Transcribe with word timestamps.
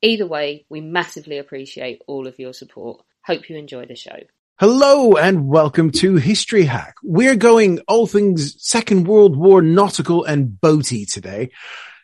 Either 0.00 0.26
way, 0.26 0.64
we 0.68 0.80
massively 0.80 1.38
appreciate 1.38 2.02
all 2.06 2.28
of 2.28 2.38
your 2.38 2.52
support. 2.52 3.02
Hope 3.24 3.50
you 3.50 3.56
enjoy 3.56 3.84
the 3.84 3.96
show. 3.96 4.16
Hello 4.60 5.16
and 5.16 5.48
welcome 5.48 5.90
to 5.90 6.14
History 6.14 6.64
Hack. 6.64 6.94
We're 7.02 7.34
going 7.34 7.80
all 7.88 8.06
things 8.06 8.54
Second 8.62 9.08
World 9.08 9.36
War 9.36 9.60
nautical 9.60 10.22
and 10.24 10.56
boaty 10.62 11.10
today. 11.10 11.50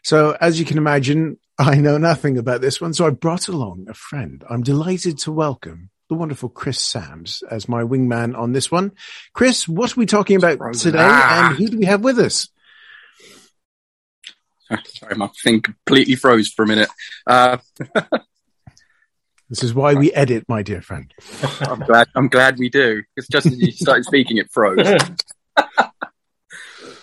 So 0.03 0.37
as 0.41 0.59
you 0.59 0.67
can 0.67 0.77
imagine, 0.77 1.39
I 1.57 1.77
know 1.77 1.97
nothing 1.97 2.37
about 2.37 2.61
this 2.61 2.81
one, 2.81 2.95
so 2.95 3.07
I 3.07 3.11
brought 3.11 3.47
along 3.47 3.87
a 3.89 3.95
friend. 3.95 4.43
I'm 4.51 4.65
delighted 4.65 5.19
to 5.19 5.33
welcome 5.33 5.91
the 6.09 6.17
wonderful 6.17 6.49
Chris 6.49 6.81
Sams 6.81 7.45
as 7.49 7.69
my 7.69 7.85
wingman 7.85 8.37
on 8.37 8.53
this 8.53 8.73
one. 8.73 8.91
Chris, 9.35 9.69
what 9.69 9.97
are 9.97 10.01
we 10.01 10.07
talking 10.07 10.37
about 10.37 10.59
today 10.75 10.99
and 10.99 11.57
who 11.57 11.69
do 11.69 11.79
we 11.79 11.85
have 11.85 12.03
with 12.03 12.19
us? 12.19 12.49
Sorry, 14.87 15.15
my 15.17 15.29
thing 15.43 15.61
completely 15.63 16.15
froze 16.17 16.49
for 16.49 16.63
a 16.65 16.67
minute. 16.69 16.89
Uh, 17.27 17.59
This 19.51 19.63
is 19.63 19.75
why 19.75 19.93
we 19.95 20.11
edit, 20.13 20.47
my 20.49 20.63
dear 20.63 20.81
friend. 20.81 21.13
I'm 21.61 21.81
glad. 21.81 22.09
I'm 22.17 22.29
glad 22.29 22.59
we 22.59 22.71
do. 22.71 23.03
Because 23.15 23.29
just 23.29 23.47
as 23.47 23.59
you 23.61 23.71
started 23.73 24.05
speaking, 24.07 24.39
it 24.39 24.51
froze. 24.51 24.79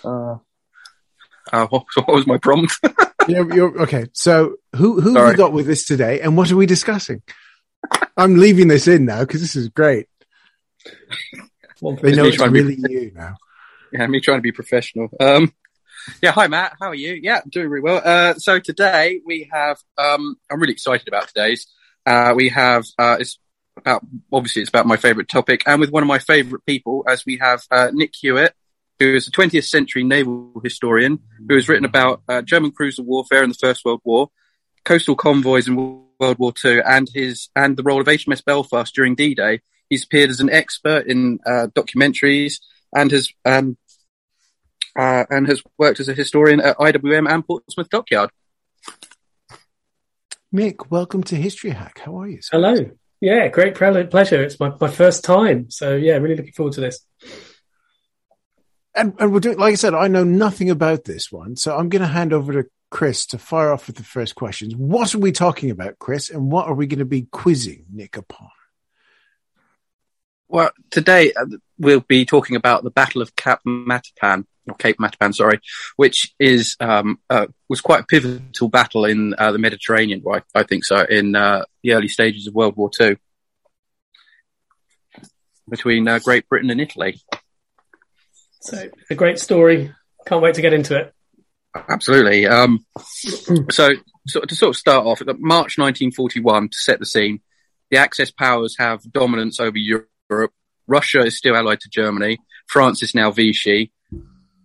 uh, 0.04 0.36
uh, 1.54 1.68
what, 1.68 1.84
what 1.96 2.08
was 2.08 2.26
my 2.28 2.38
prompt? 2.40 2.74
You're, 3.28 3.54
you're, 3.54 3.82
okay, 3.84 4.08
so 4.14 4.56
who, 4.76 5.00
who 5.00 5.10
have 5.14 5.18
Sorry. 5.22 5.32
we 5.32 5.38
got 5.38 5.54
with 5.54 5.70
us 5.70 5.86
today 5.86 6.20
and 6.22 6.36
what 6.36 6.52
are 6.52 6.56
we 6.56 6.66
discussing? 6.66 7.22
I'm 8.18 8.36
leaving 8.38 8.68
this 8.68 8.88
in 8.88 9.06
now 9.06 9.20
because 9.22 9.42
this 9.42 9.56
is 9.56 9.70
great. 9.70 10.08
Well, 11.80 11.96
They 12.02 12.14
know 12.16 12.24
me 12.24 12.30
it's 12.30 12.38
trying 12.38 12.50
to 12.50 12.54
be- 12.54 12.76
really 12.76 12.94
you 13.06 13.12
now. 13.14 13.36
yeah, 13.94 14.08
me 14.08 14.20
trying 14.20 14.40
to 14.40 14.44
be 14.44 14.52
professional. 14.52 15.10
Um, 15.20 15.54
yeah, 16.22 16.32
hi 16.32 16.48
Matt, 16.48 16.76
how 16.80 16.88
are 16.88 16.96
you? 16.96 17.14
Yeah, 17.14 17.42
doing 17.50 17.70
really 17.70 17.84
well. 17.84 18.02
Uh, 18.04 18.34
so 18.36 18.60
today 18.60 19.22
we 19.26 19.50
have. 19.52 19.78
Um, 19.98 20.38
I'm 20.50 20.60
really 20.60 20.74
excited 20.74 21.08
about 21.08 21.28
today's. 21.28 21.68
Uh, 22.06 22.34
we 22.36 22.50
have. 22.50 22.86
Uh, 22.98 23.18
it's 23.20 23.40
about 23.78 24.06
obviously 24.32 24.62
it's 24.62 24.70
about 24.70 24.86
my 24.86 24.98
favourite 24.98 25.30
topic, 25.30 25.64
and 25.66 25.80
with 25.80 25.92
one 25.92 26.04
of 26.04 26.08
my 26.08 26.20
favourite 26.20 26.66
people, 26.66 27.04
as 27.08 27.26
we 27.26 27.38
have 27.38 27.64
uh, 27.72 27.90
Nick 27.94 28.14
Hewitt, 28.20 28.54
who 29.00 29.16
is 29.16 29.28
a 29.28 29.32
20th 29.32 29.66
century 29.66 30.04
naval 30.04 30.62
historian 30.64 31.20
who 31.48 31.56
has 31.56 31.68
written 31.68 31.86
about 31.86 32.22
uh, 32.28 32.42
German 32.42 32.72
cruiser 32.72 33.04
warfare 33.04 33.44
in 33.44 33.50
the 33.50 33.56
First 33.56 33.86
World 33.86 34.02
War, 34.04 34.30
coastal 34.86 35.16
convoys 35.16 35.68
in 35.68 35.76
World 35.76 36.40
War 36.40 36.54
Two, 36.54 36.82
and 36.86 37.10
his 37.14 37.50
and 37.56 37.78
the 37.78 37.84
role 37.84 38.02
of 38.02 38.08
HMS 38.08 38.44
Belfast 38.44 38.94
during 38.94 39.16
D-Day. 39.16 39.62
He's 39.90 40.06
appeared 40.06 40.30
as 40.30 40.40
an 40.40 40.50
expert 40.50 41.08
in 41.08 41.40
uh, 41.46 41.68
documentaries 41.76 42.62
and 42.94 43.12
has 43.12 43.30
um, 43.46 43.78
uh, 44.96 45.26
and 45.30 45.48
has 45.48 45.62
worked 45.78 46.00
as 46.00 46.10
a 46.10 46.14
historian 46.14 46.60
at 46.60 46.78
IWM 46.78 47.32
and 47.32 47.46
Portsmouth 47.46 47.90
Dockyard. 47.90 48.30
Nick, 50.52 50.92
welcome 50.92 51.24
to 51.24 51.36
History 51.36 51.70
Hack. 51.70 52.02
How 52.04 52.20
are 52.20 52.28
you? 52.28 52.42
sir? 52.42 52.58
Hello. 52.58 52.92
Yeah, 53.22 53.48
great 53.48 53.76
pre- 53.76 54.06
pleasure. 54.06 54.44
It's 54.44 54.60
my, 54.60 54.74
my 54.82 54.90
first 54.90 55.24
time. 55.24 55.70
So, 55.70 55.96
yeah, 55.96 56.18
really 56.18 56.36
looking 56.36 56.54
forward 56.54 56.74
to 56.74 56.82
this. 56.82 57.06
And, 58.94 59.14
and 59.20 59.32
we're 59.32 59.40
doing, 59.40 59.58
like 59.58 59.74
I 59.74 59.76
said, 59.76 59.94
I 59.94 60.08
know 60.08 60.26
nothing 60.26 60.70
about 60.70 61.06
this 61.06 61.32
one. 61.32 61.56
So 61.56 61.78
I'm 61.78 61.88
going 61.88 62.02
to 62.02 62.08
hand 62.08 62.34
over 62.34 62.52
to 62.52 62.70
Chris 62.90 63.26
to 63.28 63.38
fire 63.38 63.72
off 63.72 63.88
with 63.88 63.96
the 63.96 64.04
first 64.04 64.36
questions. 64.36 64.76
What 64.76 65.16
are 65.16 65.20
we 65.20 65.32
talking 65.32 65.70
about, 65.72 66.00
Chris? 66.00 66.30
And 66.30 66.52
what 66.52 66.68
are 66.68 66.74
we 66.74 66.88
going 66.88 67.00
to 67.00 67.06
be 67.06 67.22
quizzing 67.22 67.86
Nick 67.92 68.18
upon? 68.18 68.50
Well, 70.50 70.72
today 70.90 71.32
uh, 71.32 71.46
we'll 71.82 72.02
be 72.02 72.26
talking 72.26 72.56
about 72.56 72.84
the 72.84 72.92
Battle 72.92 73.22
of 73.22 73.36
Cap 73.36 73.62
Matapan, 73.68 74.46
or 74.68 74.76
Cape 74.76 74.98
Matapan, 74.98 75.36
sorry, 75.36 75.60
which 75.98 76.34
is 76.40 76.78
um, 76.80 77.20
uh, 77.30 77.48
was 77.68 77.82
quite 77.82 78.02
a 78.02 78.06
pivotal 78.06 78.70
battle 78.70 79.06
in 79.06 79.34
uh, 79.38 79.52
the 79.52 79.58
Mediterranean. 79.58 80.22
Right, 80.24 80.44
I 80.56 80.64
think 80.64 80.86
so, 80.86 81.04
in 81.04 81.36
uh, 81.36 81.66
the 81.84 81.94
early 81.94 82.08
stages 82.08 82.48
of 82.48 82.54
World 82.54 82.78
War 82.78 82.90
Two, 82.90 83.18
between 85.70 86.08
uh, 86.08 86.20
Great 86.20 86.48
Britain 86.48 86.70
and 86.70 86.80
Italy. 86.80 87.20
So, 88.62 88.90
a 89.10 89.16
great 89.16 89.40
story. 89.40 89.92
Can't 90.28 90.42
wait 90.42 90.56
to 90.56 90.62
get 90.62 90.74
into 90.74 90.96
it. 90.96 91.14
Absolutely. 91.90 92.46
Um, 92.46 92.86
so, 93.72 93.92
so 94.28 94.42
to 94.42 94.56
sort 94.56 94.70
of 94.70 94.76
start 94.76 95.08
off, 95.08 95.22
March 95.40 95.78
1941, 95.80 96.70
to 96.70 96.78
set 96.78 97.00
the 97.00 97.06
scene, 97.06 97.42
the 97.90 97.98
Axis 97.98 98.30
powers 98.30 98.76
have 98.78 99.02
dominance 99.12 99.60
over 99.60 99.78
Europe. 99.78 100.54
Russia 100.92 101.22
is 101.22 101.38
still 101.38 101.56
allied 101.56 101.80
to 101.80 101.90
Germany. 101.90 102.38
France 102.68 103.02
is 103.02 103.16
now 103.16 103.32
Vichy. 103.32 103.92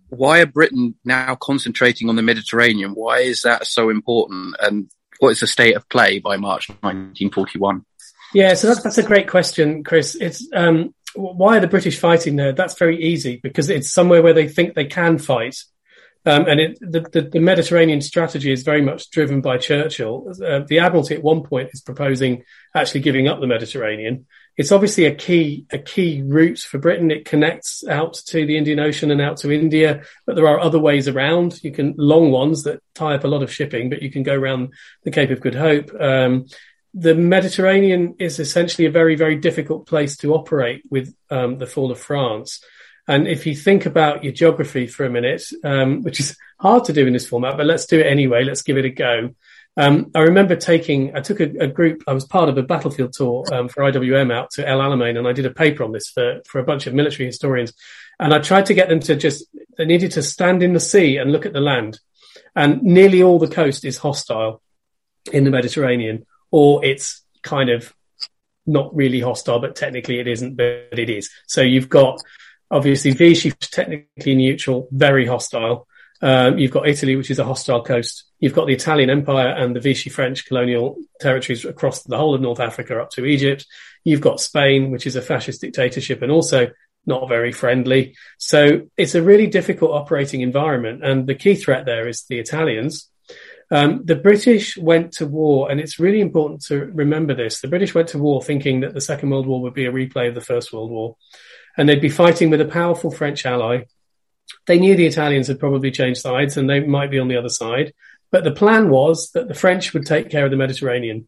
Why 0.09 0.41
are 0.41 0.45
Britain 0.45 0.95
now 1.03 1.35
concentrating 1.35 2.09
on 2.09 2.15
the 2.15 2.21
Mediterranean? 2.21 2.91
Why 2.91 3.19
is 3.19 3.41
that 3.41 3.65
so 3.65 3.89
important? 3.89 4.55
And 4.61 4.91
what 5.19 5.29
is 5.29 5.39
the 5.39 5.47
state 5.47 5.75
of 5.75 5.87
play 5.89 6.19
by 6.19 6.37
March 6.37 6.69
1941? 6.69 7.85
Yeah, 8.33 8.53
so 8.53 8.67
that's, 8.67 8.83
that's 8.83 8.97
a 8.97 9.03
great 9.03 9.29
question, 9.29 9.83
Chris. 9.83 10.15
It's 10.15 10.47
um, 10.53 10.93
why 11.15 11.57
are 11.57 11.61
the 11.61 11.67
British 11.67 11.99
fighting 11.99 12.35
there? 12.35 12.51
That's 12.51 12.77
very 12.77 13.01
easy 13.01 13.39
because 13.41 13.69
it's 13.69 13.91
somewhere 13.91 14.21
where 14.21 14.33
they 14.33 14.47
think 14.47 14.75
they 14.75 14.85
can 14.85 15.17
fight. 15.17 15.57
Um, 16.25 16.45
and 16.45 16.59
it, 16.59 16.77
the, 16.81 17.01
the, 17.01 17.21
the 17.21 17.39
Mediterranean 17.39 18.01
strategy 18.01 18.51
is 18.51 18.63
very 18.63 18.81
much 18.81 19.09
driven 19.11 19.39
by 19.39 19.57
Churchill. 19.57 20.33
Uh, 20.45 20.59
the 20.67 20.79
Admiralty 20.79 21.15
at 21.15 21.23
one 21.23 21.43
point 21.43 21.69
is 21.71 21.81
proposing 21.81 22.43
actually 22.75 22.99
giving 22.99 23.29
up 23.29 23.39
the 23.39 23.47
Mediterranean. 23.47 24.25
It's 24.57 24.71
obviously 24.71 25.05
a 25.05 25.13
key 25.13 25.65
a 25.71 25.77
key 25.77 26.23
route 26.23 26.59
for 26.59 26.79
Britain. 26.79 27.11
It 27.11 27.25
connects 27.25 27.87
out 27.87 28.15
to 28.27 28.45
the 28.45 28.57
Indian 28.57 28.79
Ocean 28.79 29.11
and 29.11 29.21
out 29.21 29.37
to 29.37 29.51
India, 29.51 30.03
but 30.25 30.35
there 30.35 30.47
are 30.47 30.59
other 30.59 30.79
ways 30.79 31.07
around. 31.07 31.63
You 31.63 31.71
can 31.71 31.93
long 31.97 32.31
ones 32.31 32.63
that 32.63 32.81
tie 32.95 33.13
up 33.13 33.23
a 33.23 33.27
lot 33.27 33.43
of 33.43 33.53
shipping, 33.53 33.89
but 33.89 34.01
you 34.01 34.11
can 34.11 34.23
go 34.23 34.33
around 34.33 34.73
the 35.03 35.11
Cape 35.11 35.29
of 35.29 35.41
Good 35.41 35.55
Hope. 35.55 35.91
Um, 35.99 36.47
the 36.93 37.13
Mediterranean 37.13 38.15
is 38.17 38.39
essentially 38.39 38.87
a 38.87 38.91
very 38.91 39.15
very 39.15 39.35
difficult 39.35 39.85
place 39.85 40.17
to 40.17 40.33
operate 40.33 40.81
with 40.89 41.15
um, 41.29 41.59
the 41.59 41.67
fall 41.67 41.91
of 41.91 41.99
France. 41.99 42.63
And 43.07 43.27
if 43.27 43.45
you 43.45 43.55
think 43.55 43.85
about 43.85 44.23
your 44.23 44.33
geography 44.33 44.87
for 44.87 45.05
a 45.05 45.09
minute, 45.09 45.43
um, 45.63 46.01
which 46.01 46.19
is 46.19 46.35
hard 46.59 46.83
to 46.85 46.93
do 46.93 47.07
in 47.07 47.13
this 47.13 47.27
format, 47.27 47.55
but 47.55 47.65
let's 47.65 47.85
do 47.85 47.99
it 47.99 48.07
anyway. 48.07 48.43
Let's 48.43 48.63
give 48.63 48.77
it 48.77 48.85
a 48.85 48.89
go. 48.89 49.29
Um, 49.77 50.09
I 50.15 50.21
remember 50.21 50.55
taking, 50.55 51.15
I 51.15 51.21
took 51.21 51.39
a, 51.39 51.49
a, 51.59 51.67
group, 51.67 52.03
I 52.07 52.13
was 52.13 52.25
part 52.25 52.49
of 52.49 52.57
a 52.57 52.63
battlefield 52.63 53.13
tour 53.13 53.45
um, 53.53 53.69
for 53.69 53.83
IWM 53.83 54.33
out 54.33 54.49
to 54.51 54.67
El 54.67 54.79
Alamein, 54.79 55.19
and 55.19 55.27
I 55.27 55.33
did 55.33 55.45
a 55.45 55.51
paper 55.51 55.83
on 55.83 55.91
this 55.91 56.09
for, 56.09 56.41
for 56.47 56.59
a 56.59 56.63
bunch 56.63 56.87
of 56.87 56.95
military 56.95 57.27
historians. 57.27 57.73
And 58.19 58.33
I 58.33 58.39
tried 58.39 58.65
to 58.67 58.73
get 58.73 58.89
them 58.89 58.99
to 59.01 59.15
just, 59.15 59.45
they 59.77 59.85
needed 59.85 60.11
to 60.13 60.23
stand 60.23 60.63
in 60.63 60.73
the 60.73 60.79
sea 60.79 61.17
and 61.17 61.31
look 61.31 61.45
at 61.45 61.53
the 61.53 61.61
land. 61.61 61.99
and 62.55 62.81
nearly 62.81 63.21
all 63.21 63.37
the 63.37 63.47
coast 63.47 63.85
is 63.85 63.99
hostile 63.99 64.63
in 65.31 65.43
the 65.43 65.51
Mediterranean, 65.51 66.25
or 66.49 66.83
it's 66.83 67.21
kind 67.43 67.69
of 67.69 67.93
not 68.65 68.93
really 68.95 69.19
hostile, 69.19 69.59
but 69.59 69.75
technically 69.75 70.19
it 70.19 70.27
isn't, 70.27 70.55
but 70.55 70.87
it 70.91 71.09
is. 71.09 71.29
So 71.45 71.61
you've 71.61 71.89
got 71.89 72.21
obviously 72.69 73.11
Vichy, 73.11 73.51
technically 73.51 74.35
neutral, 74.35 74.87
very 74.91 75.25
hostile. 75.25 75.87
Um, 76.21 76.57
you've 76.57 76.71
got 76.71 76.87
Italy, 76.87 77.15
which 77.15 77.29
is 77.29 77.39
a 77.39 77.45
hostile 77.45 77.83
coast. 77.83 78.23
You've 78.39 78.53
got 78.53 78.67
the 78.67 78.73
Italian 78.73 79.09
Empire 79.09 79.49
and 79.49 79.75
the 79.75 79.79
Vichy 79.79 80.09
French 80.09 80.45
colonial 80.45 80.97
territories 81.19 81.65
across 81.65 82.03
the 82.03 82.17
whole 82.17 82.35
of 82.35 82.41
North 82.41 82.59
Africa 82.59 82.99
up 82.99 83.11
to 83.11 83.25
Egypt. 83.25 83.65
You've 84.03 84.21
got 84.21 84.39
Spain, 84.39 84.91
which 84.91 85.05
is 85.05 85.15
a 85.15 85.21
fascist 85.21 85.61
dictatorship 85.61 86.21
and 86.21 86.31
also 86.31 86.69
not 87.05 87.29
very 87.29 87.51
friendly. 87.51 88.15
So 88.37 88.87
it's 88.97 89.15
a 89.15 89.21
really 89.21 89.47
difficult 89.47 89.91
operating 89.91 90.41
environment. 90.41 91.03
And 91.03 91.27
the 91.27 91.35
key 91.35 91.55
threat 91.55 91.85
there 91.85 92.07
is 92.07 92.25
the 92.25 92.39
Italians. 92.39 93.09
Um, 93.69 94.01
the 94.05 94.15
British 94.15 94.77
went 94.77 95.13
to 95.13 95.25
war, 95.25 95.69
and 95.69 95.79
it's 95.79 95.99
really 95.99 96.21
important 96.21 96.61
to 96.65 96.85
remember 96.85 97.33
this. 97.33 97.59
The 97.59 97.67
British 97.67 97.93
went 97.93 98.09
to 98.09 98.17
war 98.17 98.41
thinking 98.41 98.81
that 98.81 98.93
the 98.93 99.01
Second 99.01 99.29
World 99.29 99.45
War 99.45 99.61
would 99.61 99.73
be 99.73 99.85
a 99.85 99.91
replay 99.91 100.29
of 100.29 100.35
the 100.35 100.41
First 100.41 100.71
World 100.71 100.89
War, 100.89 101.17
and 101.77 101.87
they'd 101.87 102.01
be 102.01 102.09
fighting 102.09 102.49
with 102.49 102.61
a 102.61 102.65
powerful 102.65 103.11
French 103.11 103.45
ally. 103.45 103.83
They 104.65 104.79
knew 104.79 104.95
the 104.95 105.05
Italians 105.05 105.47
had 105.47 105.59
probably 105.59 105.91
changed 105.91 106.21
sides 106.21 106.57
and 106.57 106.69
they 106.69 106.81
might 106.81 107.11
be 107.11 107.19
on 107.19 107.27
the 107.27 107.37
other 107.37 107.49
side. 107.49 107.93
But 108.31 108.43
the 108.43 108.51
plan 108.51 108.89
was 108.89 109.31
that 109.31 109.47
the 109.47 109.53
French 109.53 109.93
would 109.93 110.05
take 110.05 110.29
care 110.29 110.45
of 110.45 110.51
the 110.51 110.57
Mediterranean. 110.57 111.27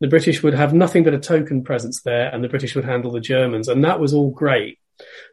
The 0.00 0.08
British 0.08 0.42
would 0.42 0.54
have 0.54 0.72
nothing 0.72 1.04
but 1.04 1.14
a 1.14 1.18
token 1.18 1.62
presence 1.62 2.02
there 2.02 2.32
and 2.32 2.42
the 2.42 2.48
British 2.48 2.74
would 2.74 2.84
handle 2.84 3.12
the 3.12 3.20
Germans. 3.20 3.68
And 3.68 3.84
that 3.84 4.00
was 4.00 4.14
all 4.14 4.30
great. 4.30 4.78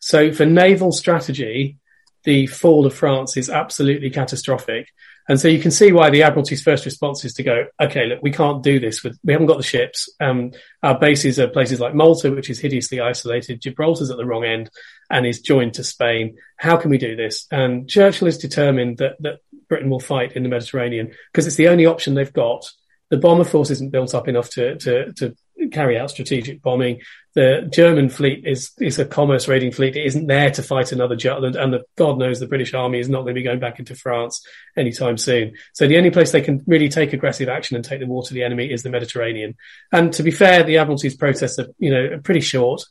So 0.02 0.32
for 0.32 0.46
naval 0.46 0.92
strategy, 0.92 1.78
the 2.24 2.48
fall 2.48 2.86
of 2.86 2.94
France 2.94 3.38
is 3.38 3.50
absolutely 3.50 4.10
catastrophic. 4.10 4.90
And 5.30 5.40
so 5.40 5.48
you 5.48 5.60
can 5.60 5.72
see 5.72 5.92
why 5.92 6.10
the 6.10 6.24
Admiralty's 6.24 6.64
first 6.64 6.86
response 6.86 7.26
is 7.26 7.34
to 7.34 7.44
go, 7.44 7.66
okay, 7.82 8.06
look, 8.06 8.20
we 8.22 8.32
can't 8.32 8.64
do 8.64 8.80
this 8.80 9.04
with, 9.04 9.20
we 9.24 9.34
haven't 9.34 9.48
got 9.48 9.58
the 9.58 9.64
ships. 9.64 10.10
Um, 10.22 10.52
our 10.84 10.98
bases 10.98 11.38
are 11.38 11.50
places 11.50 11.82
like 11.82 11.94
Malta, 11.94 12.32
which 12.32 12.50
is 12.50 12.60
hideously 12.60 13.02
isolated. 13.02 13.62
Gibraltar's 13.62 14.10
at 14.10 14.18
the 14.18 14.26
wrong 14.26 14.46
end 14.46 14.70
and 15.10 15.26
is 15.26 15.42
joined 15.42 15.74
to 15.76 15.84
Spain. 15.84 16.38
How 16.56 16.78
can 16.78 16.90
we 16.90 16.98
do 16.98 17.16
this? 17.16 17.46
And 17.52 17.90
Churchill 17.90 18.28
is 18.28 18.38
determined 18.38 19.00
that, 19.00 19.18
that 19.20 19.40
Britain 19.68 19.90
will 19.90 20.00
fight 20.00 20.34
in 20.34 20.44
the 20.44 20.50
Mediterranean 20.50 21.12
because 21.32 21.46
it's 21.46 21.58
the 21.58 21.68
only 21.68 21.86
option 21.86 22.14
they've 22.14 22.32
got. 22.32 22.70
The 23.10 23.18
bomber 23.18 23.44
force 23.44 23.70
isn't 23.70 23.92
built 23.92 24.16
up 24.16 24.28
enough 24.28 24.50
to, 24.52 24.78
to, 24.78 25.14
to 25.14 25.36
carry 25.72 25.98
out 25.98 26.12
strategic 26.12 26.62
bombing. 26.62 27.02
The 27.34 27.70
German 27.72 28.10
fleet 28.10 28.46
is 28.46 28.72
is 28.80 29.00
a 29.00 29.06
commerce 29.06 29.48
raiding 29.48 29.72
fleet. 29.72 29.96
It 29.96 30.06
isn't 30.06 30.28
there 30.28 30.50
to 30.52 30.64
fight 30.64 30.92
another 30.92 31.16
Jutland, 31.16 31.56
and 31.56 31.74
the, 31.74 31.84
God 31.96 32.18
knows 32.18 32.40
the 32.40 32.48
British 32.48 32.74
Army 32.74 33.00
is 33.00 33.10
not 33.10 33.22
going 33.22 33.36
to 33.36 33.40
be 33.40 33.44
going 33.44 33.60
back 33.60 33.80
into 33.80 33.96
France 33.96 34.46
anytime 34.76 35.18
soon. 35.18 35.54
So 35.74 35.88
the 35.88 35.98
only 35.98 36.12
place 36.12 36.32
they 36.32 36.42
can 36.42 36.64
really 36.68 36.90
take 36.90 37.14
aggressive 37.14 37.50
action 37.50 37.76
and 37.76 37.86
take 37.86 38.00
the 38.00 38.08
war 38.08 38.24
to 38.24 38.34
the 38.34 38.44
enemy 38.44 38.72
is 38.72 38.84
the 38.84 38.90
Mediterranean. 38.90 39.56
And 39.92 40.14
to 40.14 40.24
be 40.24 40.32
fair, 40.32 40.64
the 40.64 40.78
Admiralty's 40.78 41.16
protests 41.16 41.60
are 41.60 41.68
you 41.80 41.92
know 41.92 42.16
are 42.16 42.22
pretty 42.22 42.42
short, 42.42 42.84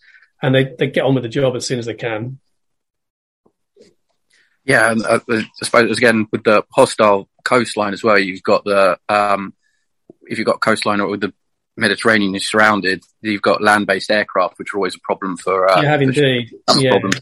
and 0.42 0.54
they 0.54 0.74
they 0.78 0.88
get 0.88 1.04
on 1.04 1.14
with 1.14 1.24
the 1.24 1.28
job 1.28 1.56
as 1.56 1.66
soon 1.66 1.78
as 1.78 1.86
they 1.86 1.94
can. 1.94 2.38
Yeah, 4.64 4.90
and 4.90 5.04
uh, 5.04 5.20
I 5.30 5.44
suppose 5.62 5.96
again 5.96 6.26
with 6.32 6.44
the 6.44 6.64
hostile 6.72 7.28
coastline 7.44 7.94
as 7.94 8.02
well, 8.02 8.18
you've 8.18 8.42
got 8.42 8.64
the 8.64 8.98
um, 9.08 9.54
if 10.22 10.38
you've 10.38 10.46
got 10.46 10.60
coastline 10.60 11.00
or 11.00 11.08
with 11.08 11.20
the 11.20 11.32
Mediterranean 11.76 12.34
is 12.34 12.48
surrounded, 12.48 13.04
you've 13.20 13.42
got 13.42 13.62
land-based 13.62 14.10
aircraft, 14.10 14.58
which 14.58 14.72
are 14.72 14.78
always 14.78 14.94
a 14.94 15.00
problem 15.00 15.36
for. 15.36 15.70
Uh, 15.70 15.82
you 15.82 15.88
have 15.88 16.02
indeed, 16.02 16.54
yeah. 16.76 16.90
Problem. 16.92 17.12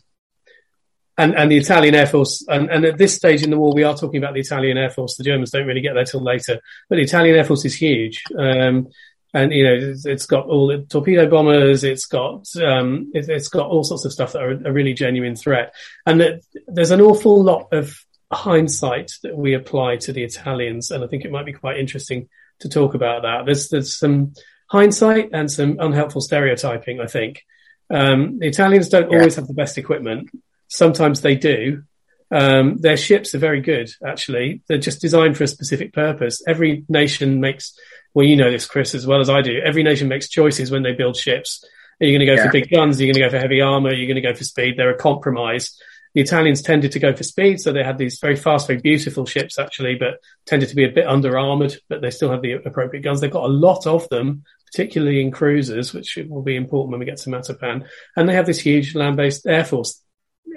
And 1.17 1.35
and 1.37 1.51
the 1.51 1.59
Italian 1.59 1.95
Air 1.95 2.06
Force, 2.06 2.45
and, 2.49 2.69
and 2.71 2.85
at 2.85 2.99
this 2.99 3.15
stage 3.15 3.43
in 3.43 3.51
the 3.51 3.59
war, 3.59 3.73
we 3.73 3.85
are 3.85 3.97
talking 3.97 4.19
about 4.19 4.35
the 4.35 4.41
Italian 4.41 4.77
Air 4.77 4.91
Force. 4.91 5.17
The 5.17 5.25
Germans 5.25 5.53
don't 5.53 5.67
really 5.67 5.81
get 5.81 5.95
there 5.95 6.05
till 6.05 6.23
later, 6.23 6.61
but 6.89 6.97
the 6.97 7.03
Italian 7.03 7.37
Air 7.37 7.45
Force 7.45 7.65
is 7.65 7.75
huge. 7.75 8.23
Um, 8.37 8.89
and 9.33 9.53
you 9.53 9.65
know 9.65 9.75
it's, 9.75 10.06
it's 10.06 10.27
got 10.27 10.47
all 10.47 10.69
the 10.69 10.79
torpedo 10.79 11.29
bombers, 11.29 11.85
it's 11.85 12.06
got 12.06 12.47
um, 12.56 13.11
it, 13.15 13.29
has 13.29 13.49
got 13.49 13.69
all 13.69 13.85
sorts 13.85 14.05
of 14.05 14.12
stuff 14.12 14.33
that 14.33 14.43
are 14.43 14.53
a 14.53 14.73
really 14.73 14.95
genuine 14.95 15.37
threat, 15.37 15.75
and 16.06 16.21
that 16.21 16.43
there's 16.69 16.93
an 16.93 17.01
awful 17.01 17.43
lot 17.43 17.69
of 17.73 17.97
hindsight 18.33 19.12
that 19.23 19.37
we 19.37 19.55
apply 19.55 19.97
to 19.97 20.12
the 20.12 20.23
Italians, 20.23 20.91
and 20.91 21.05
I 21.05 21.09
think 21.09 21.25
it 21.25 21.33
might 21.33 21.47
be 21.47 21.53
quite 21.53 21.79
interesting 21.79 22.29
to 22.61 22.69
talk 22.69 22.95
about 22.95 23.23
that. 23.23 23.47
There's 23.47 23.69
there's 23.69 23.99
some 23.99 24.35
hindsight 24.71 25.31
and 25.33 25.51
some 25.51 25.77
unhelpful 25.79 26.21
stereotyping. 26.21 27.01
I 27.01 27.06
think 27.06 27.45
um, 27.91 28.39
the 28.39 28.49
Italians 28.49 28.89
don't 28.89 29.11
yeah. 29.11 29.19
always 29.19 29.37
have 29.37 29.47
the 29.47 29.55
best 29.55 29.79
equipment. 29.79 30.31
Sometimes 30.69 31.21
they 31.21 31.37
do. 31.37 31.85
Um, 32.31 32.79
their 32.79 32.97
ships 32.97 33.35
are 33.35 33.39
very 33.39 33.61
good, 33.61 33.91
actually. 34.05 34.62
They're 34.67 34.79
just 34.79 35.01
designed 35.01 35.37
for 35.37 35.45
a 35.45 35.49
specific 35.49 35.93
purpose. 35.93 36.43
Every 36.49 36.85
nation 36.89 37.41
makes, 37.41 37.79
well, 38.15 38.27
you 38.27 38.37
know 38.37 38.51
this, 38.51 38.67
Chris, 38.67 38.95
as 38.95 39.06
well 39.06 39.21
as 39.21 39.31
I 39.31 39.43
do. 39.43 39.61
Every 39.65 39.83
nation 39.83 40.09
makes 40.09 40.29
choices 40.29 40.71
when 40.71 40.83
they 40.83 40.93
build 40.93 41.17
ships. 41.17 41.65
Are 42.01 42.06
you 42.06 42.19
going 42.19 42.27
to 42.27 42.35
go 42.35 42.41
yeah. 42.41 42.47
for 42.47 42.53
big 42.53 42.71
guns? 42.71 42.99
Are 42.99 43.05
you 43.05 43.12
going 43.12 43.23
to 43.23 43.29
go 43.29 43.31
for 43.31 43.39
heavy 43.39 43.61
armor? 43.61 43.91
Are 43.91 43.95
you 43.95 44.06
going 44.06 44.17
to 44.17 44.29
go 44.29 44.35
for 44.35 44.43
speed? 44.43 44.75
They're 44.77 44.91
a 44.91 44.99
compromise 44.99 45.79
the 46.15 46.21
Italians 46.21 46.63
tended 46.63 46.93
to 46.93 47.01
go 47.01 47.15
for 47.15 47.25
speed, 47.25 47.61
so 47.61 47.73
they 47.73 47.83
had 47.83 47.99
these 47.99 48.19
very 48.21 48.37
fast, 48.37 48.69
very 48.69 48.81
beautiful 48.81 49.27
ships 49.27 49.59
actually, 49.59 49.97
but 49.97 50.21
tended 50.47 50.69
to 50.69 50.77
be 50.77 50.85
a 50.85 50.93
bit 50.93 51.07
under 51.07 51.37
armored, 51.37 51.77
but 51.89 52.01
they 52.03 52.11
still 52.11 52.31
have 52.31 52.41
the 52.41 52.53
appropriate 52.53 53.03
guns. 53.03 53.21
They've 53.21 53.31
got 53.31 53.45
a 53.45 53.53
lot 53.53 53.87
of 53.87 54.09
them, 54.11 54.45
particularly 54.67 55.21
in 55.21 55.33
cruisers, 55.33 55.93
which 55.93 56.17
will 56.29 56.43
be 56.43 56.55
important 56.55 56.93
when 56.93 57.01
we 57.01 57.07
get 57.07 57.19
to 57.19 57.31
Matapan. 57.31 57.87
And 58.17 58.29
they 58.29 58.35
have 58.35 58.47
this 58.47 58.61
huge 58.61 58.95
land-based 58.95 59.45
air 59.47 59.65
force. 59.65 60.01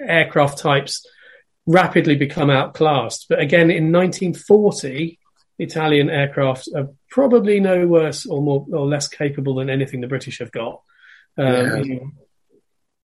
Aircraft 0.00 0.58
types 0.58 1.04
rapidly 1.66 2.14
become 2.14 2.50
outclassed. 2.50 3.26
But 3.28 3.40
again, 3.40 3.70
in 3.70 3.90
1940, 3.90 5.18
Italian 5.58 6.08
aircraft 6.08 6.68
are 6.76 6.90
probably 7.10 7.58
no 7.58 7.84
worse 7.86 8.26
or 8.26 8.40
more 8.40 8.64
or 8.72 8.86
less 8.86 9.08
capable 9.08 9.56
than 9.56 9.70
anything 9.70 10.00
the 10.00 10.06
British 10.06 10.38
have 10.38 10.52
got. 10.52 10.82
Um, 11.36 11.82
yeah. 11.84 11.98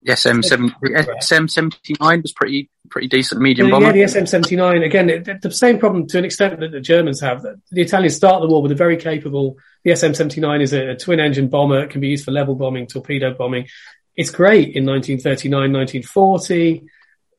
The 0.02 0.16
SM 0.16 0.42
SM 0.42 1.46
seventy 1.48 1.96
nine 2.00 2.22
was 2.22 2.32
pretty 2.32 2.70
pretty 2.88 3.08
decent 3.08 3.40
medium 3.40 3.70
bomber. 3.70 3.86
Yeah, 3.86 4.06
the 4.06 4.08
SM 4.08 4.26
seventy 4.26 4.54
nine 4.54 4.82
again. 4.82 5.10
It, 5.10 5.42
the 5.42 5.50
same 5.50 5.78
problem 5.78 6.06
to 6.08 6.18
an 6.18 6.24
extent 6.24 6.60
that 6.60 6.70
the 6.70 6.80
Germans 6.80 7.20
have. 7.20 7.42
The 7.42 7.82
Italians 7.82 8.14
start 8.14 8.40
the 8.40 8.46
war 8.46 8.62
with 8.62 8.70
a 8.70 8.76
very 8.76 8.96
capable. 8.96 9.56
The 9.82 9.96
SM 9.96 10.12
seventy 10.12 10.40
nine 10.40 10.60
is 10.60 10.72
a, 10.72 10.90
a 10.90 10.96
twin 10.96 11.18
engine 11.18 11.48
bomber. 11.48 11.82
It 11.82 11.90
can 11.90 12.00
be 12.00 12.08
used 12.08 12.24
for 12.24 12.30
level 12.30 12.54
bombing, 12.54 12.86
torpedo 12.86 13.34
bombing. 13.34 13.66
It's 14.14 14.30
great 14.30 14.74
in 14.74 14.84
1939, 14.84 15.52
1940, 15.72 16.72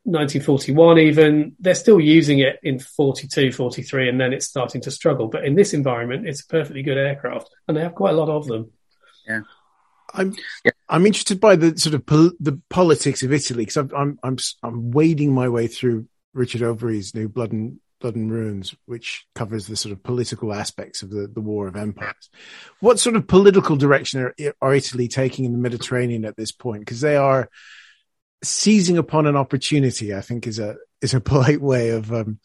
1941 0.03 0.99
even. 0.99 1.55
They're 1.59 1.75
still 1.75 1.99
using 1.99 2.39
it 2.39 2.59
in 2.63 2.79
42, 2.79 3.51
43, 3.51 4.09
and 4.09 4.19
then 4.19 4.33
it's 4.33 4.47
starting 4.47 4.81
to 4.81 4.91
struggle. 4.91 5.27
But 5.27 5.45
in 5.45 5.55
this 5.55 5.73
environment, 5.73 6.27
it's 6.27 6.41
a 6.41 6.47
perfectly 6.47 6.83
good 6.83 6.97
aircraft, 6.97 7.49
and 7.67 7.75
they 7.75 7.81
have 7.81 7.95
quite 7.95 8.13
a 8.13 8.17
lot 8.17 8.29
of 8.29 8.47
them. 8.47 8.71
Yeah. 9.27 9.41
I'm 10.13 10.35
yeah. 10.65 10.68
I'm 10.89 11.05
interested 11.05 11.39
by 11.39 11.55
the 11.55 11.77
sort 11.77 11.93
of 11.93 12.05
pol- 12.05 12.31
the 12.39 12.59
politics 12.69 13.21
of 13.23 13.31
Italy 13.31 13.65
because 13.65 13.77
I'm, 13.77 14.19
I'm 14.23 14.37
I'm 14.63 14.91
wading 14.91 15.33
my 15.33 15.47
way 15.47 15.67
through 15.67 16.07
Richard 16.33 16.63
Overy's 16.63 17.13
new 17.13 17.29
Blood 17.29 17.51
and 17.51 17.79
Blood 17.99 18.15
and 18.15 18.31
Ruins, 18.31 18.75
which 18.85 19.25
covers 19.35 19.67
the 19.67 19.75
sort 19.75 19.91
of 19.91 20.01
political 20.03 20.53
aspects 20.53 21.01
of 21.01 21.09
the, 21.09 21.27
the 21.27 21.41
War 21.41 21.67
of 21.67 21.75
Empires. 21.75 22.29
What 22.79 22.99
sort 22.99 23.15
of 23.15 23.27
political 23.27 23.75
direction 23.75 24.21
are, 24.21 24.33
are 24.61 24.73
Italy 24.73 25.07
taking 25.07 25.45
in 25.45 25.51
the 25.51 25.57
Mediterranean 25.57 26.25
at 26.25 26.37
this 26.37 26.51
point? 26.51 26.81
Because 26.81 27.01
they 27.01 27.17
are 27.17 27.49
seizing 28.43 28.97
upon 28.97 29.27
an 29.27 29.35
opportunity. 29.35 30.15
I 30.15 30.21
think 30.21 30.47
is 30.47 30.59
a 30.59 30.77
is 31.01 31.13
a 31.13 31.21
polite 31.21 31.61
way 31.61 31.89
of 31.89 32.11
um, 32.11 32.39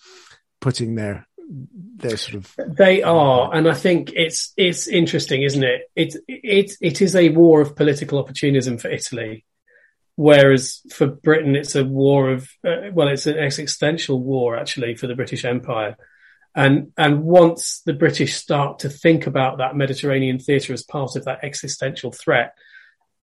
putting 0.60 0.96
their 0.96 1.26
they're 1.48 2.16
sort 2.16 2.34
of 2.34 2.54
they 2.76 3.02
are, 3.02 3.54
and 3.54 3.68
I 3.68 3.74
think 3.74 4.12
it's 4.14 4.52
it's 4.56 4.86
interesting, 4.88 5.42
isn't 5.42 5.62
it? 5.62 5.82
It 5.94 6.16
it 6.28 6.72
it 6.80 7.02
is 7.02 7.14
a 7.14 7.30
war 7.30 7.60
of 7.60 7.76
political 7.76 8.18
opportunism 8.18 8.78
for 8.78 8.88
Italy, 8.88 9.44
whereas 10.16 10.80
for 10.92 11.06
Britain 11.06 11.56
it's 11.56 11.74
a 11.74 11.84
war 11.84 12.30
of 12.30 12.48
uh, 12.66 12.90
well, 12.92 13.08
it's 13.08 13.26
an 13.26 13.38
existential 13.38 14.20
war 14.22 14.56
actually 14.56 14.94
for 14.94 15.06
the 15.06 15.14
British 15.14 15.44
Empire. 15.44 15.96
And 16.56 16.92
and 16.96 17.24
once 17.24 17.82
the 17.84 17.94
British 17.94 18.34
start 18.34 18.80
to 18.80 18.88
think 18.88 19.26
about 19.26 19.58
that 19.58 19.76
Mediterranean 19.76 20.38
theatre 20.38 20.72
as 20.72 20.82
part 20.82 21.16
of 21.16 21.24
that 21.24 21.42
existential 21.42 22.12
threat, 22.12 22.54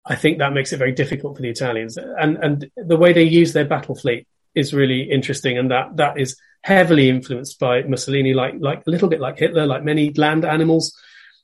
I 0.06 0.16
think 0.16 0.38
that 0.38 0.54
makes 0.54 0.72
it 0.72 0.78
very 0.78 0.94
difficult 0.94 1.36
for 1.36 1.42
the 1.42 1.50
Italians. 1.50 1.98
And 1.98 2.38
and 2.38 2.72
the 2.76 2.98
way 2.98 3.14
they 3.14 3.24
use 3.24 3.54
their 3.54 3.66
battle 3.66 3.96
fleet 3.96 4.28
is 4.56 4.74
really 4.74 5.04
interesting, 5.04 5.58
and 5.58 5.72
that 5.72 5.98
that 5.98 6.20
is 6.20 6.38
heavily 6.62 7.10
influenced 7.10 7.60
by 7.60 7.84
Mussolini, 7.84 8.34
like 8.34 8.56
like 8.60 8.84
a 8.86 8.90
little 8.90 9.10
bit 9.10 9.20
like 9.20 9.40
Hitler, 9.40 9.66
like 9.66 9.84
many 9.84 10.12
land 10.14 10.46
animals. 10.46 10.98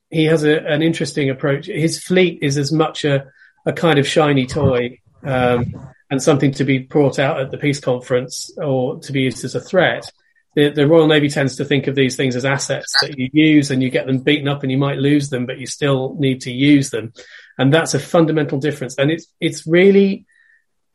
He 0.09 0.25
has 0.25 0.43
a, 0.43 0.59
an 0.65 0.81
interesting 0.81 1.29
approach. 1.29 1.65
His 1.67 2.01
fleet 2.01 2.39
is 2.41 2.57
as 2.57 2.71
much 2.71 3.05
a, 3.05 3.25
a 3.65 3.73
kind 3.73 3.97
of 3.97 4.07
shiny 4.07 4.45
toy 4.45 4.99
um, 5.23 5.73
and 6.09 6.21
something 6.21 6.51
to 6.53 6.63
be 6.63 6.79
brought 6.79 7.19
out 7.19 7.39
at 7.39 7.51
the 7.51 7.57
peace 7.57 7.79
conference 7.79 8.51
or 8.57 8.99
to 8.99 9.11
be 9.11 9.21
used 9.21 9.43
as 9.43 9.55
a 9.55 9.59
threat. 9.59 10.11
The, 10.55 10.69
the, 10.69 10.87
Royal 10.87 11.07
Navy 11.07 11.27
tends 11.27 11.57
to 11.57 11.65
think 11.65 11.87
of 11.87 11.95
these 11.95 12.15
things 12.15 12.35
as 12.35 12.45
assets 12.45 12.93
that 13.01 13.17
you 13.17 13.29
use 13.33 13.71
and 13.71 13.83
you 13.83 13.89
get 13.89 14.05
them 14.05 14.19
beaten 14.19 14.47
up 14.47 14.63
and 14.63 14.71
you 14.71 14.77
might 14.77 14.99
lose 14.99 15.29
them, 15.29 15.45
but 15.45 15.57
you 15.57 15.67
still 15.67 16.15
need 16.17 16.41
to 16.41 16.51
use 16.51 16.91
them. 16.91 17.11
And 17.57 17.73
that's 17.73 17.93
a 17.93 17.99
fundamental 17.99 18.59
difference. 18.59 18.95
And 18.97 19.11
it's, 19.11 19.27
it's 19.41 19.67
really 19.67 20.25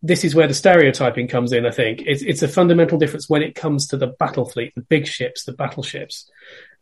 this 0.02 0.24
is 0.24 0.34
where 0.34 0.48
the 0.48 0.54
stereotyping 0.54 1.28
comes 1.28 1.52
in. 1.52 1.66
I 1.66 1.70
think 1.70 2.02
it's, 2.06 2.22
it's 2.22 2.42
a 2.42 2.48
fundamental 2.48 2.98
difference 2.98 3.28
when 3.28 3.42
it 3.42 3.54
comes 3.54 3.88
to 3.88 3.96
the 3.96 4.06
battle 4.06 4.46
fleet, 4.46 4.74
the 4.74 4.82
big 4.82 5.06
ships, 5.06 5.44
the 5.44 5.52
battleships. 5.52 6.30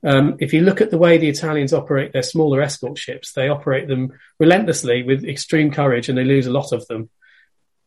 Um, 0.05 0.37
if 0.39 0.53
you 0.53 0.61
look 0.61 0.81
at 0.81 0.91
the 0.91 0.99
way 0.99 1.19
the 1.19 1.29
Italians 1.29 1.73
operate 1.73 2.13
their 2.13 2.23
smaller 2.23 2.63
escort 2.63 2.97
ships, 2.97 3.33
they 3.33 3.49
operate 3.49 3.89
them 3.89 4.13
relentlessly 4.39 5.03
with 5.03 5.25
extreme 5.25 5.73
courage, 5.73 6.09
and 6.09 6.17
they 6.17 6.25
lose 6.25 6.47
a 6.47 6.53
lot 6.53 6.73
of 6.73 6.87
them. 6.87 7.11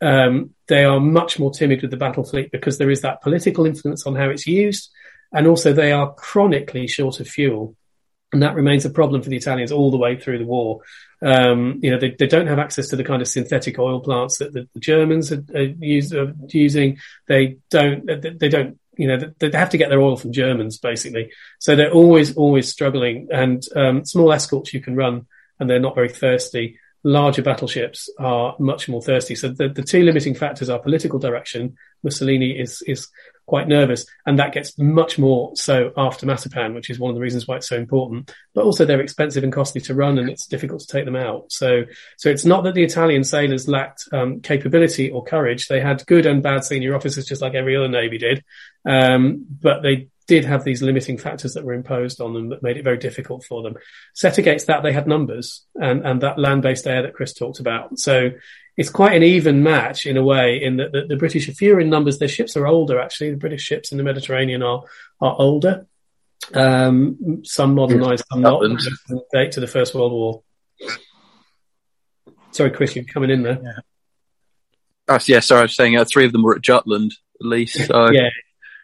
Um, 0.01 0.55
they 0.67 0.83
are 0.83 0.99
much 0.99 1.39
more 1.39 1.51
timid 1.51 1.81
with 1.81 1.91
the 1.91 1.97
battle 1.97 2.25
fleet 2.25 2.51
because 2.51 2.77
there 2.77 2.89
is 2.89 3.01
that 3.01 3.21
political 3.21 3.65
influence 3.65 4.05
on 4.05 4.15
how 4.15 4.29
it's 4.29 4.47
used, 4.47 4.91
and 5.31 5.47
also 5.47 5.71
they 5.71 5.93
are 5.93 6.13
chronically 6.13 6.87
short 6.87 7.21
of 7.21 7.27
fuel. 7.29 7.77
And 8.33 8.41
that 8.43 8.55
remains 8.55 8.85
a 8.85 8.89
problem 8.89 9.21
for 9.21 9.29
the 9.29 9.37
Italians 9.37 9.71
all 9.71 9.91
the 9.91 9.97
way 9.97 10.17
through 10.17 10.37
the 10.37 10.45
war. 10.45 10.81
Um, 11.21 11.79
you 11.81 11.91
know, 11.91 11.99
they, 11.99 12.15
they 12.17 12.27
don't 12.27 12.47
have 12.47 12.59
access 12.59 12.87
to 12.89 12.95
the 12.95 13.03
kind 13.03 13.21
of 13.21 13.27
synthetic 13.27 13.77
oil 13.77 13.99
plants 13.99 14.37
that 14.37 14.53
the, 14.53 14.67
Germans 14.79 15.31
are, 15.31 15.43
are, 15.53 15.61
use, 15.61 16.13
are, 16.13 16.33
using. 16.47 16.97
They 17.27 17.57
don't, 17.69 18.05
they 18.05 18.49
don't, 18.49 18.79
you 18.95 19.07
know, 19.07 19.31
they 19.39 19.51
have 19.51 19.71
to 19.71 19.77
get 19.77 19.89
their 19.89 20.01
oil 20.01 20.15
from 20.15 20.31
Germans 20.31 20.77
basically. 20.77 21.31
So 21.59 21.75
they're 21.75 21.91
always, 21.91 22.35
always 22.35 22.69
struggling 22.69 23.27
and, 23.31 23.63
um, 23.75 24.05
small 24.05 24.31
escorts 24.31 24.73
you 24.73 24.81
can 24.81 24.95
run 24.95 25.27
and 25.59 25.69
they're 25.69 25.79
not 25.79 25.95
very 25.95 26.09
thirsty. 26.09 26.79
Larger 27.03 27.41
battleships 27.41 28.09
are 28.19 28.55
much 28.59 28.87
more 28.87 29.01
thirsty. 29.01 29.35
So 29.35 29.49
the, 29.49 29.69
the 29.69 29.83
two 29.83 30.03
limiting 30.03 30.35
factors 30.35 30.69
are 30.69 30.79
political 30.79 31.19
direction. 31.19 31.75
Mussolini 32.03 32.51
is, 32.51 32.83
is 32.83 33.07
quite 33.47 33.67
nervous. 33.67 34.05
And 34.25 34.37
that 34.39 34.53
gets 34.53 34.77
much 34.77 35.17
more 35.17 35.51
so 35.55 35.91
after 35.97 36.25
Matapan, 36.25 36.75
which 36.75 36.89
is 36.89 36.99
one 36.99 37.09
of 37.09 37.15
the 37.15 37.21
reasons 37.21 37.47
why 37.47 37.57
it's 37.57 37.67
so 37.67 37.75
important. 37.75 38.33
But 38.53 38.65
also 38.65 38.85
they're 38.85 39.01
expensive 39.01 39.43
and 39.43 39.51
costly 39.51 39.81
to 39.81 39.95
run 39.95 40.19
and 40.19 40.29
it's 40.29 40.45
difficult 40.45 40.81
to 40.81 40.87
take 40.87 41.05
them 41.05 41.15
out. 41.15 41.51
So, 41.51 41.83
so 42.17 42.29
it's 42.29 42.45
not 42.45 42.63
that 42.65 42.75
the 42.75 42.83
Italian 42.83 43.23
sailors 43.23 43.67
lacked 43.67 44.07
um, 44.13 44.39
capability 44.41 45.09
or 45.09 45.23
courage. 45.23 45.67
They 45.67 45.81
had 45.81 46.05
good 46.05 46.25
and 46.25 46.43
bad 46.43 46.63
senior 46.63 46.95
officers, 46.95 47.25
just 47.25 47.41
like 47.41 47.55
every 47.55 47.75
other 47.75 47.89
navy 47.89 48.19
did. 48.19 48.43
Um, 48.85 49.45
but 49.49 49.81
they 49.81 50.07
did 50.31 50.45
have 50.45 50.63
these 50.63 50.81
limiting 50.81 51.17
factors 51.17 51.55
that 51.55 51.65
were 51.65 51.73
imposed 51.73 52.21
on 52.21 52.33
them 52.33 52.47
that 52.47 52.63
made 52.63 52.77
it 52.77 52.85
very 52.85 52.97
difficult 52.97 53.43
for 53.43 53.61
them. 53.61 53.75
Set 54.13 54.37
against 54.37 54.67
that, 54.67 54.81
they 54.81 54.93
had 54.93 55.05
numbers 55.05 55.65
and, 55.75 56.05
and 56.05 56.21
that 56.21 56.39
land-based 56.39 56.87
air 56.87 57.01
that 57.01 57.13
Chris 57.13 57.33
talked 57.33 57.59
about. 57.59 57.99
So 57.99 58.29
it's 58.77 58.89
quite 58.89 59.11
an 59.11 59.23
even 59.23 59.61
match 59.61 60.05
in 60.05 60.15
a 60.15 60.23
way 60.23 60.63
in 60.63 60.77
that 60.77 60.93
the, 60.93 61.01
the, 61.05 61.17
British 61.17 61.49
are 61.49 61.53
fewer 61.53 61.81
in 61.81 61.89
numbers. 61.89 62.17
Their 62.17 62.29
ships 62.29 62.55
are 62.55 62.65
older, 62.65 62.97
actually. 62.97 63.31
The 63.31 63.35
British 63.35 63.61
ships 63.61 63.91
in 63.91 63.97
the 63.97 64.05
Mediterranean 64.05 64.63
are, 64.63 64.85
are 65.19 65.35
older. 65.37 65.85
Um, 66.53 67.41
some 67.43 67.75
modernized, 67.75 68.23
some 68.31 68.39
not, 68.39 68.63
date 69.33 69.51
to 69.51 69.59
the 69.59 69.67
First 69.67 69.93
World 69.93 70.13
War. 70.13 70.43
Sorry, 72.51 72.71
Chris, 72.71 72.95
you're 72.95 73.03
coming 73.03 73.31
in 73.31 73.43
there. 73.43 73.59
Yeah. 73.61 73.79
Oh, 75.09 75.19
yeah, 75.25 75.41
sorry, 75.41 75.59
I 75.59 75.63
was 75.63 75.75
saying 75.75 75.97
uh, 75.97 76.05
three 76.05 76.25
of 76.25 76.31
them 76.31 76.43
were 76.43 76.55
at 76.55 76.61
Jutland, 76.61 77.15
at 77.41 77.45
least. 77.45 77.85
So. 77.85 78.11
yeah, 78.11 78.29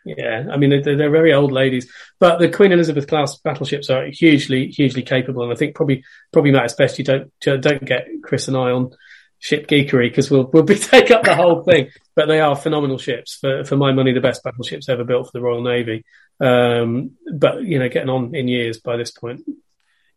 yeah, 0.08 0.48
I 0.52 0.58
mean 0.58 0.70
they're, 0.70 0.96
they're, 0.96 1.10
very 1.10 1.34
old 1.34 1.52
ladies, 1.52 1.92
but 2.20 2.40
the 2.40 2.50
Queen 2.50 2.72
Elizabeth 2.72 3.08
class 3.08 3.38
battleships 3.38 3.90
are 3.90 4.06
hugely, 4.08 4.68
hugely 4.70 5.04
capable, 5.04 5.44
and 5.44 5.52
I 5.52 5.56
think 5.56 5.76
probably 5.76 6.04
probably 6.32 6.52
Matt, 6.52 6.66
it's 6.66 6.74
best 6.74 6.98
you 6.98 7.06
don't 7.06 7.32
don't 7.42 7.86
get 7.86 8.08
Chris 8.24 8.48
and 8.48 8.58
I 8.58 8.72
on 8.72 8.92
ship 9.40 9.68
geekery 9.68 10.10
because 10.10 10.32
we'll 10.32 10.50
we'll 10.52 10.64
be 10.64 10.76
take 10.80 11.12
up 11.12 11.24
the 11.24 11.36
whole 11.36 11.64
thing. 11.64 11.90
But 12.16 12.28
they 12.28 12.40
are 12.40 12.56
phenomenal 12.56 12.98
ships 12.98 13.36
for 13.36 13.64
for 13.64 13.76
my 13.76 13.92
money, 13.92 14.14
the 14.14 14.22
best 14.22 14.44
battleships 14.44 14.90
ever 14.90 15.04
built 15.04 15.28
for 15.28 15.32
the 15.34 15.42
Royal 15.42 15.64
Navy. 15.64 16.04
Um, 16.40 17.12
but 17.34 17.64
you 17.64 17.80
know, 17.80 17.90
getting 17.90 18.10
on 18.10 18.36
in 18.36 18.48
years 18.48 18.80
by 18.80 18.98
this 18.98 19.12
point. 19.12 19.42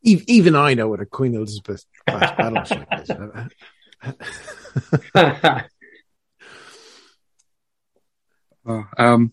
Even 0.03 0.57
I 0.57 0.73
know 0.75 0.89
what 0.89 1.01
a 1.01 1.07
Queen 1.07 1.35
Elizabeth 1.35 1.85
class 2.07 2.35
battleship 2.39 2.89
is. 2.93 3.11
oh, 8.67 8.85
um, 8.99 9.33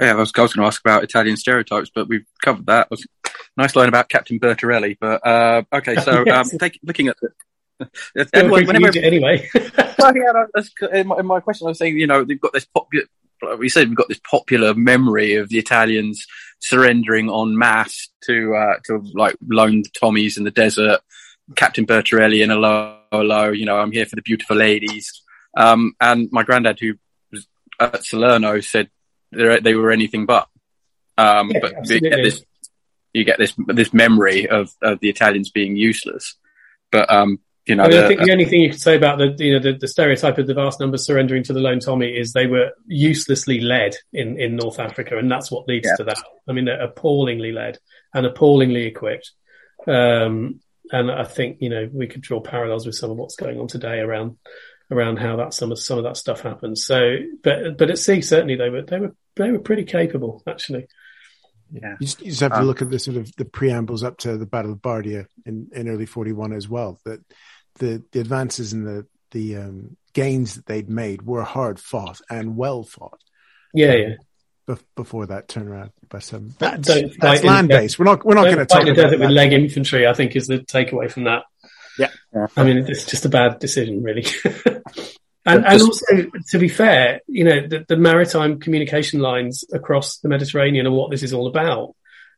yeah, 0.00 0.12
I 0.12 0.14
was, 0.14 0.32
I 0.36 0.42
was 0.42 0.54
going 0.54 0.64
to 0.64 0.66
ask 0.66 0.80
about 0.80 1.04
Italian 1.04 1.36
stereotypes, 1.36 1.90
but 1.94 2.08
we've 2.08 2.26
covered 2.42 2.66
that. 2.66 2.86
It 2.86 2.90
was 2.90 3.06
nice 3.56 3.76
line 3.76 3.88
about 3.88 4.08
Captain 4.08 4.38
Bertarelli. 4.38 4.96
But 4.98 5.26
uh, 5.26 5.62
okay, 5.72 5.96
so 5.96 6.24
um, 6.32 6.48
take, 6.58 6.78
looking 6.82 7.08
at 7.08 7.16
it, 8.14 8.50
whenever, 8.50 8.98
anyway. 8.98 9.48
well, 9.98 10.16
yeah, 10.16 10.92
in, 10.92 11.06
my, 11.06 11.18
in 11.18 11.26
my 11.26 11.40
question, 11.40 11.66
I 11.66 11.70
was 11.70 11.78
saying, 11.78 11.98
you 11.98 12.06
know, 12.06 12.24
they've 12.24 12.40
got 12.40 12.52
this 12.52 12.64
popular. 12.64 13.06
We 13.58 13.68
said 13.68 13.88
we've 13.88 13.96
got 13.96 14.08
this 14.08 14.20
popular 14.20 14.72
memory 14.72 15.34
of 15.34 15.48
the 15.48 15.58
Italians 15.58 16.24
surrendering 16.60 17.28
en 17.28 17.58
masse 17.58 18.08
to 18.26 18.54
uh, 18.54 18.74
to 18.84 19.04
like 19.14 19.36
lone 19.50 19.82
Tommies 20.00 20.38
in 20.38 20.44
the 20.44 20.52
desert. 20.52 21.00
Captain 21.56 21.84
Bertarelli 21.84 22.42
in 22.42 22.52
a 22.52 22.56
low, 22.56 23.00
low, 23.12 23.50
you 23.50 23.66
know, 23.66 23.76
I'm 23.76 23.90
here 23.90 24.06
for 24.06 24.14
the 24.14 24.22
beautiful 24.22 24.56
ladies. 24.56 25.22
Um, 25.56 25.94
and 26.00 26.28
my 26.30 26.44
granddad, 26.44 26.78
who 26.78 26.94
was 27.32 27.46
at 27.80 28.04
Salerno, 28.04 28.60
said 28.60 28.90
they 29.32 29.74
were 29.74 29.90
anything 29.90 30.26
but. 30.26 30.48
Um, 31.18 31.50
yeah, 31.50 31.60
but 31.60 31.90
you 31.90 32.00
get 32.00 32.22
this, 32.22 32.44
you 33.12 33.24
get 33.24 33.38
this 33.38 33.54
this 33.66 33.92
memory 33.92 34.48
of, 34.48 34.72
of 34.82 35.00
the 35.00 35.08
Italians 35.08 35.50
being 35.50 35.76
useless. 35.76 36.36
But 36.90 37.10
um, 37.10 37.40
you 37.66 37.76
know, 37.76 37.84
I, 37.84 37.88
mean, 37.88 37.96
the, 37.96 38.04
I 38.04 38.08
think 38.08 38.20
the 38.22 38.32
only 38.32 38.44
thing 38.44 38.60
you 38.60 38.70
could 38.70 38.80
say 38.80 38.96
about 38.96 39.18
the 39.18 39.44
you 39.44 39.52
know 39.52 39.60
the, 39.60 39.78
the, 39.78 39.86
stereotype 39.86 40.38
of 40.38 40.46
the 40.46 40.54
vast 40.54 40.80
numbers 40.80 41.06
surrendering 41.06 41.44
to 41.44 41.52
the 41.52 41.60
lone 41.60 41.78
Tommy 41.78 42.08
is 42.08 42.32
they 42.32 42.46
were 42.46 42.72
uselessly 42.86 43.60
led 43.60 43.96
in 44.12 44.38
in 44.40 44.56
North 44.56 44.80
Africa, 44.80 45.16
and 45.16 45.30
that's 45.30 45.50
what 45.50 45.68
leads 45.68 45.86
yeah. 45.86 45.96
to 45.96 46.04
that. 46.04 46.22
I 46.48 46.52
mean, 46.52 46.64
they're 46.64 46.82
appallingly 46.82 47.52
led 47.52 47.78
and 48.12 48.26
appallingly 48.26 48.86
equipped. 48.86 49.30
Um, 49.86 50.60
and 50.90 51.10
I 51.10 51.24
think 51.24 51.58
you 51.60 51.68
know 51.68 51.88
we 51.92 52.08
could 52.08 52.22
draw 52.22 52.40
parallels 52.40 52.84
with 52.84 52.96
some 52.96 53.10
of 53.10 53.16
what's 53.16 53.36
going 53.36 53.60
on 53.60 53.68
today 53.68 54.00
around 54.00 54.38
around 54.90 55.18
how 55.18 55.36
that 55.36 55.54
some 55.54 55.70
of 55.70 55.78
some 55.78 55.98
of 55.98 56.04
that 56.04 56.16
stuff 56.16 56.40
happens. 56.40 56.84
So, 56.84 57.16
but 57.44 57.78
but 57.78 57.90
at 57.90 57.98
sea 57.98 58.22
certainly 58.22 58.56
they 58.56 58.70
were 58.70 58.82
they 58.82 58.98
were 58.98 59.14
they 59.36 59.50
were 59.50 59.58
pretty 59.58 59.84
capable 59.84 60.42
actually. 60.46 60.86
Yeah, 61.72 61.96
you 62.00 62.06
just, 62.06 62.20
you 62.20 62.30
just 62.30 62.40
have 62.40 62.52
to 62.52 62.58
um, 62.58 62.66
look 62.66 62.82
at 62.82 62.90
the 62.90 62.98
sort 62.98 63.16
of 63.16 63.34
the 63.36 63.46
preambles 63.46 64.04
up 64.04 64.18
to 64.18 64.36
the 64.36 64.44
Battle 64.44 64.72
of 64.72 64.78
Bardia 64.78 65.26
in, 65.46 65.68
in 65.72 65.88
early 65.88 66.04
forty 66.04 66.32
one 66.32 66.52
as 66.52 66.68
well. 66.68 67.00
That 67.04 67.20
the 67.78 68.02
the 68.12 68.20
advances 68.20 68.74
and 68.74 68.86
the 68.86 69.06
the 69.30 69.56
um, 69.56 69.96
gains 70.12 70.54
that 70.54 70.66
they'd 70.66 70.90
made 70.90 71.22
were 71.22 71.42
hard 71.42 71.80
fought 71.80 72.20
and 72.30 72.56
well 72.56 72.82
fought. 72.82 73.20
Yeah, 73.72 73.94
yeah. 73.94 74.74
before 74.94 75.26
that 75.26 75.48
turnaround, 75.48 75.92
but 76.10 76.32
um, 76.34 76.54
that's, 76.58 76.88
that's 77.18 77.42
land 77.42 77.68
based. 77.68 77.98
We're 77.98 78.04
not 78.04 78.24
we're 78.24 78.34
not 78.34 78.44
going 78.44 78.58
to 78.58 78.66
talk 78.66 78.82
about 78.82 78.94
desert 78.94 79.20
with 79.20 79.30
leg 79.30 79.54
infantry. 79.54 80.06
I 80.06 80.12
think 80.12 80.36
is 80.36 80.48
the 80.48 80.58
takeaway 80.58 81.10
from 81.10 81.24
that. 81.24 81.44
Yeah, 81.98 82.10
I 82.54 82.64
mean 82.64 82.78
it's 82.86 83.06
just 83.06 83.24
a 83.24 83.30
bad 83.30 83.58
decision, 83.60 84.02
really. 84.02 84.26
and, 85.44 85.64
and 85.66 85.82
also, 85.82 86.06
to 86.50 86.58
be 86.58 86.68
fair, 86.68 87.20
you 87.26 87.44
know 87.44 87.66
the, 87.66 87.84
the 87.88 87.96
maritime 87.96 88.60
communication 88.60 89.20
lines 89.20 89.64
across 89.72 90.18
the 90.18 90.28
Mediterranean 90.28 90.86
are 90.86 90.92
what 90.92 91.10
this 91.10 91.22
is 91.22 91.32
all 91.32 91.48
about, 91.48 91.94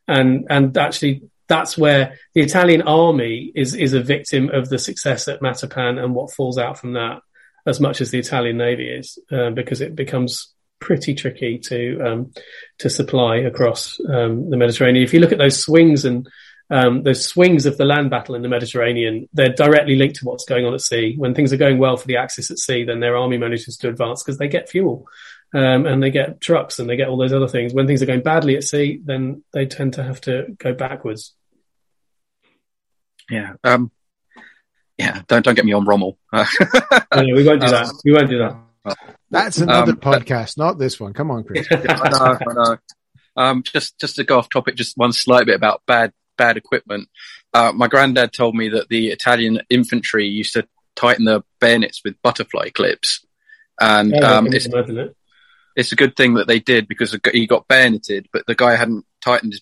and 0.07 0.47
and 0.49 0.75
actually 0.77 1.23
that's 1.47 1.77
where 1.77 2.17
the 2.33 2.41
Italian 2.41 2.81
army 2.81 3.51
is 3.53 3.75
is 3.75 3.93
a 3.93 4.01
victim 4.01 4.49
of 4.49 4.69
the 4.69 4.79
success 4.79 5.27
at 5.27 5.41
Matapan 5.41 6.03
and 6.03 6.15
what 6.15 6.33
falls 6.33 6.57
out 6.57 6.79
from 6.79 6.93
that, 6.93 7.21
as 7.67 7.79
much 7.79 8.01
as 8.01 8.09
the 8.09 8.19
Italian 8.19 8.57
navy 8.57 8.89
is, 8.89 9.19
uh, 9.31 9.51
because 9.51 9.81
it 9.81 9.95
becomes 9.95 10.51
pretty 10.79 11.13
tricky 11.13 11.59
to 11.59 12.01
um, 12.01 12.31
to 12.79 12.89
supply 12.89 13.37
across 13.37 13.99
um, 14.09 14.49
the 14.49 14.57
Mediterranean. 14.57 15.03
If 15.03 15.13
you 15.13 15.19
look 15.19 15.31
at 15.31 15.37
those 15.37 15.61
swings 15.61 16.05
and 16.05 16.27
um, 16.69 17.03
those 17.03 17.23
swings 17.23 17.65
of 17.65 17.77
the 17.77 17.85
land 17.85 18.09
battle 18.09 18.35
in 18.35 18.41
the 18.41 18.49
Mediterranean, 18.49 19.29
they're 19.33 19.53
directly 19.53 19.95
linked 19.95 20.17
to 20.17 20.25
what's 20.25 20.45
going 20.45 20.65
on 20.65 20.73
at 20.73 20.81
sea. 20.81 21.15
When 21.17 21.35
things 21.35 21.53
are 21.53 21.57
going 21.57 21.77
well 21.77 21.97
for 21.97 22.07
the 22.07 22.17
Axis 22.17 22.49
at 22.49 22.57
sea, 22.57 22.83
then 22.83 22.99
their 22.99 23.15
army 23.15 23.37
manages 23.37 23.77
to 23.77 23.89
advance 23.89 24.23
because 24.23 24.37
they 24.37 24.47
get 24.47 24.69
fuel. 24.69 25.05
Um, 25.53 25.85
and 25.85 26.03
they 26.03 26.09
get 26.09 26.41
trucks 26.41 26.79
and 26.79 26.89
they 26.89 26.97
get 26.97 27.07
all 27.07 27.17
those 27.17 27.31
other 27.31 27.47
things. 27.47 27.73
When 27.73 27.87
things 27.87 28.01
are 28.01 28.07
going 28.07 28.23
badly 28.23 28.57
at 28.57 28.63
sea, 28.63 28.99
then 29.03 29.43
they 29.53 29.65
tend 29.65 29.93
to 29.93 30.03
have 30.03 30.19
to 30.21 30.47
go 30.57 30.73
backwards. 30.73 31.33
Yeah. 33.29 33.53
Um, 33.63 33.91
yeah. 34.97 35.21
Don't 35.27 35.45
don't 35.45 35.55
get 35.55 35.65
me 35.65 35.71
on 35.71 35.85
Rommel. 35.85 36.17
no, 36.33 36.45
we 37.13 37.45
won't 37.45 37.61
do 37.61 37.67
that. 37.69 37.93
We 38.03 38.11
won't 38.11 38.29
do 38.29 38.39
that. 38.39 38.57
That's 39.31 39.59
another 39.59 39.93
um, 39.93 39.97
podcast, 39.97 40.57
not 40.57 40.77
this 40.77 40.99
one. 40.99 41.13
Come 41.13 41.31
on, 41.31 41.43
Chris. 41.43 41.67
I 41.71 42.09
know. 42.09 42.37
I 42.49 42.53
know. 42.53 42.77
Um, 43.37 43.63
just 43.63 43.99
just 43.99 44.17
to 44.17 44.23
go 44.23 44.39
off 44.39 44.49
topic, 44.49 44.75
just 44.75 44.97
one 44.97 45.13
slight 45.13 45.45
bit 45.45 45.55
about 45.55 45.83
bad 45.85 46.11
bad 46.37 46.57
equipment. 46.57 47.09
Uh, 47.53 47.71
my 47.73 47.87
granddad 47.87 48.33
told 48.33 48.55
me 48.55 48.69
that 48.69 48.89
the 48.89 49.09
Italian 49.09 49.61
infantry 49.69 50.27
used 50.27 50.53
to 50.53 50.67
tighten 50.95 51.25
their 51.25 51.41
bayonets 51.59 52.01
with 52.03 52.21
butterfly 52.21 52.69
clips, 52.69 53.25
and 53.79 54.13
um, 54.23 54.47
it's, 54.47 54.67
it's 55.75 55.91
a 55.91 55.95
good 55.95 56.15
thing 56.15 56.35
that 56.35 56.47
they 56.47 56.59
did 56.59 56.87
because 56.87 57.17
he 57.33 57.47
got 57.47 57.67
bayoneted, 57.67 58.27
but 58.31 58.45
the 58.47 58.55
guy 58.55 58.75
hadn't 58.75 59.05
tightened 59.21 59.53
his 59.53 59.61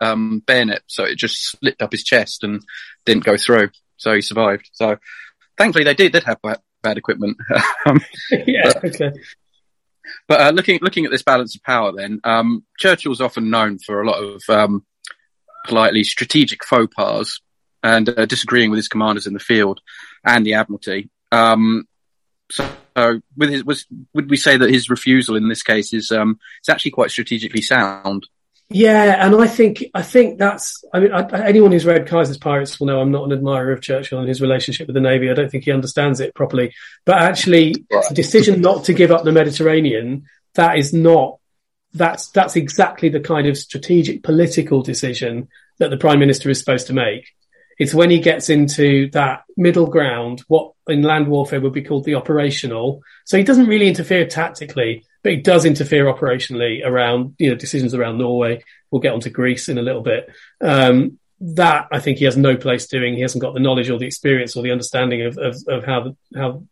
um, 0.00 0.42
bayonet, 0.46 0.82
so 0.86 1.04
it 1.04 1.16
just 1.16 1.50
slipped 1.50 1.82
up 1.82 1.92
his 1.92 2.04
chest 2.04 2.44
and 2.44 2.62
didn't 3.04 3.24
go 3.24 3.36
through. 3.36 3.70
So 3.96 4.14
he 4.14 4.20
survived. 4.20 4.70
So 4.72 4.98
thankfully 5.56 5.84
they 5.84 5.94
did 5.94 6.12
did 6.12 6.24
have 6.24 6.40
bad, 6.42 6.60
bad 6.82 6.98
equipment. 6.98 7.36
um, 7.86 8.00
yeah, 8.30 8.72
but, 8.74 8.84
okay. 8.84 9.12
But 10.28 10.40
uh, 10.40 10.50
looking 10.50 10.78
looking 10.82 11.04
at 11.04 11.10
this 11.10 11.22
balance 11.22 11.54
of 11.54 11.62
power, 11.62 11.92
then 11.92 12.20
um, 12.24 12.64
Churchill's 12.78 13.20
often 13.20 13.50
known 13.50 13.78
for 13.78 14.02
a 14.02 14.06
lot 14.06 14.22
of 14.22 14.42
um, 14.48 14.84
politely 15.64 16.04
strategic 16.04 16.64
faux 16.64 16.92
pas 16.94 17.40
and 17.82 18.08
uh, 18.08 18.26
disagreeing 18.26 18.70
with 18.70 18.78
his 18.78 18.88
commanders 18.88 19.26
in 19.26 19.34
the 19.34 19.40
field 19.40 19.80
and 20.24 20.46
the 20.46 20.54
Admiralty. 20.54 21.10
Um, 21.32 21.86
so 22.50 23.20
with 23.36 23.50
his, 23.50 23.64
was, 23.64 23.86
would 24.14 24.30
we 24.30 24.36
say 24.36 24.56
that 24.56 24.70
his 24.70 24.88
refusal 24.88 25.36
in 25.36 25.48
this 25.48 25.62
case 25.62 25.92
is 25.92 26.10
um, 26.10 26.38
it's 26.60 26.68
actually 26.68 26.92
quite 26.92 27.10
strategically 27.10 27.62
sound? 27.62 28.26
Yeah, 28.70 29.24
and 29.24 29.36
I 29.36 29.46
think 29.46 29.84
I 29.94 30.02
think 30.02 30.38
that's. 30.38 30.82
I 30.92 31.00
mean, 31.00 31.12
I, 31.12 31.46
anyone 31.46 31.70
who's 31.70 31.84
read 31.84 32.08
Kaiser's 32.08 32.38
Pirates 32.38 32.80
will 32.80 32.86
know 32.86 33.00
I'm 33.00 33.10
not 33.10 33.24
an 33.24 33.32
admirer 33.32 33.72
of 33.72 33.82
Churchill 33.82 34.18
and 34.18 34.28
his 34.28 34.40
relationship 34.40 34.86
with 34.86 34.94
the 34.94 35.00
Navy. 35.00 35.30
I 35.30 35.34
don't 35.34 35.50
think 35.50 35.64
he 35.64 35.72
understands 35.72 36.18
it 36.20 36.34
properly. 36.34 36.72
But 37.04 37.18
actually, 37.18 37.74
right. 37.92 38.04
the 38.08 38.14
decision 38.14 38.62
not 38.62 38.84
to 38.84 38.94
give 38.94 39.10
up 39.10 39.24
the 39.24 39.32
Mediterranean 39.32 40.24
that 40.54 40.78
is 40.78 40.92
not. 40.92 41.38
That's 41.94 42.28
that's 42.28 42.56
exactly 42.56 43.08
the 43.08 43.20
kind 43.20 43.46
of 43.46 43.56
strategic 43.56 44.22
political 44.22 44.82
decision 44.82 45.48
that 45.78 45.90
the 45.90 45.96
prime 45.96 46.18
minister 46.18 46.50
is 46.50 46.58
supposed 46.58 46.88
to 46.88 46.92
make. 46.92 47.32
It's 47.78 47.94
when 47.94 48.10
he 48.10 48.20
gets 48.20 48.50
into 48.50 49.10
that 49.10 49.44
middle 49.56 49.86
ground, 49.86 50.42
what 50.48 50.72
in 50.88 51.02
land 51.02 51.28
warfare 51.28 51.60
would 51.60 51.72
be 51.72 51.82
called 51.82 52.04
the 52.04 52.14
operational. 52.14 53.02
So 53.24 53.36
he 53.36 53.42
doesn't 53.42 53.66
really 53.66 53.88
interfere 53.88 54.26
tactically, 54.26 55.04
but 55.22 55.32
he 55.32 55.38
does 55.38 55.64
interfere 55.64 56.04
operationally 56.04 56.84
around, 56.84 57.34
you 57.38 57.50
know, 57.50 57.56
decisions 57.56 57.94
around 57.94 58.18
Norway. 58.18 58.62
We'll 58.90 59.00
get 59.00 59.12
onto 59.12 59.30
Greece 59.30 59.68
in 59.68 59.78
a 59.78 59.82
little 59.82 60.02
bit. 60.02 60.28
Um, 60.60 61.18
that 61.40 61.88
I 61.92 61.98
think 61.98 62.18
he 62.18 62.26
has 62.26 62.36
no 62.36 62.56
place 62.56 62.86
doing. 62.86 63.14
He 63.14 63.22
hasn't 63.22 63.42
got 63.42 63.54
the 63.54 63.60
knowledge 63.60 63.90
or 63.90 63.98
the 63.98 64.06
experience 64.06 64.56
or 64.56 64.62
the 64.62 64.70
understanding 64.70 65.22
of, 65.22 65.36
of, 65.36 65.56
of 65.66 65.84
how, 65.84 66.00
the, 66.04 66.16
how 66.38 66.62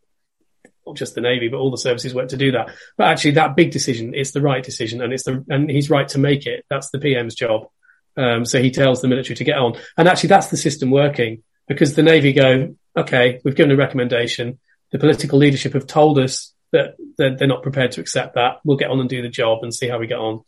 not 0.86 0.96
just 0.96 1.14
the 1.14 1.20
Navy, 1.20 1.48
but 1.48 1.58
all 1.58 1.70
the 1.70 1.78
services 1.78 2.14
work 2.14 2.28
to 2.28 2.36
do 2.36 2.52
that. 2.52 2.70
But 2.96 3.08
actually 3.08 3.32
that 3.32 3.56
big 3.56 3.70
decision, 3.70 4.14
it's 4.14 4.32
the 4.32 4.40
right 4.40 4.62
decision 4.62 5.00
and 5.00 5.12
it's 5.12 5.24
the, 5.24 5.44
and 5.48 5.70
he's 5.70 5.90
right 5.90 6.08
to 6.08 6.18
make 6.18 6.46
it. 6.46 6.64
That's 6.68 6.90
the 6.90 6.98
PM's 6.98 7.34
job. 7.34 7.68
Um, 8.16 8.44
so 8.44 8.60
he 8.60 8.70
tells 8.70 9.00
the 9.00 9.08
military 9.08 9.36
to 9.36 9.44
get 9.44 9.58
on. 9.58 9.74
And 9.96 10.08
actually 10.08 10.28
that's 10.28 10.48
the 10.48 10.56
system 10.56 10.90
working 10.90 11.42
because 11.68 11.94
the 11.94 12.02
Navy 12.02 12.32
go, 12.32 12.76
okay, 12.96 13.40
we've 13.44 13.56
given 13.56 13.72
a 13.72 13.76
recommendation. 13.76 14.58
The 14.90 14.98
political 14.98 15.38
leadership 15.38 15.72
have 15.72 15.86
told 15.86 16.18
us 16.18 16.52
that 16.72 16.96
they're, 17.16 17.36
they're 17.36 17.48
not 17.48 17.62
prepared 17.62 17.92
to 17.92 18.00
accept 18.00 18.34
that. 18.34 18.60
We'll 18.64 18.76
get 18.76 18.90
on 18.90 19.00
and 19.00 19.08
do 19.08 19.22
the 19.22 19.28
job 19.28 19.62
and 19.62 19.74
see 19.74 19.88
how 19.88 19.98
we 19.98 20.06
get 20.06 20.18
on. 20.18 20.42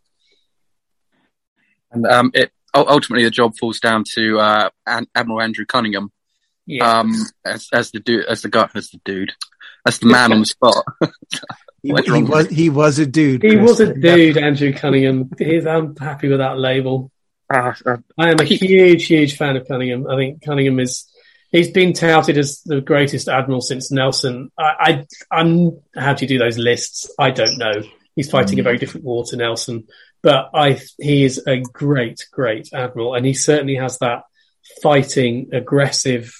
And 1.91 2.07
um, 2.07 2.31
it 2.35 2.51
ultimately 2.75 3.25
the 3.25 3.31
job 3.31 3.57
falls 3.57 3.79
down 3.79 4.05
to 4.15 4.39
uh, 4.41 4.71
Admiral 4.87 5.41
Andrew 5.41 5.65
Cunningham 5.65 6.11
yeah. 6.67 6.99
um, 6.99 7.15
as, 7.45 7.69
as 7.73 7.91
the 7.91 8.01
dude, 8.01 8.25
as 8.27 8.43
the 8.43 8.49
guy, 8.49 8.69
as 8.75 8.91
the 8.91 9.01
dude, 9.05 9.33
as 9.87 9.99
the 9.99 10.07
man 10.07 10.33
on 10.33 10.41
the 10.41 10.47
spot. 10.47 10.85
he, 11.83 11.95
he 12.05 12.23
was 12.23 12.49
he 12.49 12.71
was 12.71 12.99
a 12.99 13.07
dude. 13.07 13.43
He 13.43 13.57
Chris. 13.57 13.71
was 13.71 13.81
a 13.81 13.95
dude, 13.95 14.37
Andrew 14.37 14.73
Cunningham. 14.73 15.31
I'm 15.41 15.97
happy 15.97 16.29
with 16.29 16.39
that 16.39 16.59
label. 16.59 17.11
Uh, 17.53 17.75
uh, 17.85 17.97
I 18.19 18.31
am 18.31 18.41
a 18.41 18.45
huge, 18.45 19.07
huge 19.07 19.37
fan 19.37 19.57
of 19.57 19.69
Cunningham. 19.69 20.07
I 20.09 20.17
think 20.17 20.43
Cunningham 20.43 20.81
is. 20.81 21.11
He's 21.51 21.71
been 21.71 21.93
touted 21.93 22.37
as 22.37 22.63
the 22.63 22.81
greatest 22.81 23.29
admiral 23.29 23.61
since 23.61 23.93
Nelson. 23.93 24.51
I, 24.59 25.07
I, 25.31 25.41
am 25.41 25.79
how 25.95 26.15
do 26.15 26.25
you 26.25 26.29
do 26.29 26.39
those 26.39 26.59
lists? 26.59 27.09
I 27.17 27.31
don't 27.31 27.59
know. 27.59 27.83
He's 28.17 28.29
fighting 28.29 28.57
mm. 28.57 28.61
a 28.61 28.65
very 28.65 28.79
different 28.79 29.07
war 29.07 29.25
to 29.27 29.37
Nelson, 29.37 29.87
but 30.21 30.51
I, 30.53 30.81
he 30.99 31.25
is 31.25 31.47
a 31.47 31.61
great, 31.61 32.27
great 32.33 32.71
admiral, 32.73 33.15
and 33.15 33.25
he 33.25 33.35
certainly 33.35 33.77
has 33.77 33.99
that 33.99 34.25
fighting, 34.83 35.51
aggressive, 35.53 36.35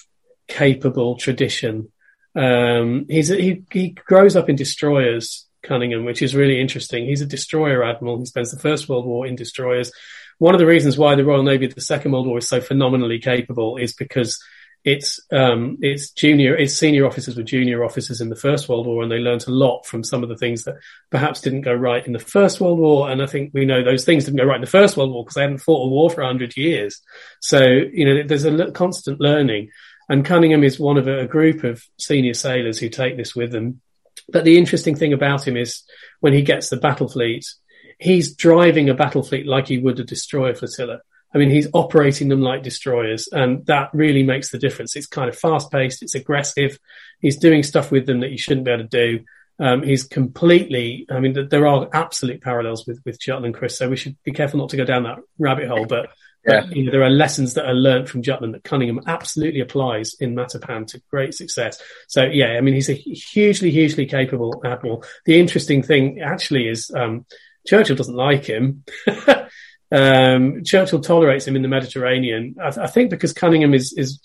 capable 0.47 1.15
tradition. 1.17 1.91
Um, 2.35 3.05
he's 3.09 3.29
he 3.29 3.63
he 3.71 3.89
grows 3.89 4.35
up 4.35 4.49
in 4.49 4.55
destroyers, 4.55 5.45
Cunningham, 5.63 6.05
which 6.05 6.21
is 6.21 6.35
really 6.35 6.59
interesting. 6.59 7.05
He's 7.05 7.21
a 7.21 7.25
destroyer 7.25 7.83
admiral. 7.83 8.19
He 8.19 8.25
spends 8.25 8.51
the 8.51 8.59
First 8.59 8.89
World 8.89 9.05
War 9.05 9.25
in 9.25 9.35
destroyers 9.35 9.91
one 10.37 10.53
of 10.53 10.59
the 10.59 10.65
reasons 10.65 10.97
why 10.97 11.15
the 11.15 11.25
Royal 11.25 11.43
Navy 11.43 11.65
of 11.65 11.75
the 11.75 11.81
Second 11.81 12.11
World 12.11 12.27
War 12.27 12.39
is 12.39 12.47
so 12.47 12.59
phenomenally 12.59 13.19
capable 13.19 13.77
is 13.77 13.93
because 13.93 14.43
it's 14.83 15.19
um, 15.31 15.77
it's 15.81 16.11
junior, 16.11 16.55
it's 16.55 16.75
senior 16.75 17.07
officers 17.07 17.35
with 17.35 17.47
junior 17.47 17.83
officers 17.83 18.21
in 18.21 18.29
the 18.29 18.35
First 18.35 18.69
World 18.69 18.85
War, 18.85 19.01
and 19.01 19.11
they 19.11 19.17
learned 19.17 19.47
a 19.47 19.51
lot 19.51 19.85
from 19.85 20.03
some 20.03 20.21
of 20.21 20.29
the 20.29 20.37
things 20.37 20.63
that 20.65 20.75
perhaps 21.09 21.41
didn't 21.41 21.61
go 21.61 21.73
right 21.73 22.05
in 22.05 22.13
the 22.13 22.19
First 22.19 22.61
World 22.61 22.77
War. 22.77 23.09
And 23.09 23.21
I 23.21 23.25
think 23.25 23.51
we 23.53 23.65
know 23.65 23.83
those 23.83 24.05
things 24.05 24.25
didn't 24.25 24.37
go 24.37 24.45
right 24.45 24.57
in 24.57 24.61
the 24.61 24.67
First 24.67 24.95
World 24.95 25.11
War 25.11 25.23
because 25.23 25.35
they 25.35 25.41
hadn't 25.41 25.59
fought 25.59 25.85
a 25.85 25.89
war 25.89 26.11
for 26.11 26.23
hundred 26.23 26.55
years. 26.55 27.01
So 27.39 27.63
you 27.63 28.05
know, 28.05 28.23
there's 28.27 28.45
a 28.45 28.71
constant 28.71 29.19
learning. 29.19 29.69
And 30.07 30.25
Cunningham 30.25 30.63
is 30.63 30.79
one 30.79 30.97
of 30.97 31.07
a, 31.07 31.25
group 31.25 31.63
of 31.63 31.83
senior 31.97 32.33
sailors 32.33 32.77
who 32.77 32.89
take 32.89 33.17
this 33.17 33.35
with 33.35 33.51
them. 33.51 33.81
But 34.29 34.43
the 34.43 34.57
interesting 34.57 34.95
thing 34.95 35.13
about 35.13 35.47
him 35.47 35.57
is 35.57 35.83
when 36.19 36.33
he 36.33 36.41
gets 36.41 36.69
the 36.69 36.77
battle 36.77 37.07
fleet, 37.07 37.45
he's 37.99 38.35
driving 38.35 38.89
a 38.89 38.93
battle 38.93 39.23
fleet 39.23 39.47
like 39.47 39.67
he 39.67 39.77
would 39.77 39.99
a 39.99 40.03
destroyer 40.03 40.53
flotilla. 40.53 40.99
I 41.33 41.37
mean, 41.37 41.49
he's 41.49 41.67
operating 41.73 42.29
them 42.29 42.41
like 42.41 42.63
destroyers, 42.63 43.27
and 43.29 43.65
that 43.65 43.89
really 43.93 44.23
makes 44.23 44.51
the 44.51 44.57
difference. 44.57 44.95
It's 44.95 45.05
kind 45.05 45.27
of 45.27 45.37
fast 45.37 45.69
paced, 45.69 46.01
it's 46.01 46.15
aggressive. 46.15 46.79
He's 47.19 47.37
doing 47.37 47.61
stuff 47.61 47.91
with 47.91 48.05
them 48.05 48.21
that 48.21 48.31
you 48.31 48.37
shouldn't 48.37 48.65
be 48.65 48.71
able 48.71 48.87
to 48.87 48.89
do. 48.89 49.25
Um, 49.59 49.83
he's 49.83 50.05
completely, 50.05 51.05
I 51.09 51.19
mean, 51.19 51.47
there 51.49 51.67
are 51.67 51.89
absolute 51.93 52.41
parallels 52.41 52.87
with, 52.87 53.01
with 53.05 53.19
Jutland, 53.19 53.55
Chris, 53.55 53.77
so 53.77 53.89
we 53.89 53.97
should 53.97 54.15
be 54.23 54.31
careful 54.31 54.59
not 54.59 54.69
to 54.69 54.77
go 54.77 54.85
down 54.85 55.03
that 55.03 55.19
rabbit 55.37 55.67
hole, 55.67 55.85
but, 55.85 56.09
yeah. 56.47 56.61
but 56.61 56.75
you 56.75 56.83
know, 56.83 56.91
there 56.91 57.03
are 57.03 57.09
lessons 57.09 57.53
that 57.55 57.65
are 57.65 57.73
learnt 57.73 58.09
from 58.09 58.21
Jutland 58.21 58.53
that 58.53 58.63
Cunningham 58.63 59.01
absolutely 59.07 59.59
applies 59.59 60.13
in 60.19 60.35
Matapan 60.35 60.87
to 60.87 61.01
great 61.09 61.33
success. 61.33 61.81
So 62.07 62.23
yeah, 62.23 62.53
I 62.57 62.61
mean, 62.61 62.73
he's 62.73 62.89
a 62.89 62.93
hugely, 62.93 63.71
hugely 63.71 64.05
capable 64.05 64.61
admiral. 64.65 65.03
The 65.25 65.39
interesting 65.39 65.83
thing 65.83 66.21
actually 66.21 66.67
is, 66.67 66.91
um, 66.95 67.25
Churchill 67.67 67.95
doesn't 67.95 68.15
like 68.15 68.45
him. 68.45 68.83
um, 69.91 70.63
Churchill 70.63 71.01
tolerates 71.01 71.47
him 71.47 71.55
in 71.55 71.61
the 71.61 71.67
Mediterranean. 71.67 72.55
I, 72.61 72.67
I, 72.67 72.87
think 72.87 73.09
because 73.09 73.33
Cunningham 73.33 73.73
is, 73.73 73.93
is 73.97 74.21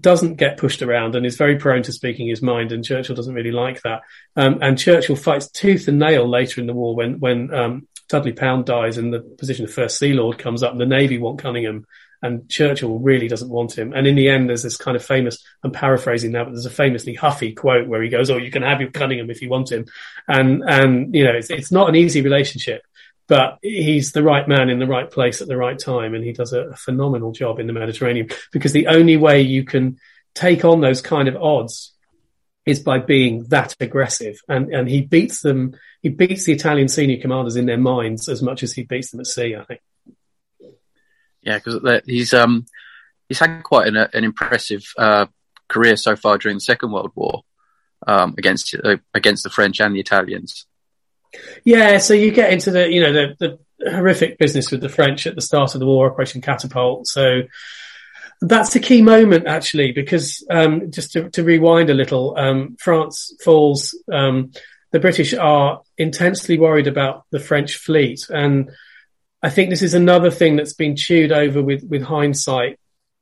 doesn't 0.00 0.36
get 0.36 0.58
pushed 0.58 0.82
around 0.82 1.14
and 1.14 1.26
is 1.26 1.36
very 1.36 1.56
prone 1.56 1.82
to 1.84 1.92
speaking 1.92 2.28
his 2.28 2.42
mind, 2.42 2.72
and 2.72 2.84
Churchill 2.84 3.14
doesn't 3.14 3.34
really 3.34 3.52
like 3.52 3.82
that. 3.82 4.02
Um, 4.34 4.58
and 4.62 4.78
Churchill 4.78 5.16
fights 5.16 5.50
tooth 5.50 5.88
and 5.88 5.98
nail 5.98 6.28
later 6.28 6.60
in 6.60 6.66
the 6.66 6.74
war 6.74 6.94
when 6.94 7.20
when 7.20 7.54
um, 7.54 7.88
Dudley 8.08 8.32
Pound 8.32 8.66
dies 8.66 8.98
and 8.98 9.12
the 9.12 9.20
position 9.20 9.64
of 9.64 9.72
First 9.72 9.98
Sea 9.98 10.12
Lord 10.12 10.38
comes 10.38 10.62
up, 10.62 10.72
and 10.72 10.80
the 10.80 10.86
Navy 10.86 11.18
want 11.18 11.40
Cunningham 11.40 11.86
and 12.22 12.48
Churchill 12.48 12.98
really 12.98 13.28
doesn't 13.28 13.48
want 13.48 13.76
him. 13.76 13.92
And 13.92 14.06
in 14.06 14.16
the 14.16 14.28
end, 14.28 14.48
there's 14.48 14.62
this 14.62 14.76
kind 14.76 14.96
of 14.96 15.04
famous, 15.04 15.38
I'm 15.62 15.70
paraphrasing 15.70 16.32
now, 16.32 16.44
but 16.44 16.52
there's 16.52 16.66
a 16.66 16.70
famously 16.70 17.14
huffy 17.14 17.52
quote 17.52 17.88
where 17.88 18.02
he 18.02 18.08
goes, 18.08 18.30
Oh, 18.30 18.36
you 18.36 18.50
can 18.50 18.62
have 18.62 18.80
your 18.80 18.90
Cunningham 18.90 19.30
if 19.30 19.42
you 19.42 19.48
want 19.48 19.70
him. 19.70 19.86
And, 20.28 20.62
and, 20.66 21.14
you 21.14 21.24
know, 21.24 21.32
it's, 21.32 21.50
it's 21.50 21.72
not 21.72 21.88
an 21.88 21.94
easy 21.94 22.22
relationship, 22.22 22.82
but 23.28 23.58
he's 23.62 24.12
the 24.12 24.22
right 24.22 24.48
man 24.48 24.70
in 24.70 24.78
the 24.78 24.86
right 24.86 25.10
place 25.10 25.42
at 25.42 25.48
the 25.48 25.56
right 25.56 25.78
time. 25.78 26.14
And 26.14 26.24
he 26.24 26.32
does 26.32 26.52
a, 26.52 26.68
a 26.68 26.76
phenomenal 26.76 27.32
job 27.32 27.58
in 27.58 27.66
the 27.66 27.72
Mediterranean 27.72 28.28
because 28.52 28.72
the 28.72 28.86
only 28.86 29.16
way 29.16 29.42
you 29.42 29.64
can 29.64 29.98
take 30.34 30.64
on 30.64 30.80
those 30.80 31.00
kind 31.00 31.28
of 31.28 31.36
odds 31.36 31.92
is 32.66 32.80
by 32.80 32.98
being 32.98 33.44
that 33.44 33.74
aggressive. 33.80 34.40
And, 34.48 34.74
and 34.74 34.88
he 34.88 35.00
beats 35.00 35.40
them, 35.40 35.76
he 36.02 36.08
beats 36.08 36.44
the 36.44 36.52
Italian 36.52 36.88
senior 36.88 37.20
commanders 37.20 37.56
in 37.56 37.66
their 37.66 37.78
minds 37.78 38.28
as 38.28 38.42
much 38.42 38.62
as 38.62 38.72
he 38.72 38.82
beats 38.82 39.12
them 39.12 39.20
at 39.20 39.26
sea, 39.26 39.54
I 39.56 39.64
think. 39.64 39.80
Yeah, 41.42 41.58
because 41.58 42.02
he's 42.06 42.34
um 42.34 42.66
he's 43.28 43.38
had 43.38 43.62
quite 43.62 43.86
an, 43.86 43.96
an 43.96 44.24
impressive 44.24 44.84
uh, 44.98 45.26
career 45.68 45.96
so 45.96 46.16
far 46.16 46.38
during 46.38 46.56
the 46.56 46.60
Second 46.60 46.90
World 46.90 47.12
War 47.14 47.42
um, 48.06 48.34
against 48.36 48.74
uh, 48.74 48.96
against 49.14 49.44
the 49.44 49.50
French 49.50 49.80
and 49.80 49.94
the 49.94 50.00
Italians. 50.00 50.66
Yeah, 51.64 51.98
so 51.98 52.14
you 52.14 52.32
get 52.32 52.52
into 52.52 52.72
the 52.72 52.90
you 52.90 53.00
know 53.00 53.12
the, 53.12 53.58
the 53.78 53.90
horrific 53.92 54.38
business 54.38 54.72
with 54.72 54.80
the 54.80 54.88
French 54.88 55.26
at 55.26 55.36
the 55.36 55.40
start 55.40 55.74
of 55.74 55.80
the 55.80 55.86
war, 55.86 56.10
Operation 56.10 56.40
Catapult. 56.40 57.06
So 57.06 57.42
that's 58.40 58.76
a 58.76 58.80
key 58.80 59.02
moment 59.02 59.46
actually, 59.46 59.92
because 59.92 60.44
um, 60.50 60.90
just 60.90 61.12
to, 61.12 61.30
to, 61.30 61.42
rewind 61.42 61.90
a 61.90 61.94
little, 61.94 62.36
um, 62.36 62.76
France 62.78 63.34
falls. 63.42 63.98
Um, 64.12 64.52
the 64.92 65.00
British 65.00 65.34
are 65.34 65.82
intensely 65.98 66.58
worried 66.58 66.86
about 66.86 67.24
the 67.30 67.40
French 67.40 67.76
fleet, 67.76 68.28
and 68.30 68.70
I 69.42 69.50
think 69.50 69.70
this 69.70 69.82
is 69.82 69.94
another 69.94 70.30
thing 70.30 70.56
that's 70.56 70.74
been 70.74 70.96
chewed 70.96 71.32
over 71.32 71.62
with, 71.62 71.84
with 71.84 72.02
hindsight 72.02 72.78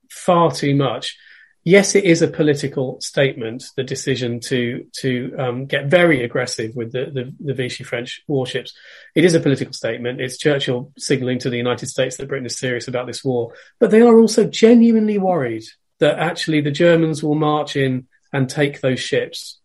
far 0.09 0.51
too 0.51 0.75
much. 0.75 1.17
Yes, 1.65 1.95
it 1.95 2.03
is 2.03 2.21
a 2.21 2.27
political 2.27 3.01
statement, 3.01 3.65
the 3.75 3.83
decision 3.83 4.39
to, 4.41 4.85
to, 4.99 5.35
um, 5.37 5.65
get 5.65 5.87
very 5.87 6.23
aggressive 6.23 6.75
with 6.75 6.91
the, 6.91 7.05
the, 7.11 7.33
the, 7.39 7.53
Vichy 7.53 7.83
French 7.83 8.21
warships. 8.27 8.71
It 9.15 9.25
is 9.25 9.33
a 9.33 9.39
political 9.39 9.73
statement. 9.73 10.21
It's 10.21 10.37
Churchill 10.37 10.93
signaling 10.97 11.39
to 11.39 11.49
the 11.49 11.57
United 11.57 11.87
States 11.87 12.17
that 12.17 12.27
Britain 12.27 12.45
is 12.45 12.57
serious 12.57 12.87
about 12.87 13.07
this 13.07 13.23
war, 13.23 13.53
but 13.79 13.89
they 13.89 14.01
are 14.01 14.17
also 14.17 14.45
genuinely 14.45 15.17
worried 15.17 15.63
that 15.99 16.19
actually 16.19 16.61
the 16.61 16.69
Germans 16.71 17.23
will 17.23 17.35
march 17.35 17.75
in 17.75 18.07
and 18.31 18.47
take 18.47 18.81
those 18.81 18.99
ships 18.99 19.59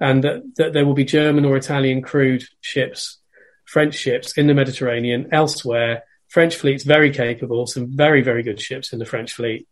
and 0.00 0.24
that, 0.24 0.42
that 0.56 0.72
there 0.72 0.84
will 0.84 0.94
be 0.94 1.04
German 1.04 1.44
or 1.44 1.56
Italian 1.56 2.02
crewed 2.02 2.42
ships 2.62 3.20
French 3.64 3.94
ships 3.94 4.36
in 4.36 4.46
the 4.46 4.54
Mediterranean, 4.54 5.28
elsewhere. 5.32 6.04
French 6.28 6.56
fleet's 6.56 6.84
very 6.84 7.10
capable, 7.10 7.66
some 7.66 7.96
very, 7.96 8.22
very 8.22 8.42
good 8.42 8.60
ships 8.60 8.92
in 8.92 8.98
the 8.98 9.06
French 9.06 9.32
fleet. 9.32 9.66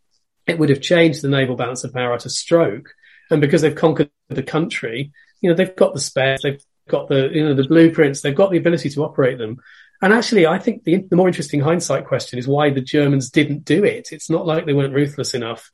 It 0.47 0.59
would 0.59 0.71
have 0.71 0.81
changed 0.81 1.23
the 1.23 1.29
naval 1.29 1.57
balance 1.57 1.85
of 1.85 1.93
power 1.93 2.15
at 2.15 2.27
a 2.27 2.31
stroke. 2.31 2.95
And 3.31 3.41
because 3.41 3.63
they've 3.63 3.75
conquered 3.75 4.11
the 4.29 4.43
country, 4.43 5.13
you 5.41 5.49
know, 5.49 5.57
they've 5.57 5.75
got 5.75 5.95
the 5.95 6.01
spares, 6.01 6.41
they've 6.43 6.63
got 6.89 7.09
the, 7.09 7.31
you 7.33 7.45
know, 7.45 7.55
the 7.55 7.67
blueprints, 7.67 8.21
they've 8.21 8.35
got 8.35 8.51
the 8.51 8.59
ability 8.59 8.91
to 8.91 9.05
operate 9.05 9.39
them. 9.39 9.59
And 10.01 10.13
actually, 10.13 10.47
I 10.47 10.59
think 10.59 10.85
the, 10.85 10.97
the 11.09 11.17
more 11.17 11.29
interesting 11.29 11.61
hindsight 11.61 12.07
question 12.07 12.39
is 12.39 12.49
why 12.49 12.71
the 12.71 12.81
Germans 12.81 13.31
didn't 13.31 13.65
do 13.65 13.85
it. 13.85 14.09
It's 14.11 14.29
not 14.29 14.47
like 14.47 14.67
they 14.67 14.75
weren't 14.75 14.95
ruthless 14.95 15.35
enough. 15.35 15.71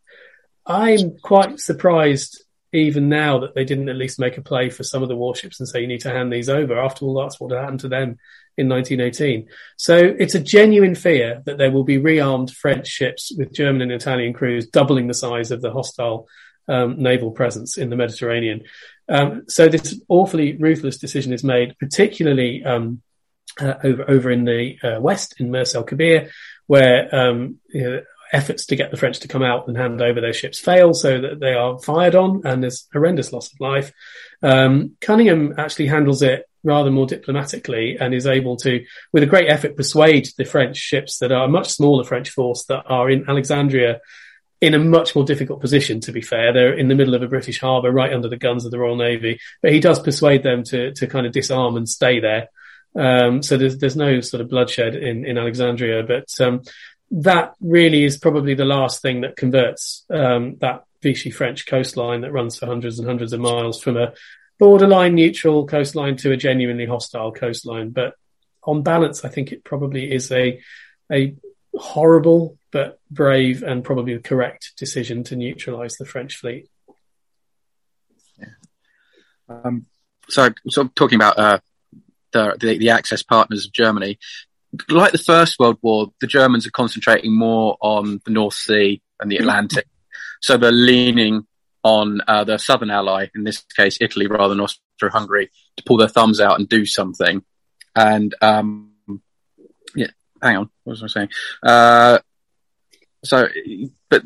I'm 0.67 1.17
quite 1.23 1.59
surprised 1.59 2.45
even 2.73 3.09
now 3.09 3.39
that 3.39 3.55
they 3.55 3.65
didn't 3.65 3.89
at 3.89 3.97
least 3.97 4.21
make 4.21 4.37
a 4.37 4.43
play 4.43 4.69
for 4.69 4.85
some 4.85 5.03
of 5.03 5.09
the 5.09 5.17
warships 5.17 5.59
and 5.59 5.69
say 5.69 5.81
you 5.81 5.87
need 5.87 6.03
to 6.03 6.11
hand 6.11 6.31
these 6.31 6.51
over. 6.51 6.79
After 6.79 7.07
all, 7.07 7.15
that's 7.15 7.41
what 7.41 7.53
happened 7.53 7.81
to 7.81 7.89
them 7.89 8.19
in 8.59 8.69
1918. 8.69 9.49
So 9.77 9.97
it's 9.97 10.35
a 10.35 10.41
genuine 10.41 10.95
fear 10.95 11.43
that 11.47 11.59
there 11.59 11.71
will 11.71 11.85
be 11.85 11.99
rearmed 11.99 12.51
French 12.51 12.89
ships 12.89 13.33
with 13.37 13.55
German 13.55 13.83
and 13.83 13.93
Italian 13.93 14.33
crews 14.33 14.67
doubling 14.67 15.07
the 15.07 15.15
size 15.15 15.51
of 15.51 15.63
the 15.63 15.71
hostile 15.71 16.29
um, 16.69 17.01
naval 17.01 17.31
presence 17.31 17.79
in 17.79 17.89
the 17.89 17.97
Mediterranean. 17.97 18.65
Um, 19.09 19.45
so 19.49 19.69
this 19.69 20.01
awfully 20.09 20.57
ruthless 20.57 20.99
decision 20.99 21.33
is 21.33 21.43
made, 21.43 21.79
particularly 21.79 22.65
um, 22.65 23.01
uh, 23.61 23.75
over 23.83 24.11
over 24.11 24.31
in 24.31 24.45
the 24.45 24.79
uh, 24.83 25.01
west 25.01 25.41
in 25.41 25.51
Mers 25.51 25.75
el 25.75 25.85
Kabir, 25.85 26.31
where 26.67 27.15
um, 27.15 27.59
you 27.69 27.85
know, 27.85 28.03
efforts 28.33 28.67
to 28.67 28.77
get 28.77 28.91
the 28.91 28.97
French 28.97 29.21
to 29.21 29.29
come 29.29 29.43
out 29.43 29.69
and 29.69 29.77
hand 29.77 30.01
over 30.01 30.21
their 30.21 30.33
ships 30.33 30.59
fail, 30.59 30.95
so 30.95 31.21
that 31.21 31.41
they 31.41 31.55
are 31.55 31.79
fired 31.79 32.15
on, 32.15 32.43
and 32.45 32.63
there's 32.63 32.87
horrendous 32.93 33.33
loss 33.33 33.53
of 33.53 33.61
life. 33.61 33.93
Um, 34.43 34.97
Cunningham 35.01 35.55
actually 35.59 35.87
handles 35.87 36.23
it 36.23 36.45
rather 36.65 36.91
more 36.91 37.07
diplomatically 37.07 37.97
and 37.99 38.13
is 38.13 38.27
able 38.27 38.57
to, 38.57 38.85
with 39.13 39.23
a 39.23 39.27
great 39.27 39.49
effort, 39.49 39.77
persuade 39.77 40.29
the 40.37 40.45
French 40.45 40.77
ships 40.77 41.19
that 41.19 41.33
are 41.33 41.45
a 41.45 41.49
much 41.49 41.71
smaller 41.71 42.05
French 42.05 42.31
force 42.31 42.65
that 42.65 42.85
are 42.87 43.09
in 43.09 43.25
Alexandria 43.29 44.01
in 44.61 44.75
a 44.75 44.79
much 44.79 45.15
more 45.15 45.25
difficult 45.25 45.61
position, 45.61 46.01
to 46.01 46.11
be 46.11 46.21
fair. 46.21 46.53
They're 46.53 46.77
in 46.77 46.89
the 46.89 46.97
middle 46.97 47.15
of 47.15 47.23
a 47.23 47.29
British 47.29 47.61
harbour, 47.61 47.93
right 47.93 48.13
under 48.13 48.29
the 48.29 48.37
guns 48.37 48.65
of 48.65 48.73
the 48.73 48.79
Royal 48.79 48.97
Navy, 48.97 49.39
but 49.63 49.73
he 49.73 49.79
does 49.79 50.01
persuade 50.01 50.43
them 50.43 50.65
to, 50.65 50.93
to 50.95 51.07
kind 51.07 51.27
of 51.27 51.33
disarm 51.33 51.77
and 51.77 51.89
stay 51.89 52.19
there. 52.19 52.49
Um, 52.97 53.43
so 53.43 53.57
there's, 53.57 53.79
there's 53.79 53.97
no 53.97 54.21
sort 54.21 54.41
of 54.41 54.49
bloodshed 54.49 54.97
in, 54.97 55.25
in 55.25 55.39
Alexandria, 55.39 56.03
but, 56.03 56.29
um, 56.41 56.63
that 57.11 57.55
really 57.61 58.05
is 58.05 58.19
probably 58.19 58.55
the 58.55 58.65
last 58.65 59.03
thing 59.03 59.23
that 59.23 59.37
converts, 59.37 60.05
um, 60.11 60.57
that 60.61 60.85
Vichy 61.03 61.31
French 61.31 61.67
coastline 61.67 62.23
that 62.23 62.33
runs 62.33 62.59
for 62.59 62.67
hundreds 62.67 62.99
and 62.99 63.09
hundreds 63.09 63.33
of 63.33 63.41
miles 63.41 63.81
from 63.81 63.97
a 63.97 64.13
borderline 64.59 65.15
neutral 65.15 65.67
coastline 65.67 66.17
to 66.17 66.33
a 66.33 66.37
genuinely 66.37 66.87
hostile 66.87 67.33
coastline. 67.33 67.91
But 67.91 68.15
on 68.63 68.83
balance, 68.83 69.25
I 69.25 69.29
think 69.29 69.53
it 69.53 69.65
probably 69.65 70.13
is 70.13 70.31
a, 70.33 70.61
a 71.11 71.35
horrible 71.75 72.59
but 72.71 73.01
brave 73.11 73.63
and 73.63 73.85
probably 73.85 74.15
the 74.15 74.23
correct 74.23 74.73
decision 74.77 75.25
to 75.25 75.37
neutralize 75.37 75.97
the 75.97 76.05
French 76.05 76.37
fleet. 76.37 76.69
Yeah. 78.39 78.47
Um, 79.49 79.87
so, 80.29 80.51
talking 80.95 81.17
about 81.17 81.39
uh, 81.39 81.59
the, 82.33 82.57
the, 82.61 82.79
the 82.79 82.91
Axis 82.91 83.23
partners 83.23 83.65
of 83.65 83.73
Germany, 83.73 84.19
like 84.89 85.13
the 85.13 85.19
First 85.19 85.59
World 85.59 85.79
War, 85.83 86.13
the 86.21 86.27
Germans 86.27 86.67
are 86.67 86.71
concentrating 86.71 87.37
more 87.37 87.77
on 87.81 88.21
the 88.25 88.31
North 88.31 88.55
Sea 88.55 89.01
and 89.21 89.31
the 89.31 89.37
mm-hmm. 89.37 89.45
Atlantic. 89.45 89.87
So 90.41 90.57
they're 90.57 90.71
leaning 90.73 91.47
on 91.83 92.21
uh, 92.27 92.45
their 92.45 92.59
southern 92.59 92.91
ally, 92.91 93.29
in 93.35 93.45
this 93.45 93.65
case 93.77 93.99
Italy 94.01 94.27
rather 94.27 94.51
than 94.51 94.61
Austria-Hungary, 94.61 95.51
to 95.77 95.83
pull 95.85 95.97
their 95.97 96.09
thumbs 96.09 96.41
out 96.41 96.59
and 96.59 96.69
do 96.69 96.85
something. 96.85 97.43
And 97.95 98.35
um, 98.41 98.93
yeah, 99.95 100.09
hang 100.43 100.57
on, 100.57 100.71
what 100.85 100.93
was 100.93 101.03
I 101.03 101.07
saying? 101.07 101.29
Uh, 101.63 102.19
so, 103.25 103.49
but 104.11 104.23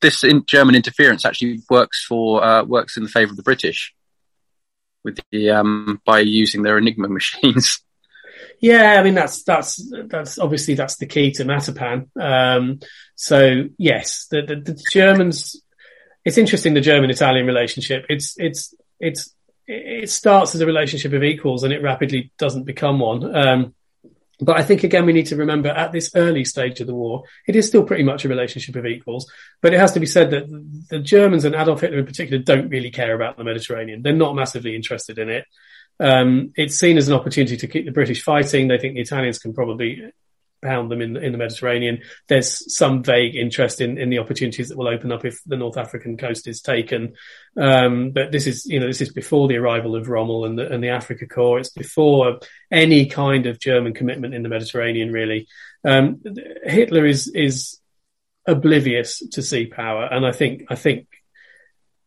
this 0.00 0.24
in 0.24 0.44
German 0.46 0.74
interference 0.74 1.24
actually 1.24 1.60
works 1.68 2.04
for 2.04 2.44
uh, 2.44 2.64
works 2.64 2.96
in 2.96 3.02
the 3.02 3.08
favour 3.08 3.30
of 3.30 3.36
the 3.36 3.42
British 3.42 3.94
with 5.02 5.18
the 5.30 5.50
um, 5.50 6.00
by 6.04 6.20
using 6.20 6.62
their 6.62 6.78
Enigma 6.78 7.08
machines. 7.08 7.80
Yeah, 8.64 8.98
I 8.98 9.02
mean 9.02 9.12
that's 9.12 9.42
that's 9.42 9.92
that's 10.06 10.38
obviously 10.38 10.72
that's 10.72 10.96
the 10.96 11.04
key 11.04 11.32
to 11.32 11.44
Matapan. 11.44 12.08
Um, 12.18 12.80
so 13.14 13.64
yes, 13.76 14.26
the, 14.30 14.40
the, 14.40 14.56
the 14.56 14.82
Germans. 14.90 15.60
It's 16.24 16.38
interesting 16.38 16.72
the 16.72 16.80
German-Italian 16.80 17.44
relationship. 17.44 18.06
It's 18.08 18.34
it's 18.38 18.74
it's 18.98 19.34
it 19.66 20.08
starts 20.08 20.54
as 20.54 20.62
a 20.62 20.66
relationship 20.66 21.12
of 21.12 21.22
equals 21.22 21.62
and 21.62 21.74
it 21.74 21.82
rapidly 21.82 22.32
doesn't 22.38 22.64
become 22.64 23.00
one. 23.00 23.36
Um, 23.36 23.74
but 24.40 24.58
I 24.58 24.62
think 24.62 24.82
again, 24.82 25.04
we 25.04 25.12
need 25.12 25.26
to 25.26 25.36
remember 25.36 25.68
at 25.68 25.92
this 25.92 26.12
early 26.14 26.46
stage 26.46 26.80
of 26.80 26.86
the 26.86 26.94
war, 26.94 27.24
it 27.46 27.56
is 27.56 27.68
still 27.68 27.84
pretty 27.84 28.02
much 28.02 28.24
a 28.24 28.30
relationship 28.30 28.76
of 28.76 28.86
equals. 28.86 29.30
But 29.60 29.74
it 29.74 29.80
has 29.80 29.92
to 29.92 30.00
be 30.00 30.06
said 30.06 30.30
that 30.30 30.44
the 30.88 31.00
Germans 31.00 31.44
and 31.44 31.54
Adolf 31.54 31.82
Hitler 31.82 31.98
in 31.98 32.06
particular 32.06 32.42
don't 32.42 32.70
really 32.70 32.90
care 32.90 33.14
about 33.14 33.36
the 33.36 33.44
Mediterranean. 33.44 34.00
They're 34.00 34.14
not 34.14 34.34
massively 34.34 34.74
interested 34.74 35.18
in 35.18 35.28
it. 35.28 35.44
Um, 36.00 36.52
it's 36.56 36.76
seen 36.76 36.98
as 36.98 37.08
an 37.08 37.14
opportunity 37.14 37.56
to 37.56 37.66
keep 37.66 37.84
the 37.86 37.92
British 37.92 38.22
fighting. 38.22 38.68
They 38.68 38.78
think 38.78 38.94
the 38.94 39.00
Italians 39.00 39.38
can 39.38 39.54
probably 39.54 40.12
pound 40.64 40.90
them 40.90 41.00
in 41.00 41.16
in 41.16 41.30
the 41.30 41.38
Mediterranean. 41.38 42.00
There's 42.26 42.74
some 42.74 43.04
vague 43.04 43.36
interest 43.36 43.80
in 43.80 43.98
in 43.98 44.10
the 44.10 44.18
opportunities 44.18 44.70
that 44.70 44.78
will 44.78 44.88
open 44.88 45.12
up 45.12 45.24
if 45.24 45.38
the 45.44 45.56
North 45.56 45.76
African 45.76 46.16
coast 46.16 46.48
is 46.48 46.60
taken. 46.60 47.14
Um, 47.56 48.10
but 48.10 48.32
this 48.32 48.46
is 48.46 48.66
you 48.66 48.80
know 48.80 48.86
this 48.86 49.02
is 49.02 49.12
before 49.12 49.46
the 49.46 49.58
arrival 49.58 49.94
of 49.94 50.08
Rommel 50.08 50.46
and 50.46 50.58
the 50.58 50.72
and 50.72 50.82
the 50.82 50.88
Afrika 50.88 51.28
Korps. 51.28 51.60
It's 51.60 51.68
before 51.70 52.40
any 52.72 53.06
kind 53.06 53.46
of 53.46 53.60
German 53.60 53.94
commitment 53.94 54.34
in 54.34 54.42
the 54.42 54.48
Mediterranean. 54.48 55.12
Really, 55.12 55.46
um, 55.84 56.20
Hitler 56.64 57.04
is 57.04 57.28
is 57.28 57.78
oblivious 58.46 59.22
to 59.32 59.42
sea 59.42 59.66
power, 59.66 60.04
and 60.10 60.26
I 60.26 60.32
think 60.32 60.64
I 60.68 60.74
think 60.74 61.06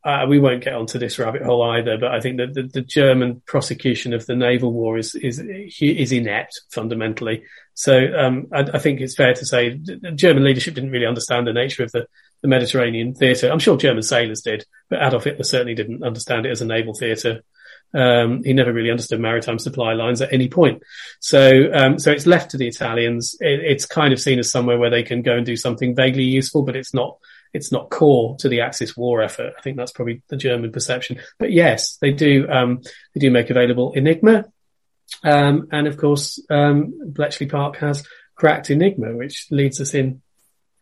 uh, 0.07 0.25
we 0.25 0.39
won't 0.39 0.63
get 0.63 0.73
onto 0.73 0.97
this 0.97 1.19
rabbit 1.19 1.41
hole 1.41 1.61
either, 1.71 1.97
but 1.97 2.13
I 2.13 2.21
think 2.21 2.37
that 2.37 2.53
the, 2.53 2.63
the, 2.63 2.81
German 2.81 3.41
prosecution 3.45 4.13
of 4.13 4.25
the 4.25 4.37
naval 4.37 4.71
war 4.71 4.97
is 4.97 5.13
is 5.15 5.43
is 5.81 6.11
inept 6.13 6.61
fundamentally. 6.71 7.43
So 7.73 8.13
um, 8.17 8.47
I, 8.53 8.61
I, 8.75 8.79
think 8.79 9.01
it's 9.01 9.17
fair 9.17 9.33
to 9.33 9.45
say 9.45 9.77
the 9.77 10.13
German 10.15 10.45
leadership 10.45 10.75
didn't 10.75 10.91
really 10.91 11.05
understand 11.05 11.45
the 11.45 11.51
nature 11.51 11.83
of 11.83 11.91
the, 11.91 12.07
the 12.41 12.47
Mediterranean 12.47 13.15
theatre. 13.15 13.51
I'm 13.51 13.59
sure 13.59 13.75
German 13.75 14.01
sailors 14.01 14.39
did, 14.39 14.65
but 14.89 15.05
Adolf 15.05 15.25
Hitler 15.25 15.43
certainly 15.43 15.75
didn't 15.75 16.03
understand 16.03 16.45
it 16.45 16.51
as 16.51 16.61
a 16.61 16.65
naval 16.65 16.93
theatre. 16.93 17.43
Um, 17.93 18.43
he 18.45 18.53
never 18.53 18.71
really 18.71 18.91
understood 18.91 19.19
maritime 19.19 19.59
supply 19.59 19.91
lines 19.91 20.21
at 20.21 20.31
any 20.31 20.47
point. 20.47 20.83
So, 21.19 21.69
um, 21.73 21.99
so 21.99 22.11
it's 22.11 22.25
left 22.25 22.51
to 22.51 22.57
the 22.57 22.67
Italians. 22.67 23.35
It, 23.41 23.59
it's 23.59 23.85
kind 23.85 24.13
of 24.13 24.21
seen 24.21 24.39
as 24.39 24.49
somewhere 24.49 24.77
where 24.77 24.89
they 24.89 25.03
can 25.03 25.21
go 25.21 25.35
and 25.35 25.45
do 25.45 25.57
something 25.57 25.95
vaguely 25.95 26.23
useful, 26.23 26.63
but 26.63 26.77
it's 26.77 26.93
not 26.93 27.17
it's 27.53 27.71
not 27.71 27.89
core 27.89 28.35
to 28.39 28.49
the 28.49 28.61
Axis 28.61 28.95
war 28.95 29.21
effort. 29.21 29.53
I 29.57 29.61
think 29.61 29.77
that's 29.77 29.91
probably 29.91 30.21
the 30.27 30.37
German 30.37 30.71
perception. 30.71 31.19
But 31.39 31.51
yes, 31.51 31.97
they 31.97 32.11
do 32.11 32.47
um, 32.49 32.81
they 33.13 33.19
do 33.19 33.31
make 33.31 33.49
available 33.49 33.93
Enigma, 33.93 34.45
um, 35.23 35.67
and 35.71 35.87
of 35.87 35.97
course 35.97 36.39
um, 36.49 36.93
Bletchley 37.13 37.47
Park 37.47 37.77
has 37.77 38.07
cracked 38.35 38.69
Enigma, 38.69 39.15
which 39.15 39.47
leads 39.51 39.81
us 39.81 39.93
in 39.93 40.21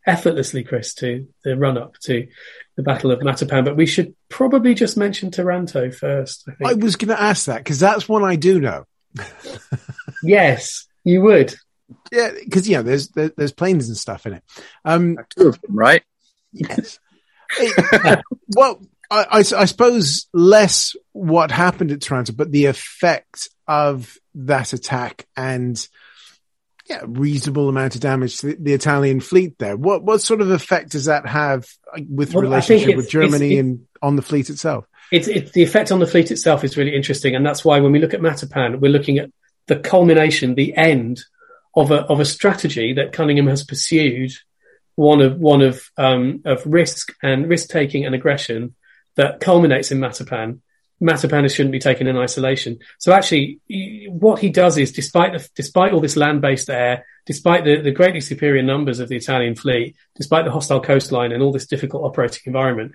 effortlessly, 0.06 0.64
Chris, 0.64 0.94
to 0.96 1.28
the 1.44 1.58
run 1.58 1.78
up 1.78 1.98
to 2.02 2.28
the 2.76 2.84
Battle 2.84 3.12
of 3.12 3.20
Matapan. 3.20 3.66
But 3.66 3.78
we 3.78 3.86
should 3.86 4.16
probably 4.30 4.74
just 4.74 4.98
mention 4.98 5.32
Taranto 5.32 5.92
first. 5.92 6.48
I, 6.64 6.72
I 6.72 6.74
was 6.74 6.96
going 6.96 7.16
to 7.16 7.22
ask 7.22 7.46
that 7.46 7.60
because 7.60 7.80
that's 7.80 8.08
one 8.08 8.24
I 8.24 8.36
do 8.36 8.60
know. 8.60 8.86
yes, 10.24 10.88
you 11.04 11.22
would. 11.22 11.56
Yeah, 12.12 12.32
because 12.44 12.68
you 12.68 12.78
know 12.78 12.84
there's 12.84 13.10
there, 13.10 13.32
there's 13.36 13.52
planes 13.52 13.88
and 13.88 13.98
stuff 13.98 14.26
in 14.26 14.34
it. 14.34 14.44
Um, 14.84 15.18
Two 15.38 15.50
of 15.50 15.62
them, 15.62 15.76
right? 15.76 16.04
Yes. 16.56 17.00
well, 18.56 18.82
I, 19.12 19.24
I, 19.24 19.38
I, 19.40 19.66
suppose 19.66 20.28
less 20.34 20.96
what 21.12 21.52
happened 21.52 21.92
at 21.92 22.02
Taranto, 22.02 22.34
but 22.34 22.52
the 22.52 22.66
effect 22.66 23.50
of 23.68 24.18
that 24.34 24.74
attack 24.74 25.28
and 25.38 25.88
yeah, 26.88 27.02
reasonable 27.06 27.68
amount 27.68 27.96
of 27.96 28.02
damage 28.02 28.38
to 28.38 28.48
the, 28.48 28.56
the 28.60 28.74
Italian 28.74 29.20
fleet 29.20 29.58
there. 29.58 29.76
What 29.76 30.04
what 30.04 30.22
sort 30.22 30.42
of 30.42 30.52
effect 30.52 30.92
does 30.92 31.06
that 31.06 31.28
have 31.28 31.66
with 32.10 32.34
well, 32.34 32.44
relationship 32.44 32.96
with 32.96 33.10
Germany 33.10 33.54
it's, 33.54 33.60
and 33.60 33.88
on 34.02 34.16
the 34.16 34.22
fleet 34.22 34.50
itself? 34.50 34.86
It's, 35.12 35.28
it's 35.28 35.52
the 35.52 35.64
effect 35.64 35.92
on 35.92 36.00
the 36.00 36.08
fleet 36.08 36.32
itself 36.32 36.64
is 36.64 36.78
really 36.78 36.96
interesting, 36.96 37.36
and 37.36 37.46
that's 37.46 37.66
why 37.66 37.80
when 37.80 37.92
we 37.92 38.00
look 38.00 38.14
at 38.14 38.22
Matapan, 38.22 38.80
we're 38.80 38.92
looking 38.92 39.18
at 39.18 39.32
the 39.68 39.78
culmination, 39.78 40.54
the 40.54 40.76
end 40.78 41.22
of 41.76 41.90
a 41.92 42.02
of 42.02 42.20
a 42.20 42.26
strategy 42.26 42.94
that 42.94 43.14
Cunningham 43.14 43.48
has 43.48 43.64
pursued 43.64 44.34
one 44.96 45.22
of 45.22 45.38
one 45.38 45.62
of 45.62 45.82
um, 45.98 46.42
of 46.46 46.66
risk 46.66 47.14
and 47.22 47.50
risk 47.50 47.70
taking 47.70 48.06
and 48.06 48.16
aggression 48.16 48.76
that 49.16 49.40
culminates 49.40 49.92
in 49.92 50.00
Matapan. 50.00 50.60
Matapan 51.02 51.54
shouldn't 51.54 51.74
be 51.74 51.80
taken 51.80 52.08
in 52.08 52.18
isolation. 52.18 52.80
So 53.00 53.12
actually, 53.12 53.60
what 54.08 54.40
he 54.40 54.50
does 54.50 54.78
is, 54.78 54.94
despite 54.94 55.34
the, 55.34 55.48
despite 55.54 55.92
all 55.92 56.00
this 56.00 56.16
land-based 56.16 56.70
air, 56.70 57.06
despite 57.26 57.66
the, 57.66 57.82
the 57.82 57.92
greatly 57.92 58.22
superior 58.22 58.64
numbers 58.64 59.00
of 59.00 59.10
the 59.10 59.18
Italian 59.18 59.56
fleet, 59.56 59.96
despite 60.16 60.46
the 60.46 60.52
hostile 60.52 60.80
coastline 60.80 61.34
and 61.34 61.44
all 61.44 61.52
this 61.52 61.68
difficult 61.68 62.04
operating 62.04 62.44
environment, 62.46 62.94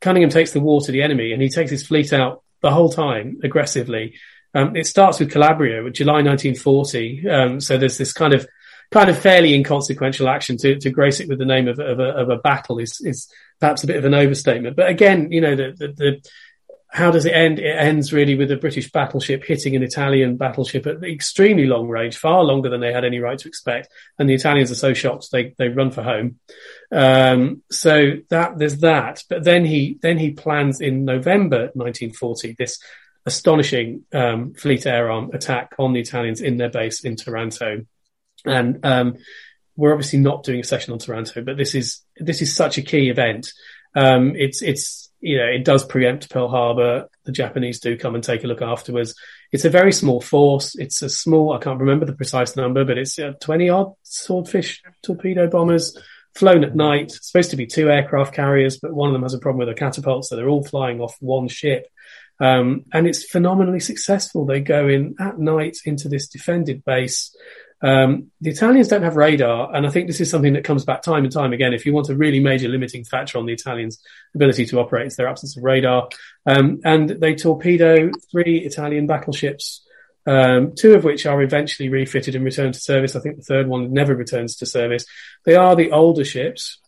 Cunningham 0.00 0.30
takes 0.30 0.52
the 0.52 0.60
war 0.60 0.80
to 0.82 0.92
the 0.92 1.02
enemy 1.02 1.32
and 1.32 1.40
he 1.40 1.48
takes 1.48 1.70
his 1.70 1.86
fleet 1.86 2.12
out 2.12 2.42
the 2.60 2.70
whole 2.70 2.90
time 2.90 3.40
aggressively. 3.42 4.14
Um, 4.54 4.76
it 4.76 4.86
starts 4.86 5.18
with 5.18 5.30
Calabria, 5.30 5.90
July 5.90 6.22
1940. 6.22 7.28
Um, 7.28 7.60
so 7.60 7.78
there's 7.78 7.98
this 7.98 8.12
kind 8.12 8.34
of 8.34 8.46
kind 8.90 9.10
of 9.10 9.18
fairly 9.18 9.54
inconsequential 9.54 10.28
action 10.28 10.56
to, 10.58 10.78
to 10.78 10.90
grace 10.90 11.20
it 11.20 11.28
with 11.28 11.38
the 11.38 11.44
name 11.44 11.68
of, 11.68 11.78
of, 11.78 12.00
a, 12.00 12.08
of 12.08 12.30
a 12.30 12.38
battle 12.38 12.78
is, 12.78 13.00
is 13.02 13.30
perhaps 13.60 13.84
a 13.84 13.86
bit 13.86 13.96
of 13.96 14.04
an 14.04 14.14
overstatement. 14.14 14.76
But 14.76 14.88
again, 14.88 15.30
you 15.30 15.40
know, 15.40 15.54
the, 15.54 15.74
the, 15.76 15.88
the 15.88 16.30
how 16.90 17.10
does 17.10 17.26
it 17.26 17.34
end? 17.34 17.58
It 17.58 17.76
ends 17.76 18.14
really 18.14 18.34
with 18.34 18.50
a 18.50 18.56
British 18.56 18.90
battleship 18.90 19.44
hitting 19.44 19.76
an 19.76 19.82
Italian 19.82 20.38
battleship 20.38 20.86
at 20.86 21.04
extremely 21.04 21.66
long 21.66 21.88
range, 21.88 22.16
far 22.16 22.42
longer 22.42 22.70
than 22.70 22.80
they 22.80 22.92
had 22.92 23.04
any 23.04 23.18
right 23.18 23.38
to 23.38 23.48
expect. 23.48 23.88
And 24.18 24.28
the 24.28 24.34
Italians 24.34 24.70
are 24.70 24.76
so 24.76 24.94
shocked 24.94 25.30
they 25.30 25.54
they 25.58 25.68
run 25.68 25.90
for 25.90 26.02
home. 26.02 26.38
Um, 26.90 27.62
so 27.70 28.12
that 28.30 28.58
there's 28.58 28.78
that. 28.78 29.22
But 29.28 29.44
then 29.44 29.66
he 29.66 29.98
then 30.00 30.16
he 30.16 30.30
plans 30.30 30.80
in 30.80 31.04
November 31.04 31.70
1940 31.74 32.56
this 32.58 32.80
astonishing 33.26 34.04
um, 34.14 34.54
fleet 34.54 34.86
air 34.86 35.10
arm 35.10 35.30
attack 35.34 35.74
on 35.78 35.92
the 35.92 36.00
Italians 36.00 36.40
in 36.40 36.56
their 36.56 36.70
base 36.70 37.04
in 37.04 37.16
Taranto, 37.16 37.84
and 38.48 38.84
um, 38.84 39.16
we're 39.76 39.92
obviously 39.92 40.18
not 40.18 40.42
doing 40.42 40.60
a 40.60 40.64
session 40.64 40.92
on 40.92 40.98
Taranto, 40.98 41.42
but 41.42 41.56
this 41.56 41.74
is 41.74 42.02
this 42.16 42.42
is 42.42 42.54
such 42.54 42.78
a 42.78 42.82
key 42.82 43.10
event. 43.10 43.52
Um, 43.94 44.34
it's 44.36 44.62
it's 44.62 45.10
you 45.20 45.38
know 45.38 45.46
it 45.46 45.64
does 45.64 45.84
preempt 45.84 46.30
Pearl 46.30 46.48
Harbor. 46.48 47.08
The 47.24 47.32
Japanese 47.32 47.80
do 47.80 47.96
come 47.96 48.14
and 48.14 48.24
take 48.24 48.44
a 48.44 48.46
look 48.46 48.62
afterwards. 48.62 49.14
It's 49.52 49.64
a 49.64 49.70
very 49.70 49.92
small 49.92 50.20
force. 50.20 50.74
It's 50.74 51.00
a 51.02 51.08
small. 51.08 51.52
I 51.52 51.58
can't 51.58 51.80
remember 51.80 52.06
the 52.06 52.12
precise 52.12 52.56
number, 52.56 52.84
but 52.84 52.98
it's 52.98 53.18
uh, 53.18 53.32
twenty 53.40 53.68
odd 53.70 53.94
swordfish 54.02 54.82
torpedo 55.02 55.48
bombers 55.48 55.96
flown 56.34 56.64
at 56.64 56.76
night. 56.76 57.12
It's 57.14 57.30
supposed 57.30 57.50
to 57.50 57.56
be 57.56 57.66
two 57.66 57.90
aircraft 57.90 58.34
carriers, 58.34 58.78
but 58.78 58.92
one 58.92 59.08
of 59.08 59.12
them 59.12 59.22
has 59.22 59.34
a 59.34 59.38
problem 59.38 59.60
with 59.60 59.74
a 59.74 59.78
catapult, 59.78 60.24
so 60.24 60.36
they're 60.36 60.48
all 60.48 60.64
flying 60.64 61.00
off 61.00 61.16
one 61.20 61.48
ship. 61.48 61.86
Um, 62.40 62.84
and 62.92 63.06
it's 63.06 63.24
phenomenally 63.24 63.80
successful. 63.80 64.46
They 64.46 64.60
go 64.60 64.86
in 64.86 65.16
at 65.18 65.38
night 65.38 65.78
into 65.84 66.08
this 66.08 66.28
defended 66.28 66.84
base. 66.84 67.34
Um, 67.80 68.32
the 68.40 68.50
Italians 68.50 68.88
don't 68.88 69.02
have 69.02 69.16
radar, 69.16 69.74
and 69.74 69.86
I 69.86 69.90
think 69.90 70.06
this 70.06 70.20
is 70.20 70.30
something 70.30 70.54
that 70.54 70.64
comes 70.64 70.84
back 70.84 71.02
time 71.02 71.24
and 71.24 71.32
time 71.32 71.52
again. 71.52 71.72
If 71.72 71.86
you 71.86 71.92
want 71.92 72.08
a 72.08 72.14
really 72.14 72.40
major 72.40 72.68
limiting 72.68 73.04
factor 73.04 73.38
on 73.38 73.46
the 73.46 73.52
Italians' 73.52 74.00
ability 74.34 74.66
to 74.66 74.80
operate, 74.80 75.06
it's 75.06 75.16
their 75.16 75.28
absence 75.28 75.56
of 75.56 75.62
radar. 75.62 76.08
Um, 76.44 76.80
and 76.84 77.08
they 77.08 77.34
torpedo 77.34 78.10
three 78.32 78.58
Italian 78.58 79.06
battleships, 79.06 79.86
um, 80.26 80.74
two 80.74 80.94
of 80.94 81.04
which 81.04 81.24
are 81.24 81.40
eventually 81.40 81.88
refitted 81.88 82.34
and 82.34 82.44
returned 82.44 82.74
to 82.74 82.80
service. 82.80 83.14
I 83.14 83.20
think 83.20 83.36
the 83.36 83.42
third 83.42 83.68
one 83.68 83.92
never 83.92 84.14
returns 84.14 84.56
to 84.56 84.66
service. 84.66 85.06
They 85.44 85.54
are 85.54 85.76
the 85.76 85.92
older 85.92 86.24
ships. 86.24 86.78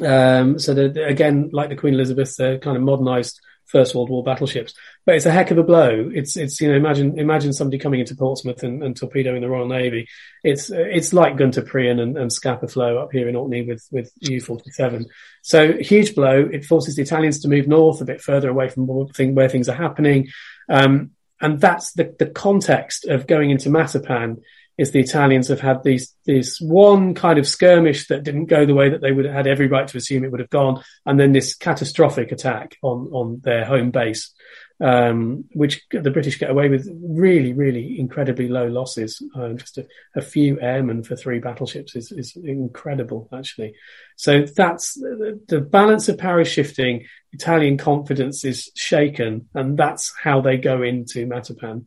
Um, 0.00 0.58
so 0.58 0.72
again, 0.72 1.50
like 1.52 1.68
the 1.68 1.76
Queen 1.76 1.94
Elizabeth, 1.94 2.36
they're 2.36 2.58
kind 2.58 2.76
of 2.76 2.82
modernized 2.82 3.40
First 3.72 3.94
World 3.94 4.10
War 4.10 4.22
battleships. 4.22 4.74
But 5.04 5.16
it's 5.16 5.26
a 5.26 5.32
heck 5.32 5.50
of 5.50 5.58
a 5.58 5.62
blow. 5.62 6.10
It's 6.14 6.36
it's 6.36 6.60
you 6.60 6.68
know 6.68 6.76
imagine 6.76 7.18
imagine 7.18 7.52
somebody 7.52 7.78
coming 7.78 8.00
into 8.00 8.14
Portsmouth 8.14 8.62
and, 8.62 8.82
and 8.82 8.96
torpedoing 8.96 9.40
the 9.40 9.48
Royal 9.48 9.66
Navy. 9.66 10.06
It's 10.44 10.70
it's 10.70 11.12
like 11.12 11.38
Gunter 11.38 11.62
Prien 11.62 11.98
and, 12.00 12.16
and 12.16 12.32
Scapa 12.32 12.68
Flow 12.68 12.98
up 12.98 13.10
here 13.10 13.28
in 13.28 13.34
Orkney 13.34 13.62
with 13.62 13.88
with 13.90 14.12
U 14.20 14.40
forty 14.40 14.70
seven. 14.70 15.06
So 15.40 15.72
huge 15.72 16.14
blow. 16.14 16.48
It 16.52 16.64
forces 16.66 16.96
the 16.96 17.02
Italians 17.02 17.40
to 17.40 17.48
move 17.48 17.66
north 17.66 18.00
a 18.00 18.04
bit 18.04 18.20
further 18.20 18.50
away 18.50 18.68
from 18.68 18.86
where 18.86 19.48
things 19.48 19.68
are 19.68 19.74
happening. 19.74 20.28
Um, 20.68 21.12
and 21.40 21.60
that's 21.60 21.92
the, 21.94 22.14
the 22.20 22.26
context 22.26 23.04
of 23.04 23.26
going 23.26 23.50
into 23.50 23.68
Matapan 23.68 24.42
is 24.78 24.90
the 24.90 25.00
Italians 25.00 25.48
have 25.48 25.60
had 25.60 25.82
these 25.82 26.14
this 26.24 26.60
one 26.60 27.14
kind 27.14 27.38
of 27.38 27.46
skirmish 27.46 28.08
that 28.08 28.22
didn't 28.22 28.46
go 28.46 28.64
the 28.64 28.74
way 28.74 28.88
that 28.88 29.00
they 29.00 29.12
would 29.12 29.24
have 29.24 29.34
had 29.34 29.46
every 29.46 29.66
right 29.66 29.86
to 29.88 29.98
assume 29.98 30.24
it 30.24 30.30
would 30.30 30.40
have 30.40 30.50
gone, 30.50 30.82
and 31.04 31.20
then 31.20 31.32
this 31.32 31.54
catastrophic 31.54 32.32
attack 32.32 32.76
on 32.82 33.08
on 33.12 33.40
their 33.44 33.64
home 33.64 33.90
base, 33.90 34.32
um, 34.80 35.44
which 35.52 35.82
the 35.90 36.10
British 36.10 36.38
get 36.38 36.50
away 36.50 36.68
with 36.68 36.88
really 37.02 37.52
really 37.52 38.00
incredibly 38.00 38.48
low 38.48 38.66
losses. 38.66 39.22
Um, 39.34 39.58
just 39.58 39.78
a, 39.78 39.86
a, 40.16 40.22
few 40.22 40.58
airmen 40.60 41.02
for 41.02 41.16
three 41.16 41.38
battleships 41.38 41.94
is 41.94 42.10
is 42.10 42.34
incredible 42.36 43.28
actually. 43.32 43.74
So 44.16 44.46
that's 44.46 44.94
the, 44.94 45.60
balance 45.60 46.08
of 46.08 46.18
power 46.18 46.40
is 46.40 46.48
shifting. 46.48 47.06
Italian 47.32 47.76
confidence 47.76 48.44
is 48.44 48.70
shaken, 48.74 49.48
and 49.54 49.76
that's 49.76 50.12
how 50.22 50.40
they 50.40 50.56
go 50.56 50.82
into 50.82 51.26
Matapan. 51.26 51.86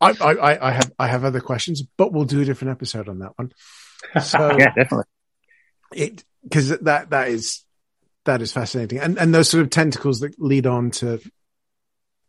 I, 0.00 0.10
I, 0.10 0.68
I 0.68 0.70
have 0.72 0.92
I 0.98 1.06
have 1.06 1.24
other 1.24 1.40
questions, 1.40 1.82
but 1.96 2.12
we'll 2.12 2.24
do 2.24 2.40
a 2.40 2.44
different 2.44 2.72
episode 2.72 3.08
on 3.08 3.20
that 3.20 3.32
one. 3.36 3.52
So 4.22 4.56
yeah, 4.58 4.72
definitely. 4.74 5.04
It 5.94 6.24
because 6.42 6.68
that 6.68 7.10
that 7.10 7.28
is 7.28 7.64
that 8.24 8.42
is 8.42 8.52
fascinating, 8.52 8.98
and 8.98 9.18
and 9.18 9.34
those 9.34 9.48
sort 9.48 9.62
of 9.62 9.70
tentacles 9.70 10.20
that 10.20 10.38
lead 10.40 10.66
on 10.66 10.90
to 10.92 11.18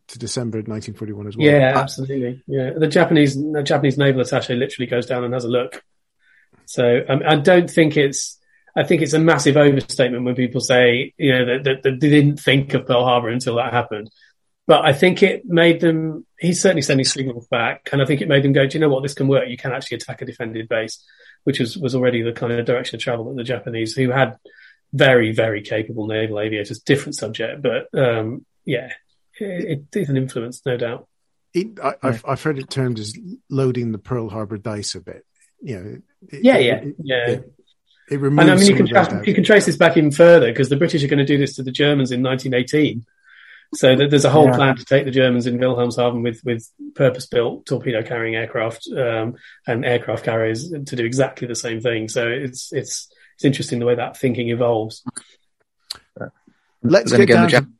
to 0.08 0.18
December 0.18 0.58
1941 0.58 1.26
as 1.26 1.36
well. 1.36 1.46
Yeah, 1.46 1.72
absolutely. 1.76 2.42
Yeah, 2.46 2.70
the 2.76 2.88
Japanese 2.88 3.34
the 3.34 3.62
Japanese 3.62 3.98
naval 3.98 4.22
attaché 4.22 4.58
literally 4.58 4.88
goes 4.88 5.06
down 5.06 5.24
and 5.24 5.34
has 5.34 5.44
a 5.44 5.48
look. 5.48 5.82
So 6.64 7.04
um, 7.08 7.22
I 7.26 7.36
don't 7.36 7.70
think 7.70 7.96
it's. 7.96 8.36
I 8.76 8.84
think 8.84 9.02
it's 9.02 9.14
a 9.14 9.18
massive 9.18 9.56
overstatement 9.56 10.24
when 10.24 10.36
people 10.36 10.60
say, 10.60 11.12
you 11.16 11.32
know, 11.32 11.44
that, 11.46 11.64
that, 11.64 11.82
that 11.82 12.00
they 12.00 12.10
didn't 12.10 12.38
think 12.38 12.74
of 12.74 12.86
Pearl 12.86 13.04
Harbor 13.04 13.28
until 13.28 13.56
that 13.56 13.72
happened. 13.72 14.08
But 14.68 14.84
I 14.84 14.92
think 14.92 15.22
it 15.22 15.46
made 15.46 15.80
them, 15.80 16.26
he's 16.38 16.60
certainly 16.60 16.82
sending 16.82 17.06
signals 17.06 17.48
back. 17.48 17.88
And 17.90 18.02
I 18.02 18.04
think 18.04 18.20
it 18.20 18.28
made 18.28 18.44
them 18.44 18.52
go, 18.52 18.66
do 18.66 18.76
you 18.76 18.80
know 18.80 18.90
what? 18.90 19.02
This 19.02 19.14
can 19.14 19.26
work. 19.26 19.48
You 19.48 19.56
can 19.56 19.72
actually 19.72 19.96
attack 19.96 20.20
a 20.20 20.26
defended 20.26 20.68
base, 20.68 21.02
which 21.44 21.58
was, 21.58 21.78
was 21.78 21.94
already 21.94 22.20
the 22.20 22.32
kind 22.32 22.52
of 22.52 22.66
direction 22.66 22.96
of 22.96 23.00
travel 23.00 23.24
that 23.24 23.36
the 23.36 23.44
Japanese, 23.44 23.94
who 23.94 24.10
had 24.10 24.36
very, 24.92 25.32
very 25.32 25.62
capable 25.62 26.06
naval 26.06 26.38
aviators, 26.38 26.80
different 26.80 27.16
subject. 27.16 27.62
But, 27.62 27.88
um, 27.98 28.44
yeah, 28.66 28.92
it, 29.40 29.86
it 29.92 29.98
is 29.98 30.10
an 30.10 30.18
influence, 30.18 30.60
no 30.66 30.76
doubt. 30.76 31.08
It, 31.54 31.80
I, 31.82 31.94
have 32.02 32.22
I've 32.28 32.42
heard 32.42 32.58
it 32.58 32.68
termed 32.68 32.98
as 32.98 33.16
loading 33.48 33.92
the 33.92 33.98
Pearl 33.98 34.28
Harbor 34.28 34.58
dice 34.58 34.94
a 34.94 35.00
bit. 35.00 35.24
You 35.62 35.80
know, 35.80 36.02
it, 36.28 36.44
yeah, 36.44 36.58
yeah, 36.58 36.84
yeah. 37.02 37.38
It, 38.10 38.20
removes. 38.20 38.42
And 38.42 38.50
I 38.50 38.56
mean, 38.56 38.68
you 38.68 38.76
can, 38.76 38.86
tra- 38.86 39.26
you 39.26 39.34
can 39.34 39.44
trace 39.44 39.64
this 39.64 39.78
back 39.78 39.96
even 39.96 40.10
further 40.10 40.48
because 40.48 40.68
the 40.68 40.76
British 40.76 41.02
are 41.02 41.08
going 41.08 41.20
to 41.20 41.24
do 41.24 41.38
this 41.38 41.56
to 41.56 41.62
the 41.62 41.72
Germans 41.72 42.12
in 42.12 42.22
1918 42.22 43.06
so 43.74 43.94
there's 43.96 44.24
a 44.24 44.30
whole 44.30 44.46
yeah. 44.46 44.56
plan 44.56 44.76
to 44.76 44.84
take 44.84 45.04
the 45.04 45.10
Germans 45.10 45.46
in 45.46 45.58
Wilhelmshaven 45.58 46.22
with 46.22 46.40
with 46.44 46.68
purpose-built 46.94 47.66
torpedo-carrying 47.66 48.34
aircraft 48.34 48.88
um, 48.96 49.36
and 49.66 49.84
aircraft 49.84 50.24
carriers 50.24 50.70
to 50.70 50.96
do 50.96 51.04
exactly 51.04 51.46
the 51.46 51.54
same 51.54 51.80
thing. 51.80 52.08
So 52.08 52.28
it's 52.28 52.72
it's 52.72 53.10
it's 53.36 53.44
interesting 53.44 53.78
the 53.78 53.86
way 53.86 53.94
that 53.96 54.16
thinking 54.16 54.48
evolves. 54.48 55.04
Let's 56.82 57.10
get 57.10 57.20
again, 57.20 57.48
down. 57.48 57.76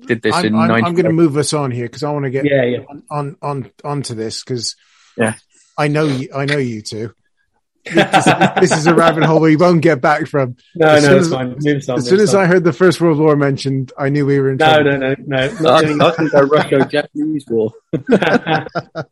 To, 0.00 0.06
did 0.06 0.22
this 0.22 0.34
I'm, 0.34 0.44
in 0.46 0.54
I'm, 0.54 0.70
I'm 0.70 0.94
going 0.94 1.06
to 1.06 1.12
move 1.12 1.36
us 1.36 1.52
on 1.52 1.70
here 1.70 1.86
because 1.86 2.02
I 2.02 2.12
want 2.12 2.24
to 2.24 2.30
get 2.30 2.44
yeah, 2.44 2.64
yeah. 2.64 2.78
On, 2.88 3.02
on 3.10 3.36
on 3.42 3.70
onto 3.84 4.14
this 4.14 4.44
because 4.44 4.76
yeah, 5.16 5.34
I 5.76 5.88
know 5.88 6.04
you. 6.04 6.28
I 6.34 6.44
know 6.44 6.58
you 6.58 6.82
two 6.82 7.14
this, 7.84 8.24
this, 8.60 8.72
is 8.72 8.86
a 8.86 8.94
rabbit 8.94 9.24
hole 9.24 9.40
we 9.40 9.56
won't 9.56 9.82
get 9.82 10.00
back 10.00 10.26
from. 10.26 10.56
No, 10.74 10.86
as 10.88 11.04
no, 11.04 11.16
it's 11.16 11.26
as, 11.26 11.32
fine. 11.32 11.56
Move 11.58 11.88
as 11.98 12.08
soon 12.08 12.20
as 12.20 12.34
I 12.34 12.46
heard 12.46 12.64
the 12.64 12.72
First 12.72 13.00
World 13.00 13.18
War 13.18 13.36
mentioned, 13.36 13.92
I 13.98 14.08
knew 14.08 14.26
we 14.26 14.38
were 14.38 14.50
in 14.50 14.56
no, 14.56 14.66
trouble. 14.66 14.84
No, 14.84 14.96
no, 14.98 15.14
no, 15.18 15.58
no. 15.60 15.70
I, 16.04 16.08
I 16.08 16.10
think 16.12 16.32
a 16.32 16.44
Russo-Japanese 16.44 17.46
war. 17.48 17.72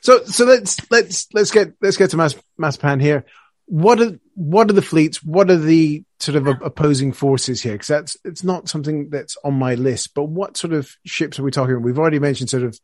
so, 0.00 0.24
so 0.24 0.44
let's 0.44 0.90
let's 0.90 1.28
let's 1.32 1.50
get 1.50 1.74
let's 1.80 1.96
get 1.96 2.10
to 2.10 2.16
Mass 2.16 2.36
Matapan 2.58 3.00
here. 3.00 3.24
What 3.66 4.00
are 4.00 4.18
what 4.34 4.70
are 4.70 4.74
the 4.74 4.82
fleets? 4.82 5.22
What 5.22 5.50
are 5.50 5.56
the 5.58 6.04
sort 6.18 6.36
of 6.36 6.46
opposing 6.62 7.12
forces 7.12 7.62
here? 7.62 7.72
Because 7.72 7.88
that's 7.88 8.16
it's 8.24 8.44
not 8.44 8.68
something 8.68 9.10
that's 9.10 9.36
on 9.44 9.54
my 9.54 9.74
list. 9.74 10.14
But 10.14 10.24
what 10.24 10.56
sort 10.56 10.72
of 10.72 10.96
ships 11.04 11.38
are 11.38 11.42
we 11.42 11.50
talking 11.50 11.74
about? 11.74 11.84
We've 11.84 11.98
already 11.98 12.18
mentioned 12.18 12.50
sort 12.50 12.62
of 12.62 12.78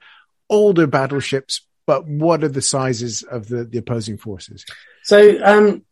older 0.49 0.87
battleships, 0.87 1.66
but 1.87 2.07
what 2.07 2.45
are 2.45 2.49
the 2.49 2.63
sizes 2.63 3.23
of 3.23 3.49
the, 3.49 3.65
the 3.65 3.79
opposing 3.79 4.19
forces? 4.19 4.65
So, 5.05 5.39
um, 5.43 5.85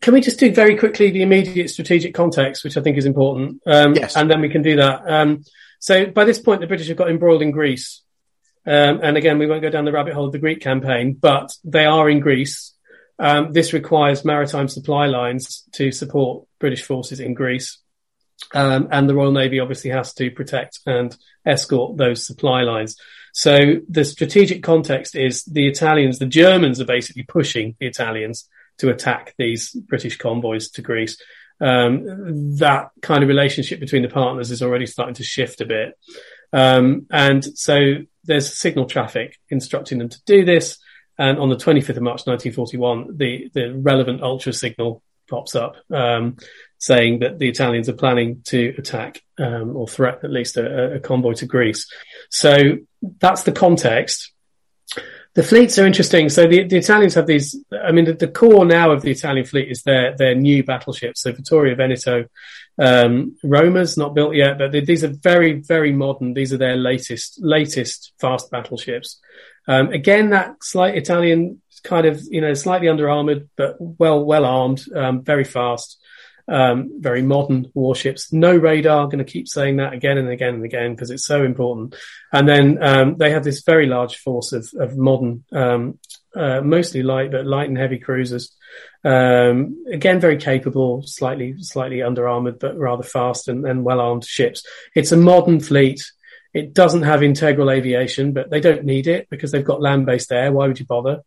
can 0.00 0.14
we 0.14 0.20
just 0.20 0.38
do 0.38 0.52
very 0.52 0.76
quickly 0.76 1.10
the 1.10 1.22
immediate 1.22 1.70
strategic 1.70 2.14
context, 2.14 2.64
which 2.64 2.76
I 2.76 2.82
think 2.82 2.98
is 2.98 3.06
important? 3.06 3.62
Um, 3.66 3.94
yes. 3.94 4.16
And 4.16 4.30
then 4.30 4.40
we 4.40 4.48
can 4.48 4.62
do 4.62 4.76
that. 4.76 5.02
Um, 5.06 5.44
so, 5.78 6.06
by 6.06 6.24
this 6.24 6.38
point, 6.38 6.60
the 6.60 6.66
British 6.66 6.88
have 6.88 6.96
got 6.96 7.10
embroiled 7.10 7.42
in 7.42 7.50
Greece. 7.50 8.02
Um, 8.64 9.00
and 9.02 9.16
again, 9.16 9.38
we 9.38 9.46
won't 9.46 9.62
go 9.62 9.70
down 9.70 9.84
the 9.84 9.92
rabbit 9.92 10.14
hole 10.14 10.26
of 10.26 10.32
the 10.32 10.38
Greek 10.38 10.60
campaign, 10.60 11.14
but 11.14 11.52
they 11.64 11.84
are 11.84 12.08
in 12.08 12.20
Greece. 12.20 12.74
Um, 13.18 13.52
this 13.52 13.72
requires 13.72 14.24
maritime 14.24 14.68
supply 14.68 15.06
lines 15.06 15.64
to 15.72 15.92
support 15.92 16.46
British 16.58 16.82
forces 16.82 17.20
in 17.20 17.34
Greece. 17.34 17.78
Um, 18.54 18.88
and 18.90 19.08
the 19.08 19.14
Royal 19.14 19.32
Navy 19.32 19.60
obviously 19.60 19.90
has 19.90 20.14
to 20.14 20.30
protect 20.30 20.80
and 20.86 21.16
escort 21.46 21.96
those 21.96 22.26
supply 22.26 22.62
lines. 22.62 22.96
So 23.32 23.80
the 23.88 24.04
strategic 24.04 24.62
context 24.62 25.16
is 25.16 25.44
the 25.44 25.66
Italians, 25.66 26.18
the 26.18 26.26
Germans 26.26 26.80
are 26.80 26.86
basically 26.86 27.24
pushing 27.24 27.76
the 27.80 27.86
Italians 27.86 28.48
to 28.78 28.90
attack 28.90 29.34
these 29.38 29.70
British 29.70 30.18
convoys 30.18 30.70
to 30.70 30.82
Greece. 30.82 31.16
um, 31.60 32.56
that 32.56 32.90
kind 33.02 33.22
of 33.22 33.28
relationship 33.28 33.78
between 33.78 34.02
the 34.02 34.08
partners 34.08 34.50
is 34.50 34.62
already 34.62 34.86
starting 34.86 35.14
to 35.14 35.24
shift 35.24 35.60
a 35.60 35.66
bit. 35.66 35.96
Um, 36.52 37.06
and 37.10 37.44
so 37.56 37.98
there's 38.24 38.58
signal 38.58 38.86
traffic 38.86 39.38
instructing 39.48 39.98
them 39.98 40.08
to 40.08 40.18
do 40.26 40.44
this. 40.44 40.78
And 41.18 41.38
on 41.38 41.50
the 41.50 41.56
25th 41.56 41.96
of 41.96 42.02
March 42.02 42.26
1941, 42.26 43.16
the, 43.16 43.50
the 43.54 43.74
relevant 43.74 44.22
ultra 44.22 44.52
signal 44.52 45.02
pops 45.28 45.54
up 45.54 45.76
um, 45.90 46.36
saying 46.78 47.20
that 47.20 47.38
the 47.38 47.48
Italians 47.48 47.88
are 47.88 47.94
planning 47.94 48.42
to 48.46 48.74
attack 48.76 49.22
um, 49.38 49.76
or 49.76 49.86
threaten 49.86 50.24
at 50.24 50.32
least 50.32 50.56
a, 50.56 50.94
a, 50.94 51.00
convoy 51.00 51.32
to 51.34 51.46
Greece. 51.46 51.86
So 52.30 52.78
that's 53.18 53.42
the 53.42 53.52
context. 53.52 54.32
The 55.34 55.42
fleets 55.42 55.78
are 55.78 55.86
interesting. 55.86 56.28
So 56.28 56.46
the, 56.46 56.64
the 56.64 56.76
Italians 56.76 57.14
have 57.14 57.26
these. 57.26 57.56
I 57.82 57.90
mean, 57.90 58.04
the, 58.04 58.12
the, 58.12 58.28
core 58.28 58.66
now 58.66 58.90
of 58.90 59.00
the 59.00 59.10
Italian 59.10 59.46
fleet 59.46 59.70
is 59.70 59.82
their 59.82 60.14
their 60.16 60.34
new 60.34 60.62
battleships. 60.62 61.22
So 61.22 61.32
Vittorio 61.32 61.74
Veneto, 61.74 62.26
um, 62.78 63.36
Roma's 63.42 63.96
not 63.96 64.14
built 64.14 64.34
yet, 64.34 64.58
but 64.58 64.72
they, 64.72 64.80
these 64.80 65.04
are 65.04 65.08
very 65.22 65.54
very 65.54 65.92
modern. 65.92 66.34
These 66.34 66.52
are 66.52 66.58
their 66.58 66.76
latest 66.76 67.38
latest 67.42 68.12
fast 68.20 68.50
battleships. 68.50 69.20
Um, 69.66 69.88
again, 69.88 70.30
that 70.30 70.56
slight 70.62 70.96
Italian 70.96 71.62
kind 71.82 72.06
of 72.06 72.22
you 72.30 72.42
know 72.42 72.52
slightly 72.52 72.88
under 72.88 73.08
armored, 73.08 73.48
but 73.56 73.76
well 73.78 74.22
well 74.22 74.44
armed, 74.44 74.84
um, 74.94 75.22
very 75.22 75.44
fast 75.44 76.01
um, 76.48 77.00
very 77.00 77.22
modern 77.22 77.70
warships. 77.74 78.32
No 78.32 78.54
radar. 78.54 79.06
Going 79.06 79.24
to 79.24 79.24
keep 79.24 79.48
saying 79.48 79.76
that 79.76 79.92
again 79.92 80.18
and 80.18 80.28
again 80.28 80.54
and 80.54 80.64
again 80.64 80.94
because 80.94 81.10
it's 81.10 81.26
so 81.26 81.44
important. 81.44 81.94
And 82.32 82.48
then 82.48 82.82
um, 82.82 83.16
they 83.16 83.30
have 83.30 83.44
this 83.44 83.62
very 83.62 83.86
large 83.86 84.16
force 84.16 84.52
of, 84.52 84.68
of 84.78 84.96
modern, 84.96 85.44
um, 85.52 85.98
uh, 86.34 86.60
mostly 86.60 87.02
light 87.02 87.30
but 87.30 87.46
light 87.46 87.68
and 87.68 87.78
heavy 87.78 87.98
cruisers. 87.98 88.54
Um, 89.04 89.84
again, 89.92 90.20
very 90.20 90.36
capable, 90.36 91.02
slightly 91.02 91.56
slightly 91.58 92.02
under 92.02 92.28
armored 92.28 92.58
but 92.58 92.78
rather 92.78 93.02
fast 93.02 93.48
and, 93.48 93.66
and 93.66 93.84
well 93.84 94.00
armed 94.00 94.24
ships. 94.24 94.64
It's 94.94 95.12
a 95.12 95.16
modern 95.16 95.60
fleet. 95.60 96.04
It 96.54 96.74
doesn't 96.74 97.02
have 97.02 97.22
integral 97.22 97.70
aviation, 97.70 98.32
but 98.32 98.50
they 98.50 98.60
don't 98.60 98.84
need 98.84 99.06
it 99.06 99.28
because 99.30 99.52
they've 99.52 99.64
got 99.64 99.80
land 99.80 100.06
based 100.06 100.30
air. 100.32 100.52
Why 100.52 100.66
would 100.66 100.78
you 100.78 100.86
bother? 100.86 101.22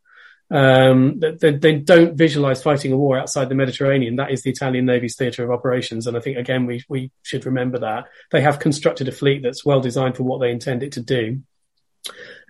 Um, 0.52 1.20
they, 1.20 1.54
they, 1.54 1.74
don't 1.80 2.16
visualize 2.16 2.62
fighting 2.62 2.92
a 2.92 2.98
war 2.98 3.18
outside 3.18 3.50
the 3.50 3.56
Mediterranean. 3.56 4.18
That 4.18 4.32
is 4.32 4.44
the 4.44 4.52
Italian 4.52 4.86
Navy's 4.86 5.16
theatre 5.16 5.44
of 5.44 5.50
operations. 5.50 6.06
And 6.06 6.16
I 6.16 6.20
think, 6.20 6.38
again, 6.38 6.68
we, 6.68 6.84
we 6.88 7.12
should 7.24 7.48
remember 7.48 7.80
that. 7.80 8.06
They 8.32 8.42
have 8.42 8.60
constructed 8.60 9.08
a 9.08 9.12
fleet 9.12 9.42
that's 9.42 9.66
well 9.66 9.82
designed 9.82 10.18
for 10.18 10.24
what 10.24 10.40
they 10.40 10.52
intend 10.52 10.84
it 10.84 10.94
to 10.94 11.02
do. 11.02 11.42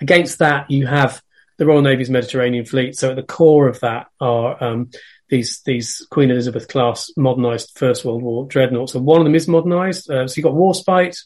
Against 0.01 0.39
that, 0.39 0.69
you 0.69 0.88
have 0.88 1.21
the 1.58 1.65
Royal 1.65 1.81
Navy's 1.81 2.10
Mediterranean 2.10 2.65
fleet. 2.65 2.97
So 2.97 3.12
at 3.12 3.15
the 3.15 3.23
core 3.23 3.69
of 3.69 3.79
that 3.79 4.08
are 4.19 4.62
um, 4.62 4.89
these 5.29 5.62
these 5.62 6.05
Queen 6.12 6.31
Elizabeth 6.31 6.67
class 6.67 7.12
modernized 7.17 7.71
First 7.75 8.05
World 8.05 8.23
War 8.23 8.45
dreadnoughts. 8.45 8.93
So 8.93 8.99
one 8.99 9.21
of 9.21 9.25
them 9.25 9.36
is 9.36 9.47
modernized. 9.47 10.10
Uh, 10.10 10.27
so 10.27 10.36
you've 10.38 10.43
got 10.43 10.53
Warspite, 10.53 11.17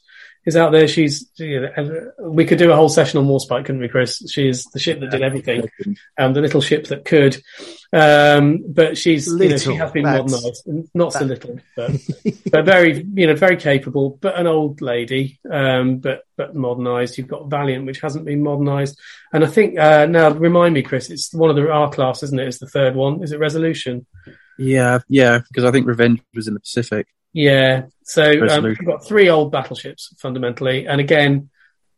is 0.45 0.55
out 0.55 0.71
there. 0.71 0.87
She's 0.87 1.29
you 1.35 1.61
know, 1.61 2.11
we 2.19 2.45
could 2.45 2.57
do 2.57 2.71
a 2.71 2.75
whole 2.75 2.89
session 2.89 3.19
on 3.19 3.27
Warspite, 3.27 3.65
couldn't 3.65 3.81
we, 3.81 3.87
Chris? 3.87 4.23
She's 4.29 4.65
the 4.65 4.79
ship 4.79 4.99
that 4.99 5.11
did 5.11 5.21
everything, 5.21 5.69
um, 6.17 6.33
the 6.33 6.41
little 6.41 6.61
ship 6.61 6.87
that 6.87 7.05
could. 7.05 7.41
Um, 7.91 8.63
but 8.67 8.97
she's 8.97 9.27
little, 9.27 9.43
you 9.43 9.49
know 9.49 9.57
she 9.57 9.75
has 9.75 9.91
been 9.91 10.03
modernised, 10.03 10.63
not 10.93 11.13
that. 11.13 11.19
so 11.19 11.25
little, 11.25 11.59
but 11.75 11.91
but 12.51 12.65
very 12.65 13.03
you 13.13 13.27
know 13.27 13.35
very 13.35 13.57
capable, 13.57 14.17
but 14.21 14.37
an 14.37 14.47
old 14.47 14.81
lady, 14.81 15.39
um, 15.49 15.97
but 15.97 16.23
but 16.37 16.55
modernised. 16.55 17.17
You've 17.17 17.27
got 17.27 17.49
Valiant, 17.49 17.85
which 17.85 18.01
hasn't 18.01 18.25
been 18.25 18.43
modernised, 18.43 18.99
and 19.33 19.43
I 19.43 19.47
think 19.47 19.77
uh, 19.79 20.05
now 20.05 20.29
remind 20.31 20.73
me, 20.73 20.83
Chris, 20.83 21.09
it's 21.09 21.33
one 21.33 21.49
of 21.49 21.55
the 21.55 21.71
R 21.71 21.89
class, 21.89 22.23
isn't 22.23 22.39
it? 22.39 22.47
It's 22.47 22.59
the 22.59 22.67
third 22.67 22.95
one. 22.95 23.23
Is 23.23 23.31
it 23.31 23.39
Resolution? 23.39 24.05
Yeah, 24.59 24.99
yeah, 25.07 25.39
because 25.47 25.63
I 25.63 25.71
think 25.71 25.87
Revenge 25.87 26.21
was 26.35 26.47
in 26.47 26.53
the 26.53 26.59
Pacific. 26.59 27.07
Yeah. 27.33 27.85
So 28.03 28.47
um, 28.47 28.63
we've 28.63 28.85
got 28.85 29.05
three 29.05 29.29
old 29.29 29.51
battleships 29.51 30.13
fundamentally, 30.17 30.87
and 30.87 30.99
again, 30.99 31.49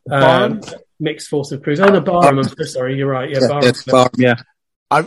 um, 0.10 0.62
mixed 1.00 1.28
force 1.28 1.52
of 1.52 1.62
crews. 1.62 1.80
Oh 1.80 1.88
no, 1.88 2.02
Barham. 2.02 2.38
I'm 2.38 2.44
so 2.44 2.64
sorry. 2.64 2.98
You're 2.98 3.10
right. 3.10 3.30
Yeah, 3.30 3.40
yeah 3.42 3.48
Barham. 3.48 3.74
Barham 3.88 4.12
yeah. 4.18 4.36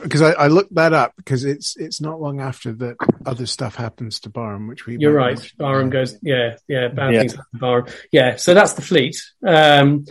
Because 0.02 0.22
I, 0.22 0.30
I, 0.30 0.44
I, 0.44 0.46
looked 0.46 0.74
that 0.76 0.94
up 0.94 1.12
because 1.16 1.44
it's 1.44 1.76
it's 1.76 2.00
not 2.00 2.18
long 2.18 2.40
after 2.40 2.72
that 2.72 2.96
other 3.26 3.44
stuff 3.44 3.74
happens 3.74 4.20
to 4.20 4.30
Barham, 4.30 4.66
which 4.66 4.86
we 4.86 4.96
you're 4.98 5.12
right. 5.12 5.52
Barham 5.58 5.90
goes 5.90 6.16
yeah 6.22 6.56
yeah 6.68 6.88
bad 6.88 7.12
yeah. 7.12 7.20
things 7.20 7.32
happen 7.34 7.50
to 7.52 7.58
Barham 7.58 7.86
yeah. 8.10 8.36
So 8.36 8.54
that's 8.54 8.72
the 8.72 8.82
fleet, 8.82 9.22
um, 9.46 10.06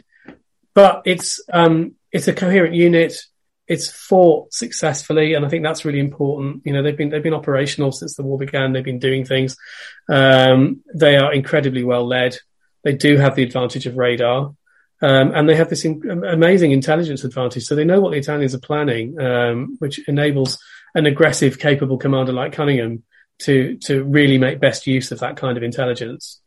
but 0.75 1.01
it's 1.05 1.39
um, 1.51 1.95
it's 2.11 2.27
a 2.27 2.33
coherent 2.33 2.75
unit 2.75 3.19
it's 3.67 3.89
fought 3.89 4.53
successfully, 4.53 5.33
and 5.33 5.45
I 5.45 5.49
think 5.49 5.63
that's 5.63 5.85
really 5.85 5.99
important. 5.99 6.63
You 6.65 6.73
know, 6.73 6.83
they've 6.83 6.97
been 6.97 7.09
they've 7.09 7.23
been 7.23 7.33
operational 7.33 7.91
since 7.91 8.15
the 8.15 8.23
war 8.23 8.37
began. 8.37 8.73
They've 8.73 8.83
been 8.83 8.99
doing 8.99 9.25
things. 9.25 9.55
Um, 10.09 10.81
they 10.93 11.15
are 11.15 11.33
incredibly 11.33 11.83
well 11.83 12.05
led. 12.05 12.37
They 12.83 12.93
do 12.93 13.17
have 13.17 13.35
the 13.35 13.43
advantage 13.43 13.85
of 13.85 13.95
radar, 13.95 14.53
um, 15.01 15.31
and 15.33 15.47
they 15.47 15.55
have 15.55 15.69
this 15.69 15.85
in- 15.85 16.23
amazing 16.25 16.71
intelligence 16.71 17.23
advantage. 17.23 17.63
So 17.63 17.75
they 17.75 17.85
know 17.85 18.01
what 18.01 18.11
the 18.11 18.17
Italians 18.17 18.53
are 18.53 18.59
planning, 18.59 19.19
um, 19.19 19.77
which 19.79 20.05
enables 20.09 20.59
an 20.93 21.05
aggressive, 21.05 21.57
capable 21.57 21.97
commander 21.97 22.33
like 22.33 22.53
Cunningham 22.53 23.03
to 23.39 23.77
to 23.77 24.03
really 24.03 24.37
make 24.37 24.59
best 24.59 24.87
use 24.87 25.11
of 25.11 25.19
that 25.19 25.37
kind 25.37 25.57
of 25.57 25.63
intelligence. 25.63 26.41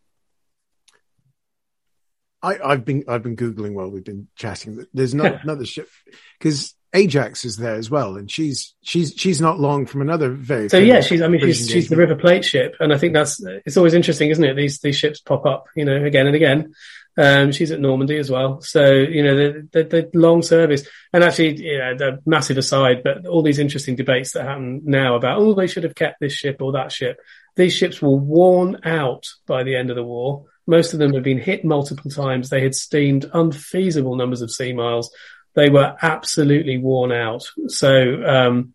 I, 2.42 2.58
have 2.62 2.84
been 2.84 3.04
I've 3.08 3.22
been 3.22 3.36
googling 3.36 3.72
while 3.72 3.90
we've 3.90 4.04
been 4.04 4.28
chatting. 4.36 4.84
There's 4.92 5.14
not 5.14 5.42
another 5.42 5.64
ship 5.64 5.88
because 6.38 6.75
Ajax 6.94 7.44
is 7.44 7.56
there 7.56 7.74
as 7.74 7.90
well, 7.90 8.16
and 8.16 8.30
she's 8.30 8.74
she's 8.82 9.12
she's 9.16 9.40
not 9.40 9.60
long 9.60 9.86
from 9.86 10.02
another 10.02 10.30
very. 10.30 10.68
So 10.68 10.78
yeah, 10.78 11.00
she's 11.00 11.20
I 11.20 11.28
mean 11.28 11.40
she's 11.40 11.68
she's 11.68 11.88
the 11.88 11.96
River 11.96 12.14
Plate 12.14 12.44
ship, 12.44 12.74
and 12.80 12.92
I 12.92 12.98
think 12.98 13.12
that's 13.12 13.42
it's 13.64 13.76
always 13.76 13.94
interesting, 13.94 14.30
isn't 14.30 14.44
it? 14.44 14.54
These 14.54 14.80
these 14.80 14.96
ships 14.96 15.20
pop 15.20 15.44
up, 15.46 15.66
you 15.74 15.84
know, 15.84 16.04
again 16.04 16.26
and 16.26 16.36
again. 16.36 16.74
Um, 17.18 17.50
she's 17.50 17.70
at 17.70 17.80
Normandy 17.80 18.18
as 18.18 18.30
well, 18.30 18.60
so 18.60 18.92
you 18.92 19.22
know 19.22 19.36
the, 19.36 19.68
the, 19.72 19.84
the 19.84 20.10
long 20.18 20.42
service, 20.42 20.86
and 21.12 21.24
actually, 21.24 21.62
you 21.62 21.78
know, 21.78 21.96
the 21.96 22.18
massive 22.26 22.58
aside, 22.58 23.02
but 23.02 23.26
all 23.26 23.42
these 23.42 23.58
interesting 23.58 23.96
debates 23.96 24.32
that 24.32 24.44
happen 24.44 24.82
now 24.84 25.16
about 25.16 25.38
oh 25.38 25.54
they 25.54 25.66
should 25.66 25.84
have 25.84 25.94
kept 25.94 26.20
this 26.20 26.34
ship 26.34 26.60
or 26.60 26.72
that 26.72 26.92
ship. 26.92 27.18
These 27.56 27.74
ships 27.74 28.02
were 28.02 28.16
worn 28.16 28.80
out 28.84 29.26
by 29.46 29.62
the 29.62 29.76
end 29.76 29.90
of 29.90 29.96
the 29.96 30.04
war. 30.04 30.44
Most 30.66 30.92
of 30.92 30.98
them 30.98 31.14
had 31.14 31.22
been 31.22 31.38
hit 31.38 31.64
multiple 31.64 32.10
times. 32.10 32.50
They 32.50 32.62
had 32.62 32.74
steamed 32.74 33.30
unfeasible 33.32 34.16
numbers 34.16 34.42
of 34.42 34.50
sea 34.50 34.72
miles 34.72 35.10
they 35.56 35.70
were 35.70 35.96
absolutely 36.02 36.78
worn 36.78 37.10
out. 37.10 37.44
So, 37.68 38.22
um, 38.24 38.74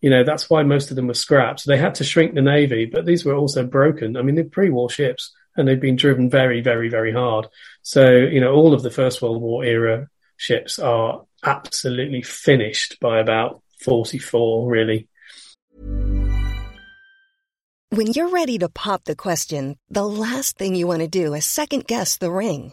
you 0.00 0.08
know, 0.08 0.24
that's 0.24 0.48
why 0.48 0.62
most 0.62 0.90
of 0.90 0.96
them 0.96 1.08
were 1.08 1.14
scrapped. 1.14 1.66
They 1.66 1.76
had 1.76 1.96
to 1.96 2.04
shrink 2.04 2.34
the 2.34 2.40
Navy, 2.40 2.86
but 2.86 3.04
these 3.04 3.24
were 3.24 3.34
also 3.34 3.66
broken. 3.66 4.16
I 4.16 4.22
mean, 4.22 4.36
they're 4.36 4.44
pre-war 4.44 4.88
ships 4.88 5.32
and 5.56 5.68
they've 5.68 5.80
been 5.80 5.96
driven 5.96 6.30
very, 6.30 6.62
very, 6.62 6.88
very 6.88 7.12
hard. 7.12 7.48
So, 7.82 8.08
you 8.10 8.40
know, 8.40 8.54
all 8.54 8.72
of 8.72 8.82
the 8.82 8.90
First 8.90 9.20
World 9.20 9.42
War 9.42 9.64
era 9.64 10.08
ships 10.36 10.78
are 10.78 11.24
absolutely 11.44 12.22
finished 12.22 12.98
by 13.00 13.18
about 13.18 13.62
44, 13.84 14.70
really. 14.70 15.08
When 17.90 18.06
you're 18.12 18.30
ready 18.30 18.56
to 18.58 18.68
pop 18.68 19.02
the 19.04 19.16
question, 19.16 19.76
the 19.90 20.06
last 20.06 20.56
thing 20.56 20.76
you 20.76 20.86
want 20.86 21.00
to 21.00 21.08
do 21.08 21.34
is 21.34 21.44
second 21.44 21.88
guess 21.88 22.16
the 22.16 22.30
ring 22.30 22.72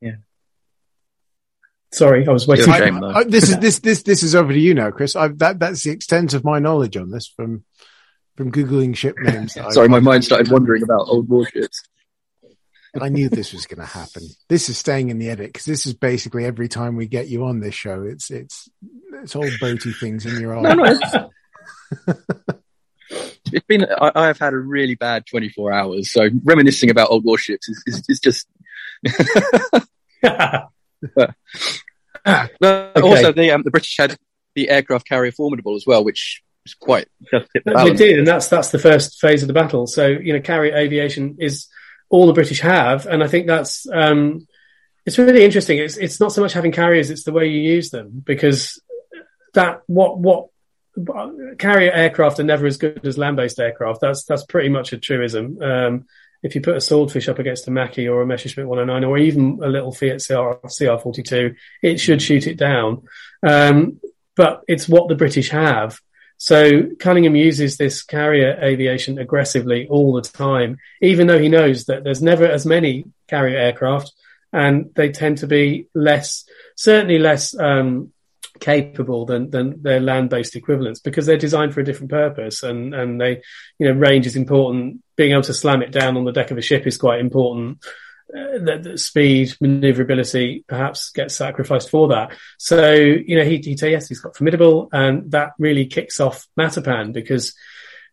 Yeah. 0.00 0.16
Sorry, 1.92 2.26
I 2.26 2.30
was 2.30 2.46
waiting. 2.46 2.68
I, 2.68 3.20
I, 3.20 3.24
this 3.24 3.48
is 3.48 3.58
this 3.58 3.78
this 3.78 4.02
this 4.02 4.22
is 4.22 4.34
over 4.34 4.52
to 4.52 4.58
you 4.58 4.74
now, 4.74 4.90
Chris. 4.90 5.16
I've, 5.16 5.38
that 5.38 5.58
that's 5.58 5.82
the 5.82 5.92
extent 5.92 6.34
of 6.34 6.44
my 6.44 6.58
knowledge 6.58 6.96
on 6.96 7.10
this 7.10 7.26
from 7.26 7.64
from 8.36 8.52
googling 8.52 8.94
ship 8.94 9.16
names. 9.18 9.56
Sorry, 9.70 9.88
my 9.88 10.00
mind 10.00 10.24
started 10.24 10.50
wandering 10.50 10.82
about 10.82 11.06
old 11.08 11.28
warships. 11.28 11.82
I 13.00 13.08
knew 13.08 13.28
this 13.28 13.52
was 13.52 13.66
going 13.66 13.80
to 13.80 13.86
happen. 13.86 14.22
This 14.48 14.68
is 14.68 14.78
staying 14.78 15.10
in 15.10 15.18
the 15.18 15.28
edit 15.28 15.52
because 15.52 15.66
this 15.66 15.86
is 15.86 15.92
basically 15.94 16.46
every 16.46 16.68
time 16.68 16.96
we 16.96 17.06
get 17.06 17.28
you 17.28 17.44
on 17.44 17.60
this 17.60 17.74
show. 17.74 18.02
It's 18.02 18.30
it's 18.30 18.68
it's 19.22 19.36
all 19.36 19.44
boaty 19.44 19.94
things 19.98 20.26
in 20.26 20.40
your 20.40 20.56
eye. 20.56 20.62
No, 20.62 20.74
no, 20.74 21.30
it's 23.52 23.66
been 23.66 23.84
I, 23.84 24.12
I, 24.14 24.26
have 24.26 24.38
had 24.38 24.52
a 24.52 24.58
really 24.58 24.96
bad 24.96 25.24
24 25.26 25.72
hours 25.72 26.10
so 26.10 26.28
reminiscing 26.42 26.90
about 26.90 27.10
old 27.10 27.24
warships 27.24 27.68
is, 27.68 27.82
is, 27.86 28.04
is 28.08 28.20
just 28.20 28.48
but, 30.22 31.34
okay. 32.62 33.00
also 33.02 33.32
the 33.32 33.50
um, 33.50 33.62
the 33.62 33.70
british 33.70 33.96
had 33.98 34.16
the 34.54 34.68
aircraft 34.70 35.08
carrier 35.08 35.32
formidable 35.32 35.74
as 35.76 35.86
well 35.86 36.04
which 36.04 36.42
was 36.64 36.74
quite 36.74 37.08
just 37.30 37.48
the 37.52 37.60
they 37.64 37.94
did 37.94 38.18
and 38.18 38.26
that's 38.26 38.48
that's 38.48 38.70
the 38.70 38.78
first 38.78 39.20
phase 39.20 39.42
of 39.42 39.46
the 39.46 39.54
battle 39.54 39.86
so 39.86 40.06
you 40.06 40.32
know 40.32 40.40
carrier 40.40 40.76
aviation 40.76 41.36
is 41.38 41.68
all 42.08 42.26
the 42.26 42.32
british 42.32 42.60
have 42.60 43.06
and 43.06 43.22
i 43.22 43.28
think 43.28 43.46
that's 43.46 43.86
um, 43.92 44.46
it's 45.04 45.18
really 45.18 45.44
interesting 45.44 45.78
it's 45.78 45.96
it's 45.96 46.20
not 46.20 46.32
so 46.32 46.40
much 46.40 46.52
having 46.52 46.72
carriers 46.72 47.10
it's 47.10 47.24
the 47.24 47.32
way 47.32 47.46
you 47.46 47.60
use 47.60 47.90
them 47.90 48.22
because 48.24 48.80
that 49.54 49.82
what 49.86 50.18
what 50.18 50.48
carrier 51.58 51.92
aircraft 51.92 52.40
are 52.40 52.44
never 52.44 52.66
as 52.66 52.78
good 52.78 53.04
as 53.06 53.18
land-based 53.18 53.58
aircraft. 53.58 54.00
That's 54.00 54.24
that's 54.24 54.44
pretty 54.44 54.68
much 54.68 54.92
a 54.92 54.98
truism. 54.98 55.60
Um, 55.60 56.06
if 56.46 56.54
you 56.54 56.60
put 56.60 56.76
a 56.76 56.80
swordfish 56.80 57.28
up 57.28 57.38
against 57.38 57.66
a 57.66 57.70
Macchi 57.70 58.10
or 58.10 58.22
a 58.22 58.26
Messerschmitt 58.26 58.68
109 58.68 59.04
or 59.04 59.18
even 59.18 59.58
a 59.62 59.68
little 59.68 59.92
Fiat 59.92 60.24
CR, 60.24 60.64
CR42, 60.66 61.56
it 61.82 61.98
should 61.98 62.22
shoot 62.22 62.46
it 62.46 62.56
down. 62.56 63.02
Um, 63.42 64.00
but 64.36 64.62
it's 64.68 64.88
what 64.88 65.08
the 65.08 65.16
British 65.16 65.50
have. 65.50 66.00
So 66.38 66.90
Cunningham 67.00 67.34
uses 67.34 67.76
this 67.76 68.02
carrier 68.02 68.58
aviation 68.62 69.18
aggressively 69.18 69.88
all 69.88 70.12
the 70.12 70.22
time, 70.22 70.78
even 71.02 71.26
though 71.26 71.38
he 71.38 71.48
knows 71.48 71.86
that 71.86 72.04
there's 72.04 72.22
never 72.22 72.46
as 72.46 72.64
many 72.64 73.06
carrier 73.26 73.58
aircraft 73.58 74.12
and 74.52 74.90
they 74.94 75.10
tend 75.10 75.38
to 75.38 75.46
be 75.46 75.88
less, 75.94 76.44
certainly 76.76 77.18
less 77.18 77.58
um, 77.58 78.12
capable 78.60 79.24
than 79.24 79.50
than 79.50 79.82
their 79.82 80.00
land-based 80.00 80.56
equivalents 80.56 81.00
because 81.00 81.26
they're 81.26 81.36
designed 81.36 81.74
for 81.74 81.80
a 81.80 81.84
different 81.84 82.10
purpose. 82.10 82.62
And 82.62 82.94
and 82.94 83.20
they 83.20 83.42
you 83.78 83.86
know 83.86 83.92
range 83.92 84.26
is 84.26 84.36
important. 84.36 85.02
Being 85.16 85.32
able 85.32 85.42
to 85.42 85.54
slam 85.54 85.82
it 85.82 85.92
down 85.92 86.16
on 86.16 86.24
the 86.24 86.32
deck 86.32 86.50
of 86.50 86.58
a 86.58 86.62
ship 86.62 86.86
is 86.86 86.98
quite 86.98 87.20
important. 87.20 87.84
Uh, 88.28 88.58
the 88.58 88.98
speed 88.98 89.54
maneuverability 89.60 90.64
perhaps 90.66 91.10
gets 91.10 91.36
sacrificed 91.36 91.90
for 91.90 92.08
that. 92.08 92.36
So 92.58 92.92
you 92.92 93.36
know 93.36 93.44
he 93.44 93.58
he 93.58 93.76
yes 93.80 94.08
he's 94.08 94.20
got 94.20 94.36
formidable. 94.36 94.88
And 94.92 95.30
that 95.32 95.52
really 95.58 95.86
kicks 95.86 96.20
off 96.20 96.46
Matapan 96.58 97.12
because 97.12 97.54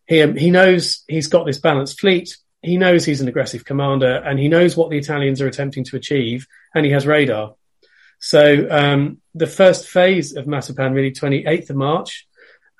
he 0.06 0.22
um, 0.22 0.36
he 0.36 0.50
knows 0.50 1.02
he's 1.08 1.28
got 1.28 1.46
this 1.46 1.58
balanced 1.58 2.00
fleet. 2.00 2.36
He 2.62 2.78
knows 2.78 3.04
he's 3.04 3.20
an 3.20 3.28
aggressive 3.28 3.64
commander 3.64 4.16
and 4.16 4.38
he 4.38 4.48
knows 4.48 4.74
what 4.74 4.88
the 4.88 4.96
Italians 4.96 5.42
are 5.42 5.46
attempting 5.46 5.84
to 5.84 5.96
achieve 5.96 6.46
and 6.74 6.86
he 6.86 6.92
has 6.92 7.06
radar 7.06 7.56
so 8.24 8.66
um, 8.70 9.18
the 9.34 9.46
first 9.46 9.86
phase 9.86 10.34
of 10.34 10.46
Matapan, 10.46 10.94
really 10.94 11.12
28th 11.12 11.68
of 11.68 11.76
March, 11.76 12.26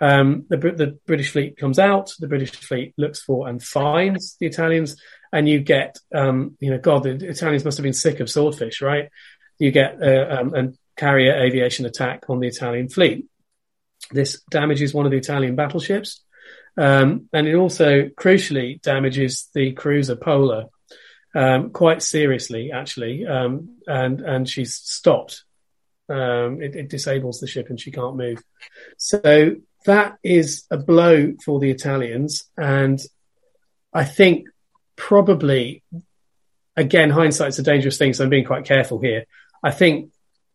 um, 0.00 0.46
the, 0.48 0.56
the, 0.56 0.98
British 1.06 1.32
fleet 1.32 1.58
comes 1.58 1.78
out. 1.78 2.14
The 2.18 2.28
British 2.28 2.52
fleet 2.52 2.94
looks 2.96 3.20
for 3.20 3.46
and 3.46 3.62
finds 3.62 4.38
the 4.40 4.46
Italians, 4.46 4.96
and 5.34 5.46
you 5.46 5.60
get, 5.60 5.98
um, 6.14 6.56
you 6.60 6.70
know, 6.70 6.78
God, 6.78 7.02
the 7.02 7.28
Italians 7.28 7.62
must 7.62 7.76
have 7.76 7.84
been 7.84 7.92
sick 7.92 8.20
of 8.20 8.30
swordfish, 8.30 8.80
right? 8.80 9.10
You 9.58 9.70
get 9.70 10.02
uh, 10.02 10.28
um, 10.30 10.54
a 10.54 10.72
carrier 10.98 11.34
aviation 11.34 11.84
attack 11.84 12.24
on 12.30 12.40
the 12.40 12.48
Italian 12.48 12.88
fleet. 12.88 13.26
This 14.12 14.40
damages 14.48 14.94
one 14.94 15.04
of 15.04 15.12
the 15.12 15.18
Italian 15.18 15.56
battleships, 15.56 16.22
um, 16.78 17.28
and 17.34 17.46
it 17.46 17.54
also 17.54 18.04
crucially 18.18 18.80
damages 18.80 19.50
the 19.52 19.72
cruiser 19.72 20.16
Pola, 20.16 20.70
um, 21.34 21.70
quite 21.70 22.02
seriously, 22.02 22.70
actually, 22.72 23.26
um, 23.26 23.76
and 23.86 24.20
and 24.20 24.48
she's 24.48 24.74
stopped. 24.74 25.44
Um, 26.08 26.60
it, 26.60 26.76
it, 26.76 26.90
disables 26.90 27.40
the 27.40 27.46
ship 27.46 27.70
and 27.70 27.80
she 27.80 27.90
can't 27.90 28.16
move. 28.16 28.42
So 28.98 29.56
that 29.86 30.18
is 30.22 30.64
a 30.70 30.76
blow 30.76 31.32
for 31.42 31.58
the 31.58 31.70
Italians, 31.70 32.44
and 32.56 33.00
I 33.92 34.04
think 34.04 34.48
probably 34.96 35.82
again 36.76 37.10
hindsight's 37.10 37.58
a 37.58 37.62
dangerous 37.62 37.98
thing, 37.98 38.12
so 38.12 38.24
I'm 38.24 38.30
being 38.30 38.44
quite 38.44 38.64
careful 38.64 39.00
here. 39.00 39.24
I 39.62 39.70
think 39.70 40.10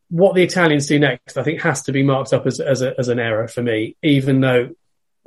what 0.10 0.36
the 0.36 0.44
Italians 0.44 0.88
do 0.88 1.00
next, 1.00 1.36
I 1.36 1.44
think, 1.44 1.62
has 1.62 1.84
to 1.84 1.92
be 1.92 2.04
marked 2.04 2.32
up 2.32 2.46
as 2.46 2.60
as, 2.60 2.82
a, 2.82 2.94
as 2.98 3.10
an 3.10 3.20
error 3.20 3.48
for 3.48 3.64
me, 3.64 3.98
even 4.02 4.40
though 4.40 4.70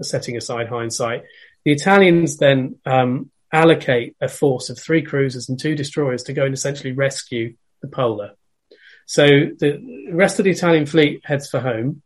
setting 0.00 0.36
aside 0.36 0.68
hindsight. 0.68 1.24
The 1.64 1.72
Italians 1.72 2.38
then 2.38 2.76
um, 2.86 3.31
allocate 3.52 4.16
a 4.20 4.28
force 4.28 4.70
of 4.70 4.78
three 4.78 5.02
cruisers 5.02 5.48
and 5.48 5.60
two 5.60 5.74
destroyers 5.74 6.24
to 6.24 6.32
go 6.32 6.44
and 6.44 6.54
essentially 6.54 6.92
rescue 6.92 7.54
the 7.82 7.88
Pola. 7.88 8.32
So 9.06 9.26
the 9.26 10.08
rest 10.10 10.38
of 10.38 10.44
the 10.44 10.50
Italian 10.50 10.86
fleet 10.86 11.20
heads 11.24 11.48
for 11.48 11.60
home. 11.60 12.02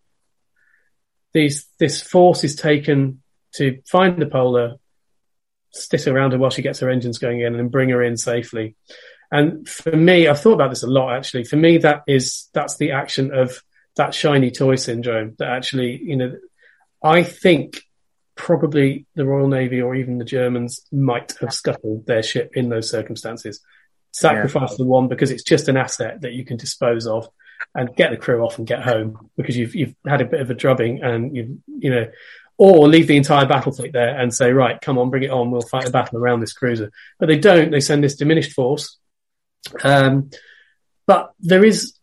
These, 1.33 1.67
this 1.79 2.01
force 2.01 2.43
is 2.45 2.57
taken 2.57 3.23
to 3.55 3.81
find 3.87 4.21
the 4.21 4.27
Pola, 4.27 4.77
stick 5.71 6.07
around 6.07 6.33
her 6.33 6.39
while 6.39 6.51
she 6.51 6.63
gets 6.63 6.81
her 6.81 6.91
engines 6.91 7.19
going 7.19 7.41
in 7.41 7.55
and 7.55 7.71
bring 7.71 7.91
her 7.91 8.03
in 8.03 8.17
safely. 8.17 8.75
And 9.31 9.69
for 9.69 9.95
me, 9.95 10.27
I've 10.27 10.41
thought 10.41 10.55
about 10.55 10.71
this 10.71 10.83
a 10.83 10.89
lot 10.89 11.15
actually. 11.15 11.45
For 11.45 11.57
me, 11.57 11.79
that 11.79 12.03
is, 12.07 12.49
that's 12.55 12.77
the 12.77 12.93
action 12.93 13.33
of 13.33 13.63
that 13.97 14.15
shiny 14.15 14.51
toy 14.51 14.77
syndrome 14.77 15.35
that 15.39 15.49
actually, 15.49 16.03
you 16.03 16.17
know, 16.17 16.37
I 17.03 17.23
think 17.23 17.83
probably 18.37 19.07
the 19.15 19.27
Royal 19.27 19.49
Navy 19.49 19.81
or 19.81 19.95
even 19.95 20.19
the 20.19 20.25
Germans 20.25 20.87
might 20.93 21.35
have 21.41 21.53
scuttled 21.53 22.07
their 22.07 22.23
ship 22.23 22.53
in 22.55 22.69
those 22.69 22.89
circumstances. 22.89 23.61
Sacrifice 24.13 24.73
yeah. 24.73 24.77
the 24.79 24.85
one 24.85 25.09
because 25.09 25.31
it's 25.31 25.43
just 25.43 25.69
an 25.69 25.77
asset 25.77 26.21
that 26.21 26.33
you 26.33 26.45
can 26.45 26.57
dispose 26.57 27.07
of 27.07 27.29
and 27.75 27.95
get 27.97 28.11
the 28.11 28.17
crew 28.17 28.43
off 28.43 28.59
and 28.59 28.67
get 28.67 28.83
home 28.83 29.31
because 29.37 29.57
you've 29.57 29.75
you've 29.75 29.95
had 30.07 30.21
a 30.21 30.27
bit 30.27 30.41
of 30.41 30.51
a 30.51 30.55
drubbing 30.55 31.03
and 31.03 31.35
you 31.35 31.63
you 31.79 31.91
know 31.91 32.07
or 32.59 32.89
leave 32.89 33.07
the 33.07 33.17
entire 33.17 33.47
battle 33.47 33.73
fleet 33.73 33.93
there 33.93 34.19
and 34.19 34.33
say 34.33 34.53
right 34.53 34.81
come 34.81 34.99
on 34.99 35.11
bring 35.11 35.23
it 35.23 35.31
on 35.31 35.51
we'll 35.51 35.63
fight 35.63 35.87
a 35.87 35.91
battle 35.91 36.19
around 36.19 36.41
this 36.41 36.53
cruiser 36.53 36.91
but 37.19 37.27
they 37.27 37.39
don't 37.39 37.71
they 37.71 37.81
send 37.81 38.05
this 38.05 38.17
diminished 38.17 38.53
force 38.53 38.99
um, 39.83 40.31
but 41.07 41.33
there 41.41 41.65
is 41.65 41.95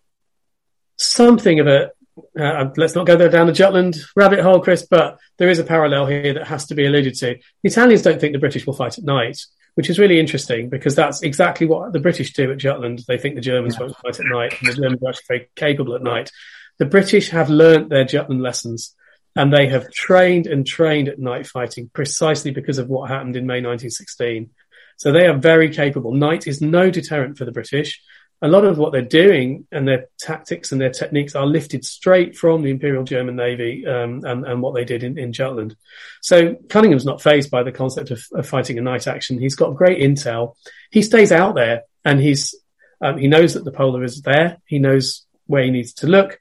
something 0.97 1.59
of 1.59 1.67
a 1.67 1.91
uh, 2.39 2.69
let's 2.77 2.95
not 2.95 3.05
go 3.05 3.15
there 3.15 3.29
down 3.29 3.47
the 3.47 3.53
Jutland 3.53 3.97
rabbit 4.15 4.39
hole, 4.39 4.59
Chris, 4.59 4.85
but 4.89 5.19
there 5.37 5.49
is 5.49 5.59
a 5.59 5.63
parallel 5.63 6.05
here 6.05 6.33
that 6.33 6.47
has 6.47 6.65
to 6.67 6.75
be 6.75 6.85
alluded 6.85 7.15
to. 7.15 7.35
The 7.63 7.69
Italians 7.69 8.01
don't 8.01 8.19
think 8.19 8.33
the 8.33 8.39
British 8.39 8.65
will 8.65 8.73
fight 8.73 8.97
at 8.97 9.03
night, 9.03 9.39
which 9.75 9.89
is 9.89 9.99
really 9.99 10.19
interesting 10.19 10.69
because 10.69 10.95
that's 10.95 11.23
exactly 11.23 11.67
what 11.67 11.91
the 11.93 11.99
British 11.99 12.33
do 12.33 12.51
at 12.51 12.57
Jutland. 12.57 13.03
They 13.07 13.17
think 13.17 13.35
the 13.35 13.41
Germans 13.41 13.79
won't 13.79 13.95
fight 13.97 14.19
at 14.19 14.25
night, 14.25 14.55
and 14.59 14.69
the 14.69 14.81
Germans 14.81 15.03
are 15.03 15.09
actually 15.09 15.25
very 15.27 15.49
capable 15.55 15.95
at 15.95 16.03
night. 16.03 16.31
The 16.79 16.85
British 16.85 17.29
have 17.29 17.49
learnt 17.49 17.89
their 17.89 18.05
Jutland 18.05 18.41
lessons 18.41 18.95
and 19.35 19.51
they 19.51 19.67
have 19.67 19.91
trained 19.91 20.47
and 20.47 20.65
trained 20.65 21.07
at 21.07 21.19
night 21.19 21.47
fighting 21.47 21.89
precisely 21.93 22.51
because 22.51 22.77
of 22.77 22.87
what 22.87 23.09
happened 23.09 23.35
in 23.35 23.47
May 23.47 23.61
1916. 23.61 24.51
So 24.97 25.11
they 25.11 25.25
are 25.25 25.37
very 25.37 25.73
capable. 25.73 26.13
Night 26.13 26.47
is 26.47 26.61
no 26.61 26.91
deterrent 26.91 27.37
for 27.37 27.45
the 27.45 27.51
British 27.51 28.01
a 28.43 28.47
lot 28.49 28.65
of 28.65 28.77
what 28.77 28.91
they're 28.91 29.01
doing 29.01 29.65
and 29.71 29.87
their 29.87 30.09
tactics 30.19 30.73
and 30.73 30.81
their 30.81 30.89
techniques 30.89 31.33
are 31.33 31.45
lifted 31.45 31.85
straight 31.85 32.35
from 32.35 32.61
the 32.61 32.69
Imperial 32.69 33.05
German 33.05 33.37
Navy 33.37 33.87
um, 33.87 34.19
and, 34.25 34.45
and, 34.45 34.61
what 34.61 34.75
they 34.75 34.83
did 34.83 35.01
in, 35.01 35.17
in, 35.17 35.31
Jutland. 35.31 35.77
So 36.21 36.55
Cunningham's 36.67 37.05
not 37.05 37.21
phased 37.21 37.49
by 37.49 37.63
the 37.63 37.71
concept 37.71 38.11
of, 38.11 38.21
of, 38.33 38.45
fighting 38.45 38.77
a 38.77 38.81
night 38.81 39.07
action. 39.07 39.39
He's 39.39 39.55
got 39.55 39.77
great 39.77 40.01
intel. 40.01 40.55
He 40.91 41.01
stays 41.01 41.31
out 41.31 41.55
there 41.55 41.83
and 42.03 42.19
he's 42.19 42.53
um, 43.01 43.17
he 43.17 43.29
knows 43.29 43.53
that 43.53 43.63
the 43.63 43.71
Pola 43.71 44.01
is 44.01 44.21
there. 44.21 44.57
He 44.65 44.77
knows 44.77 45.25
where 45.45 45.63
he 45.63 45.71
needs 45.71 45.93
to 45.95 46.07
look, 46.07 46.39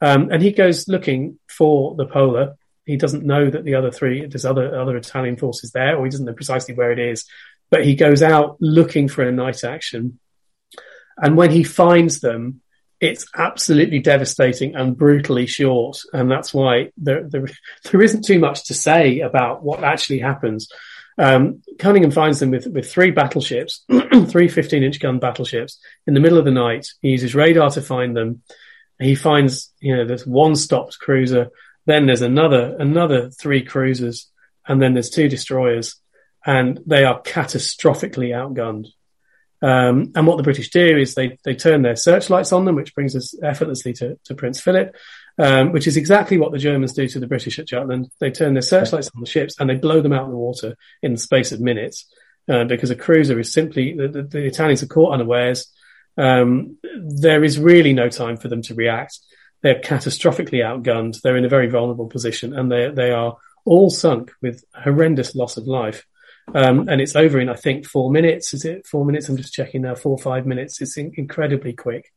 um, 0.00 0.30
and 0.30 0.42
he 0.42 0.52
goes 0.52 0.88
looking 0.88 1.38
for 1.48 1.96
the 1.96 2.06
Pola. 2.06 2.54
He 2.84 2.96
doesn't 2.96 3.24
know 3.24 3.48
that 3.48 3.64
the 3.64 3.76
other 3.76 3.92
three 3.92 4.26
there's 4.26 4.44
other 4.44 4.80
other 4.80 4.96
Italian 4.96 5.36
forces 5.36 5.70
there, 5.72 5.96
or 5.96 6.04
he 6.04 6.10
doesn't 6.10 6.26
know 6.26 6.32
precisely 6.32 6.74
where 6.74 6.90
it 6.90 6.98
is. 6.98 7.26
But 7.70 7.84
he 7.84 7.94
goes 7.94 8.22
out 8.22 8.56
looking 8.60 9.06
for 9.06 9.22
a 9.22 9.30
night 9.30 9.62
action 9.62 10.18
and 11.20 11.36
when 11.36 11.50
he 11.50 11.64
finds 11.64 12.20
them, 12.20 12.60
it's 13.00 13.26
absolutely 13.34 13.98
devastating 13.98 14.74
and 14.74 14.96
brutally 14.96 15.46
short. 15.46 15.98
And 16.12 16.30
that's 16.30 16.52
why 16.52 16.92
there, 16.98 17.26
there, 17.28 17.46
there 17.90 18.02
isn't 18.02 18.24
too 18.24 18.38
much 18.38 18.66
to 18.66 18.74
say 18.74 19.20
about 19.20 19.62
what 19.62 19.82
actually 19.82 20.18
happens. 20.18 20.68
Um, 21.18 21.62
Cunningham 21.78 22.10
finds 22.10 22.40
them 22.40 22.50
with, 22.50 22.66
with 22.66 22.90
three 22.90 23.10
battleships, 23.10 23.84
three 24.28 24.48
15 24.48 24.82
inch 24.82 25.00
gun 25.00 25.18
battleships 25.18 25.78
in 26.06 26.14
the 26.14 26.20
middle 26.20 26.38
of 26.38 26.44
the 26.44 26.50
night. 26.50 26.86
He 27.02 27.10
uses 27.10 27.34
radar 27.34 27.70
to 27.70 27.82
find 27.82 28.16
them. 28.16 28.42
He 28.98 29.14
finds, 29.14 29.72
you 29.80 29.96
know, 29.96 30.06
there's 30.06 30.26
one 30.26 30.54
stopped 30.56 30.98
cruiser. 30.98 31.48
Then 31.86 32.06
there's 32.06 32.22
another, 32.22 32.76
another 32.78 33.30
three 33.30 33.62
cruisers. 33.62 34.28
And 34.66 34.80
then 34.80 34.92
there's 34.92 35.10
two 35.10 35.28
destroyers 35.28 35.96
and 36.44 36.80
they 36.86 37.04
are 37.04 37.20
catastrophically 37.22 38.28
outgunned. 38.28 38.88
Um, 39.62 40.12
and 40.14 40.26
what 40.26 40.36
the 40.36 40.42
British 40.42 40.70
do 40.70 40.96
is 40.96 41.14
they, 41.14 41.38
they 41.44 41.54
turn 41.54 41.82
their 41.82 41.96
searchlights 41.96 42.52
on 42.52 42.64
them, 42.64 42.76
which 42.76 42.94
brings 42.94 43.14
us 43.14 43.34
effortlessly 43.42 43.92
to, 43.94 44.18
to 44.24 44.34
Prince 44.34 44.60
Philip. 44.60 44.96
um, 45.40 45.72
which 45.72 45.86
is 45.86 45.96
exactly 45.96 46.38
what 46.38 46.52
the 46.52 46.58
Germans 46.58 46.92
do 46.92 47.08
to 47.08 47.18
the 47.18 47.26
British 47.26 47.58
at 47.58 47.66
Jutland. 47.66 48.10
They 48.18 48.30
turn 48.30 48.52
their 48.52 48.62
searchlights 48.62 49.10
on 49.14 49.22
the 49.22 49.26
ships 49.26 49.58
and 49.58 49.70
they 49.70 49.74
blow 49.74 50.02
them 50.02 50.12
out 50.12 50.24
of 50.24 50.30
the 50.30 50.36
water 50.36 50.76
in 51.02 51.12
the 51.12 51.18
space 51.18 51.50
of 51.50 51.60
minutes 51.60 52.06
uh, 52.48 52.64
because 52.64 52.90
a 52.90 52.96
cruiser 52.96 53.38
is 53.40 53.50
simply 53.50 53.94
the, 53.94 54.08
the, 54.08 54.22
the 54.22 54.44
Italians 54.44 54.82
are 54.82 54.86
caught 54.86 55.14
unawares. 55.14 55.66
Um, 56.18 56.76
there 56.82 57.42
is 57.42 57.58
really 57.58 57.94
no 57.94 58.10
time 58.10 58.36
for 58.36 58.48
them 58.48 58.60
to 58.62 58.74
react. 58.74 59.18
They're 59.62 59.80
catastrophically 59.80 60.62
outgunned. 60.62 61.22
They're 61.22 61.36
in 61.36 61.44
a 61.46 61.50
very 61.50 61.68
vulnerable 61.68 62.08
position, 62.08 62.54
and 62.54 62.70
they 62.70 62.90
they 62.90 63.10
are 63.10 63.36
all 63.64 63.90
sunk 63.90 64.32
with 64.40 64.64
horrendous 64.74 65.34
loss 65.34 65.56
of 65.56 65.66
life. 65.66 66.06
Um, 66.54 66.88
and 66.88 67.00
it's 67.00 67.16
over 67.16 67.38
in 67.38 67.48
I 67.48 67.54
think 67.54 67.86
four 67.86 68.10
minutes. 68.10 68.54
Is 68.54 68.64
it 68.64 68.86
four 68.86 69.04
minutes? 69.04 69.28
I'm 69.28 69.36
just 69.36 69.52
checking 69.52 69.82
now. 69.82 69.94
Four 69.94 70.12
or 70.12 70.18
five 70.18 70.46
minutes. 70.46 70.80
It's 70.80 70.96
in- 70.96 71.12
incredibly 71.16 71.72
quick. 71.72 72.12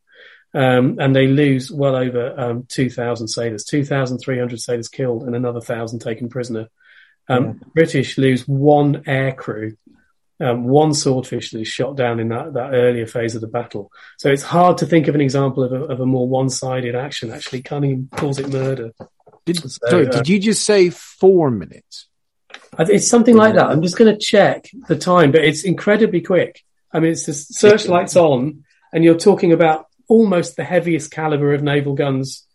Um, 0.54 0.98
and 1.00 1.14
they 1.14 1.26
lose 1.26 1.70
well 1.70 1.96
over 1.96 2.38
um, 2.38 2.64
2,000 2.68 3.26
sailors, 3.26 3.64
2,300 3.64 4.60
sailors 4.60 4.88
killed, 4.88 5.24
and 5.24 5.34
another 5.34 5.60
thousand 5.60 5.98
taken 5.98 6.28
prisoner. 6.28 6.68
Um, 7.28 7.44
yeah. 7.44 7.52
British 7.74 8.18
lose 8.18 8.46
one 8.46 9.02
air 9.06 9.32
crew, 9.32 9.76
um, 10.38 10.64
one 10.64 10.94
swordfish 10.94 11.50
that 11.50 11.60
is 11.60 11.66
shot 11.66 11.96
down 11.96 12.20
in 12.20 12.28
that, 12.28 12.52
that 12.54 12.72
earlier 12.72 13.06
phase 13.06 13.34
of 13.34 13.40
the 13.40 13.48
battle. 13.48 13.90
So 14.18 14.30
it's 14.30 14.42
hard 14.42 14.78
to 14.78 14.86
think 14.86 15.08
of 15.08 15.16
an 15.16 15.20
example 15.20 15.64
of 15.64 15.72
a, 15.72 15.84
of 15.86 16.00
a 16.00 16.06
more 16.06 16.28
one-sided 16.28 16.94
action. 16.94 17.32
Actually, 17.32 17.62
Cunningham 17.62 18.08
calls 18.14 18.38
it 18.38 18.48
murder. 18.48 18.92
Did, 19.46 19.58
so, 19.58 19.88
sorry, 19.88 20.06
uh, 20.06 20.10
did 20.10 20.28
you 20.28 20.38
just 20.38 20.64
say 20.64 20.90
four 20.90 21.50
minutes? 21.50 22.06
It's 22.78 23.08
something 23.08 23.36
like 23.36 23.54
that. 23.54 23.66
I'm 23.66 23.82
just 23.82 23.96
going 23.96 24.12
to 24.12 24.18
check 24.18 24.68
the 24.88 24.96
time, 24.96 25.32
but 25.32 25.44
it's 25.44 25.64
incredibly 25.64 26.20
quick. 26.20 26.62
I 26.92 27.00
mean, 27.00 27.12
it's 27.12 27.26
the 27.26 27.34
searchlights 27.34 28.16
on, 28.16 28.64
and 28.92 29.04
you're 29.04 29.18
talking 29.18 29.52
about 29.52 29.86
almost 30.08 30.56
the 30.56 30.64
heaviest 30.64 31.10
caliber 31.10 31.54
of 31.54 31.62
naval 31.62 31.94
guns 31.94 32.46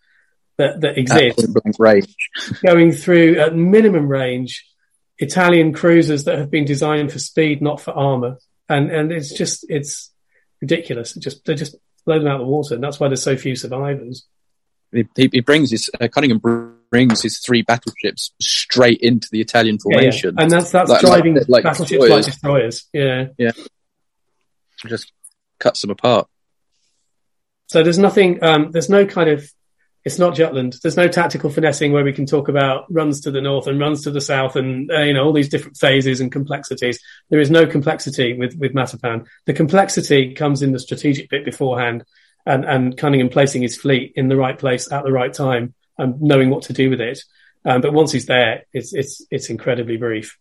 that, 0.58 0.82
that 0.82 0.98
exist. 0.98 1.46
range. 1.80 2.16
going 2.64 2.92
through 2.92 3.40
at 3.40 3.56
minimum 3.56 4.08
range 4.08 4.66
Italian 5.18 5.74
cruisers 5.74 6.26
that 6.26 6.38
have 6.38 6.50
been 6.50 6.66
designed 6.66 7.12
for 7.12 7.20
speed, 7.20 7.62
not 7.62 7.82
for 7.82 7.92
armor. 7.92 8.38
And, 8.68 8.92
and 8.92 9.12
it's 9.12 9.34
just, 9.34 9.66
it's 9.70 10.12
ridiculous. 10.62 11.16
It 11.16 11.22
just, 11.22 11.44
they 11.46 11.56
just 11.56 11.76
blow 12.06 12.20
them 12.20 12.28
out 12.28 12.40
of 12.40 12.48
the 12.48 12.52
water. 12.52 12.76
And 12.76 12.84
that's 12.84 13.00
why 13.00 13.08
there's 13.08 13.24
so 13.24 13.36
few 13.36 13.56
survivors. 13.56 14.26
He, 14.92 15.06
he 15.16 15.40
brings 15.42 15.72
his, 15.72 15.90
uh, 16.00 16.08
Cunningham 16.08 16.40
brings 16.90 17.22
his 17.22 17.40
three 17.40 17.62
battleships 17.62 18.32
straight 18.42 19.00
into 19.02 19.28
the 19.32 19.42
Italian 19.42 19.78
formation. 19.78 20.36
Yeah, 20.36 20.40
yeah. 20.40 20.44
And 20.44 20.52
that's, 20.52 20.72
that's 20.72 20.90
like, 20.90 21.02
driving 21.02 21.36
like, 21.36 21.50
like 21.50 21.64
battleships 21.64 22.02
destroyers. 22.02 22.10
like 22.10 22.26
destroyers. 22.26 22.86
Yeah. 22.92 23.28
Yeah. 23.38 23.52
Just 24.88 25.12
cuts 25.60 25.82
them 25.82 25.92
apart. 25.92 26.28
So 27.68 27.84
there's 27.84 28.00
nothing, 28.00 28.44
um, 28.44 28.72
there's 28.72 28.90
no 28.90 29.06
kind 29.06 29.30
of, 29.30 29.48
it's 30.06 30.18
not 30.18 30.34
Jutland. 30.34 30.78
There's 30.82 30.98
no 30.98 31.08
tactical 31.08 31.50
finessing 31.50 31.92
where 31.92 32.06
we 32.06 32.14
can 32.14 32.26
talk 32.26 32.48
about 32.48 32.92
runs 32.92 33.22
to 33.22 33.32
the 33.32 33.42
north 33.42 33.68
and 33.68 33.80
runs 33.80 34.04
to 34.04 34.12
the 34.12 34.22
south 34.22 34.56
and, 34.56 34.90
uh, 34.90 35.02
you 35.02 35.14
know, 35.14 35.26
all 35.26 35.34
these 35.34 35.50
different 35.50 35.78
phases 35.78 36.22
and 36.22 36.32
complexities. 36.32 37.00
There 37.30 37.42
is 37.42 37.52
no 37.52 37.68
complexity 37.68 38.34
with, 38.34 38.56
with 38.56 38.74
Matapan. 38.74 39.28
The 39.46 39.54
complexity 39.54 40.34
comes 40.34 40.62
in 40.62 40.72
the 40.72 40.80
strategic 40.80 41.30
bit 41.30 41.46
beforehand 41.46 42.06
and, 42.50 42.66
and 42.66 42.98
Cunningham 42.98 43.30
placing 43.30 43.62
his 43.62 43.78
fleet 43.78 44.14
in 44.16 44.28
the 44.28 44.36
right 44.36 44.58
place 44.58 44.92
at 44.92 45.04
the 45.04 45.12
right 45.12 45.34
time 45.34 45.74
and 45.98 46.22
knowing 46.22 46.50
what 46.50 46.64
to 46.64 46.74
do 46.74 46.90
with 46.90 47.02
it. 47.02 47.24
Um, 47.66 47.82
but 47.82 47.94
once 47.94 48.12
he's 48.12 48.26
there, 48.26 48.64
it's, 48.74 48.94
it's, 48.94 49.26
it's 49.30 49.50
incredibly 49.50 49.98
brief 49.98 50.38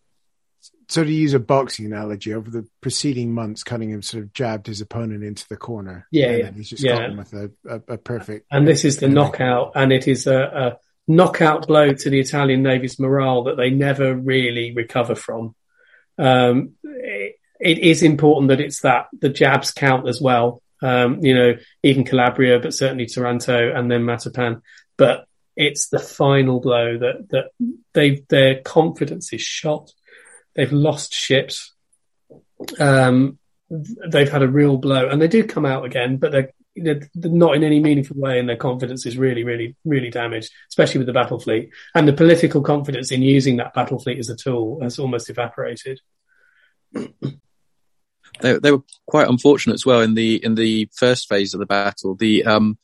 so 0.88 1.04
to 1.04 1.12
use 1.12 1.34
a 1.34 1.38
boxing 1.38 1.84
analogy, 1.84 2.32
over 2.32 2.50
the 2.50 2.66
preceding 2.80 3.32
months, 3.34 3.62
Cunningham 3.62 4.00
sort 4.00 4.24
of 4.24 4.32
jabbed 4.32 4.66
his 4.66 4.80
opponent 4.80 5.22
into 5.22 5.46
the 5.48 5.56
corner. 5.56 6.06
Yeah, 6.11 6.36
yeah. 6.36 6.50
He's 6.50 6.70
just 6.70 6.82
yeah. 6.82 6.96
got 6.96 7.11
him 7.11 7.16
with 7.18 7.32
a, 7.34 7.50
a, 7.68 7.74
a, 7.94 7.98
perfect. 7.98 8.46
And 8.50 8.66
this 8.66 8.86
is 8.86 8.96
the 8.96 9.09
knockout, 9.09 9.72
and 9.74 9.92
it 9.92 10.09
is 10.09 10.26
a, 10.26 10.38
a, 10.38 10.76
knockout 11.06 11.66
blow 11.66 11.92
to 11.92 12.11
the 12.11 12.20
Italian 12.20 12.62
Navy's 12.62 12.98
morale 12.98 13.44
that 13.44 13.56
they 13.56 13.70
never 13.70 14.14
really 14.14 14.72
recover 14.74 15.14
from. 15.14 15.54
Um, 16.18 16.72
it, 16.82 17.36
it 17.61 17.78
is 17.78 18.02
important 18.02 18.48
that 18.48 18.61
it's 18.61 18.80
that 18.80 19.06
the 19.18 19.28
jabs 19.28 19.70
count 19.70 20.09
as 20.09 20.20
well. 20.20 20.62
Um, 20.81 21.24
you 21.24 21.35
know, 21.35 21.55
even 21.83 22.05
Calabria, 22.05 22.61
but 22.61 22.74
certainly 22.74 23.07
Taranto 23.07 23.72
and 23.74 23.91
then 23.91 24.03
Matapan. 24.03 24.62
But 24.97 25.26
it's 25.57 25.89
the 25.89 25.99
final 25.99 26.61
blow 26.61 26.99
that 26.99 27.29
that 27.31 27.51
they 27.95 28.24
their 28.29 28.61
confidence 28.62 29.33
is 29.33 29.41
shot 29.41 29.91
They've 30.59 30.72
lost 30.72 31.14
ships. 31.14 31.72
Um, 32.81 33.39
they've 33.70 34.29
had 34.29 34.43
a 34.43 34.49
real 34.49 34.76
blow, 34.76 35.09
and 35.09 35.22
they 35.22 35.29
do 35.29 35.45
come 35.45 35.64
out 35.64 35.85
again, 35.85 36.16
but 36.16 36.33
they're, 36.33 36.53
they're, 36.74 37.01
not 37.14 37.55
in 37.55 37.62
any 37.62 37.79
meaningful 37.79 38.16
way, 38.16 38.41
and 38.41 38.49
their 38.49 38.57
confidence 38.57 39.07
is 39.07 39.16
really, 39.16 39.45
really, 39.45 39.76
really 39.85 40.11
damaged, 40.11 40.51
especially 40.68 40.99
with 40.99 41.07
the 41.07 41.12
battle 41.12 41.39
fleet. 41.39 41.70
And 41.95 42.09
the 42.09 42.12
political 42.12 42.61
confidence 42.61 43.12
in 43.12 43.22
using 43.22 43.59
that 43.59 43.72
battle 43.72 44.01
fleet 44.01 44.18
as 44.18 44.31
a 44.31 44.37
tool 44.37 44.81
has 44.83 44.99
almost 44.99 45.31
evaporated. 45.31 46.01
They, 48.41 48.59
they 48.59 48.72
were 48.72 48.82
quite 49.07 49.28
unfortunate 49.28 49.74
as 49.74 49.86
well 49.86 50.01
in 50.01 50.14
the 50.14 50.43
in 50.45 50.55
the 50.55 50.89
first 50.95 51.28
phase 51.28 51.55
of 51.55 51.61
the 51.61 51.66
battle. 51.66 52.14
The 52.14 52.45
um, 52.45 52.78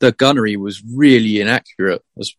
the 0.00 0.12
gunnery 0.12 0.56
was 0.56 0.82
really 0.84 1.40
inaccurate 1.40 2.02
as 2.18 2.32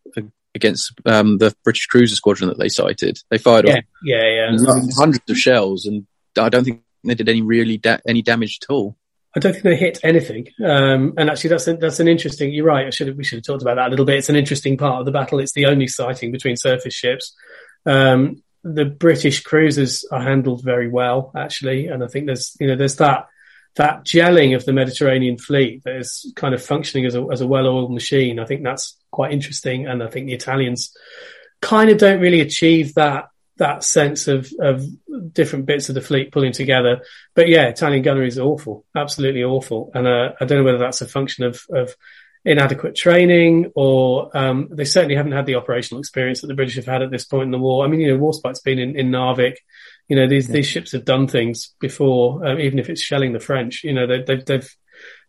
against 0.55 0.93
um, 1.05 1.38
the 1.38 1.55
British 1.63 1.88
cruiser 1.88 2.15
squadron 2.15 2.49
that 2.49 2.57
they 2.57 2.70
sighted. 2.70 3.20
They 3.30 3.38
fired 3.38 3.67
yeah, 3.67 3.82
yeah, 4.03 4.49
yeah. 4.51 4.82
hundreds 4.95 5.30
of 5.30 5.38
shells, 5.38 5.86
and 5.86 6.05
I 6.38 6.49
don't 6.49 6.63
think 6.63 6.84
they 7.03 7.15
did 7.15 7.30
any 7.30 7.41
really 7.41 7.78
da- 7.78 7.99
any 8.07 8.22
damage 8.22 8.59
at 8.61 8.74
all. 8.74 8.97
I 9.36 9.39
don't 9.39 9.53
think 9.53 9.63
they 9.63 9.76
hit 9.76 9.99
anything. 10.03 10.47
Um, 10.63 11.13
and 11.17 11.30
actually, 11.30 11.51
that's 11.51 11.65
that's 11.65 11.99
an 11.99 12.07
interesting. 12.07 12.51
You're 12.51 12.65
right. 12.65 12.88
I 12.88 12.89
should 12.89 13.07
have, 13.07 13.17
we 13.17 13.24
should 13.24 13.38
have 13.38 13.45
talked 13.45 13.61
about 13.61 13.76
that 13.76 13.88
a 13.88 13.89
little 13.89 14.05
bit. 14.05 14.17
It's 14.17 14.30
an 14.30 14.36
interesting 14.36 14.78
part 14.78 14.99
of 14.99 15.05
the 15.05 15.11
battle. 15.11 15.39
It's 15.39 15.53
the 15.53 15.67
only 15.67 15.88
sighting 15.88 16.32
between 16.32 16.57
surface 16.57 16.93
ships. 16.93 17.36
Um, 17.86 18.41
the 18.64 18.86
British 18.86 19.41
cruisers 19.41 20.05
are 20.12 20.22
handled 20.22 20.64
very 20.64 20.89
well, 20.89 21.32
actually, 21.36 21.88
and 21.88 22.03
I 22.03 22.07
think 22.07 22.26
there's 22.26 22.55
you 22.60 22.68
know 22.68 22.76
there's 22.76 22.97
that 22.97 23.28
that 23.76 24.03
gelling 24.03 24.55
of 24.55 24.66
the 24.66 24.74
Mediterranean 24.74 25.38
fleet 25.38 25.84
that 25.84 25.95
is 25.95 26.32
kind 26.36 26.53
of 26.53 26.64
functioning 26.64 27.05
as 27.05 27.16
a, 27.16 27.26
as 27.32 27.41
a 27.41 27.47
well-oiled 27.47 27.93
machine. 27.93 28.39
I 28.39 28.45
think 28.45 28.64
that's 28.64 28.97
quite 29.12 29.32
interesting. 29.32 29.88
And 29.88 30.03
I 30.03 30.07
think 30.07 30.28
the 30.28 30.34
Italians 30.34 30.95
kind 31.62 31.89
of 31.89 31.97
don't 31.97 32.20
really 32.20 32.41
achieve 32.41 32.95
that, 32.95 33.30
that 33.57 33.84
sense 33.84 34.28
of, 34.28 34.51
of 34.60 34.84
different 35.34 35.66
bits 35.66 35.89
of 35.89 35.95
the 35.95 36.01
fleet 36.01 36.32
pulling 36.32 36.51
together. 36.51 37.01
But 37.36 37.47
yeah, 37.47 37.68
Italian 37.68 38.03
gunnery 38.03 38.28
is 38.28 38.39
awful, 38.39 38.86
absolutely 38.95 39.43
awful. 39.43 39.91
And 39.93 40.07
uh, 40.07 40.34
I 40.41 40.45
don't 40.45 40.57
know 40.57 40.66
whether 40.66 40.78
that's 40.78 41.01
a 41.01 41.07
function 41.07 41.45
of, 41.45 41.62
of 41.70 41.95
inadequate 42.45 42.95
training 42.95 43.71
or 43.75 44.35
um, 44.35 44.69
they 44.71 44.85
certainly 44.85 45.15
haven't 45.15 45.33
had 45.33 45.45
the 45.45 45.55
operational 45.55 45.99
experience 45.99 46.41
that 46.41 46.47
the 46.47 46.53
British 46.53 46.75
have 46.75 46.85
had 46.85 47.01
at 47.01 47.11
this 47.11 47.25
point 47.25 47.43
in 47.43 47.51
the 47.51 47.57
war. 47.57 47.83
I 47.83 47.87
mean, 47.87 47.99
you 47.99 48.11
know, 48.11 48.17
Warspite's 48.17 48.61
been 48.61 48.79
in, 48.79 48.97
in 48.97 49.09
Narvik 49.09 49.57
you 50.09 50.15
know, 50.15 50.27
these, 50.27 50.49
yeah. 50.49 50.53
these 50.53 50.65
ships 50.65 50.91
have 50.91 51.05
done 51.05 51.27
things 51.27 51.75
before, 51.79 52.45
um, 52.45 52.59
even 52.59 52.79
if 52.79 52.89
it's 52.89 53.01
shelling 53.01 53.31
the 53.31 53.39
French, 53.39 53.83
you 53.83 53.93
know, 53.93 54.07
they, 54.07 54.23
they've, 54.23 54.43
they've, 54.43 54.75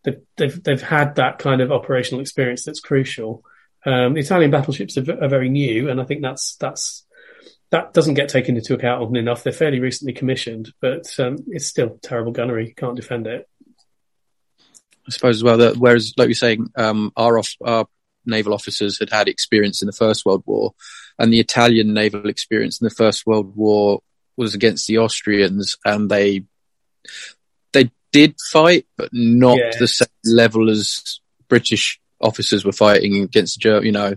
they've, 0.03 0.21
they've, 0.39 0.63
they've 0.65 0.83
had 0.83 1.17
that 1.17 1.39
kind 1.39 1.61
of 1.61 1.71
operational 1.71 2.23
experience 2.23 2.65
that's 2.65 2.81
crucial. 2.81 3.45
Um, 3.85 4.15
the 4.15 4.21
Italian 4.21 4.51
battleships 4.51 4.97
are, 4.97 5.23
are, 5.23 5.29
very 5.29 5.51
new, 5.51 5.91
and 5.91 6.01
I 6.01 6.05
think 6.05 6.21
that's 6.21 6.57
that's 6.57 7.07
that 7.71 7.95
doesn't 7.95 8.13
get 8.13 8.29
taken 8.29 8.57
into 8.59 8.75
account 8.75 9.03
often 9.03 9.17
enough. 9.17 9.43
They're 9.43 9.55
fairly 9.55 9.81
recently 9.81 10.13
commissioned, 10.13 10.71
but 10.83 11.09
um, 11.19 11.37
it's 11.49 11.67
still 11.67 11.99
terrible 12.03 12.33
gunnery. 12.33 12.75
Can't 12.77 12.97
defend 12.97 13.27
it. 13.27 13.49
I 15.07 15.11
suppose 15.11 15.37
as 15.37 15.45
well 15.45 15.59
that 15.59 15.77
whereas, 15.77 16.15
like 16.17 16.29
you're 16.29 16.35
saying, 16.35 16.71
um, 16.77 17.13
our 17.17 17.39
off, 17.39 17.55
our 17.65 17.87
naval 18.27 18.55
officers 18.55 18.99
had 18.99 19.11
had 19.11 19.29
experience 19.29 19.83
in 19.83 19.87
the 19.87 19.93
First 19.93 20.25
World 20.25 20.43
War, 20.47 20.75
and 21.19 21.33
the 21.33 21.41
Italian 21.41 21.95
naval 21.95 22.29
experience 22.29 22.81
in 22.81 22.85
the 22.85 22.95
First 22.95 23.27
World 23.27 23.57
War 23.57 24.01
was 24.37 24.55
against 24.55 24.87
the 24.87 24.99
Austrians, 24.99 25.77
and 25.85 26.11
they 26.11 26.45
they 27.73 27.91
did 28.13 28.35
fight, 28.51 28.87
but 28.97 29.11
not 29.13 29.59
yeah. 29.59 29.71
the 29.79 29.89
same 29.89 30.09
level 30.25 30.71
as 30.71 31.21
British 31.49 32.01
officers 32.21 32.65
were 32.65 32.73
fighting 32.73 33.23
against 33.23 33.57
the 33.57 33.61
German. 33.61 33.87
You 33.87 33.93
know, 33.93 34.15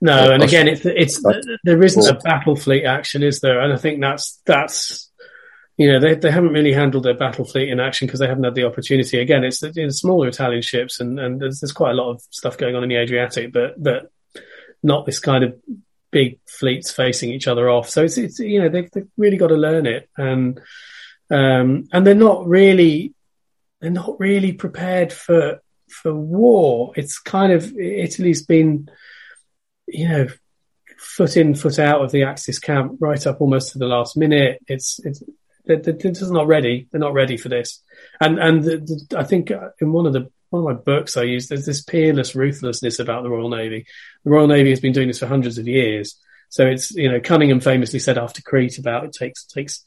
no. 0.00 0.12
Uh, 0.12 0.30
and 0.32 0.42
again, 0.42 0.68
it's 0.68 0.84
it's 0.84 1.22
there 1.64 1.82
isn't 1.82 2.06
a 2.06 2.18
battle 2.20 2.56
fleet 2.56 2.84
action, 2.84 3.22
is 3.22 3.40
there? 3.40 3.60
And 3.60 3.72
I 3.72 3.76
think 3.76 4.00
that's 4.00 4.40
that's 4.46 5.09
you 5.80 5.86
know 5.90 5.98
they 5.98 6.14
they 6.14 6.30
haven't 6.30 6.52
really 6.58 6.74
handled 6.80 7.04
their 7.04 7.20
battle 7.24 7.44
fleet 7.44 7.70
in 7.72 7.80
action 7.80 8.06
because 8.06 8.20
they 8.20 8.30
haven't 8.32 8.48
had 8.48 8.54
the 8.54 8.68
opportunity. 8.70 9.18
Again, 9.18 9.44
it's 9.44 9.62
it's 9.62 10.00
smaller 10.00 10.28
Italian 10.28 10.62
ships, 10.62 11.00
and 11.00 11.18
and 11.18 11.40
there's, 11.40 11.60
there's 11.60 11.72
quite 11.80 11.92
a 11.92 12.00
lot 12.00 12.10
of 12.10 12.22
stuff 12.30 12.58
going 12.58 12.76
on 12.76 12.82
in 12.84 12.90
the 12.90 13.00
Adriatic, 13.02 13.52
but 13.52 13.82
but 13.82 14.10
not 14.82 15.06
this 15.06 15.18
kind 15.18 15.44
of 15.44 15.50
big 16.10 16.38
fleets 16.46 16.90
facing 16.90 17.30
each 17.30 17.46
other 17.46 17.68
off. 17.68 17.88
So 17.88 18.04
it's, 18.04 18.18
it's 18.18 18.38
you 18.40 18.60
know, 18.60 18.68
they've, 18.68 18.90
they've 18.90 19.08
really 19.16 19.36
got 19.36 19.48
to 19.48 19.56
learn 19.56 19.86
it. 19.86 20.08
And, 20.16 20.60
um, 21.30 21.88
and 21.92 22.06
they're 22.06 22.14
not 22.14 22.46
really, 22.46 23.14
they're 23.80 23.90
not 23.90 24.18
really 24.18 24.52
prepared 24.52 25.12
for, 25.12 25.60
for 25.88 26.14
war. 26.14 26.92
It's 26.96 27.18
kind 27.18 27.52
of, 27.52 27.76
Italy's 27.78 28.44
been, 28.44 28.90
you 29.86 30.08
know, 30.08 30.26
foot 30.98 31.36
in, 31.36 31.54
foot 31.54 31.78
out 31.78 32.02
of 32.02 32.10
the 32.10 32.24
Axis 32.24 32.58
camp 32.58 32.96
right 33.00 33.24
up 33.26 33.40
almost 33.40 33.72
to 33.72 33.78
the 33.78 33.86
last 33.86 34.16
minute. 34.16 34.58
It's, 34.66 34.98
it's, 35.04 35.22
they're, 35.64 35.76
they're 35.76 35.94
just 35.94 36.30
not 36.30 36.46
ready. 36.46 36.88
They're 36.90 37.00
not 37.00 37.14
ready 37.14 37.36
for 37.36 37.48
this. 37.48 37.82
And, 38.20 38.38
and 38.38 38.62
the, 38.62 38.78
the, 38.78 39.18
I 39.18 39.24
think 39.24 39.50
in 39.80 39.92
one 39.92 40.06
of 40.06 40.12
the 40.12 40.30
one 40.50 40.62
of 40.62 40.76
my 40.76 40.82
books 40.82 41.16
I 41.16 41.22
use. 41.22 41.48
There's 41.48 41.66
this 41.66 41.82
peerless 41.82 42.34
ruthlessness 42.34 42.98
about 42.98 43.22
the 43.22 43.30
Royal 43.30 43.48
Navy. 43.48 43.86
The 44.24 44.30
Royal 44.30 44.48
Navy 44.48 44.70
has 44.70 44.80
been 44.80 44.92
doing 44.92 45.08
this 45.08 45.20
for 45.20 45.26
hundreds 45.26 45.58
of 45.58 45.66
years. 45.66 46.20
So 46.50 46.66
it's 46.66 46.90
you 46.90 47.10
know 47.10 47.20
Cunningham 47.20 47.60
famously 47.60 48.00
said 48.00 48.18
after 48.18 48.42
Crete 48.42 48.78
about 48.78 49.04
it 49.04 49.12
takes 49.12 49.44
takes 49.44 49.84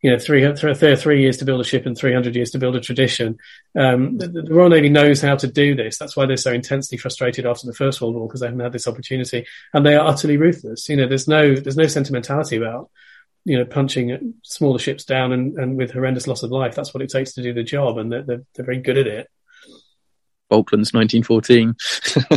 you 0.00 0.10
know 0.10 0.18
three 0.18 0.50
three, 0.54 0.96
three 0.96 1.20
years 1.20 1.36
to 1.36 1.44
build 1.44 1.60
a 1.60 1.64
ship 1.64 1.84
and 1.84 1.96
three 1.96 2.14
hundred 2.14 2.34
years 2.34 2.50
to 2.52 2.58
build 2.58 2.76
a 2.76 2.80
tradition. 2.80 3.36
Um, 3.78 4.16
the, 4.16 4.28
the, 4.28 4.54
Royal 4.54 4.70
Navy 4.70 4.88
knows 4.88 5.20
how 5.20 5.36
to 5.36 5.46
do 5.46 5.74
this. 5.74 5.98
That's 5.98 6.16
why 6.16 6.24
they're 6.24 6.38
so 6.38 6.52
intensely 6.52 6.96
frustrated 6.96 7.44
after 7.44 7.66
the 7.66 7.74
First 7.74 8.00
World 8.00 8.14
War 8.14 8.26
because 8.26 8.40
they 8.40 8.46
haven't 8.46 8.60
had 8.60 8.72
this 8.72 8.88
opportunity, 8.88 9.44
and 9.74 9.84
they 9.84 9.96
are 9.96 10.08
utterly 10.08 10.38
ruthless. 10.38 10.88
You 10.88 10.96
know, 10.96 11.06
there's 11.06 11.28
no 11.28 11.54
there's 11.54 11.76
no 11.76 11.86
sentimentality 11.86 12.56
about 12.56 12.90
you 13.48 13.58
know 13.58 13.64
punching 13.64 14.34
smaller 14.44 14.78
ships 14.78 15.04
down 15.04 15.32
and, 15.32 15.58
and 15.58 15.76
with 15.76 15.92
horrendous 15.92 16.26
loss 16.26 16.42
of 16.42 16.50
life. 16.50 16.74
That's 16.74 16.92
what 16.92 17.02
it 17.02 17.10
takes 17.10 17.32
to 17.34 17.42
do 17.42 17.52
the 17.52 17.62
job, 17.62 17.98
and 17.98 18.12
they're, 18.12 18.22
they're, 18.22 18.42
they're 18.54 18.66
very 18.66 18.80
good 18.80 18.98
at 18.98 19.06
it. 19.06 19.28
Falklands, 20.48 20.92
1914. 20.92 21.74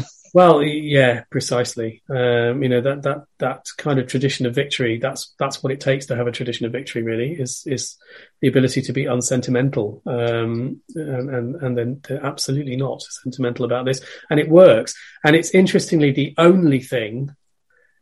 Well, 0.34 0.64
yeah, 0.64 1.24
precisely. 1.30 2.01
Um, 2.09 2.64
you 2.64 2.70
know 2.70 2.80
that 2.82 3.03
that 3.03 3.26
that 3.39 3.66
kind 3.78 3.99
of 3.99 4.07
tradition 4.07 4.45
of 4.45 4.55
victory. 4.55 4.97
That's 4.97 5.34
that's 5.38 5.62
what 5.62 5.74
it 5.74 5.82
takes 5.82 6.05
to 6.05 6.16
have 6.16 6.28
a 6.28 6.32
tradition 6.32 6.66
of 6.66 6.72
victory. 6.72 7.03
Really, 7.03 7.34
is 7.34 7.64
is 7.66 7.97
the 8.39 8.47
ability 8.47 8.82
to 8.84 8.93
be 8.93 9.05
unsentimental, 9.05 10.01
um, 10.05 10.82
and, 10.95 11.30
and 11.30 11.55
and 11.55 11.78
then 11.78 12.01
they're 12.07 12.26
absolutely 12.26 12.78
not 12.78 13.01
sentimental 13.01 13.66
about 13.66 13.86
this, 13.86 13.99
and 14.30 14.39
it 14.39 14.47
works. 14.47 14.93
And 15.26 15.36
it's 15.36 15.53
interestingly 15.53 16.12
the 16.12 16.34
only 16.38 16.80
thing. 16.80 17.36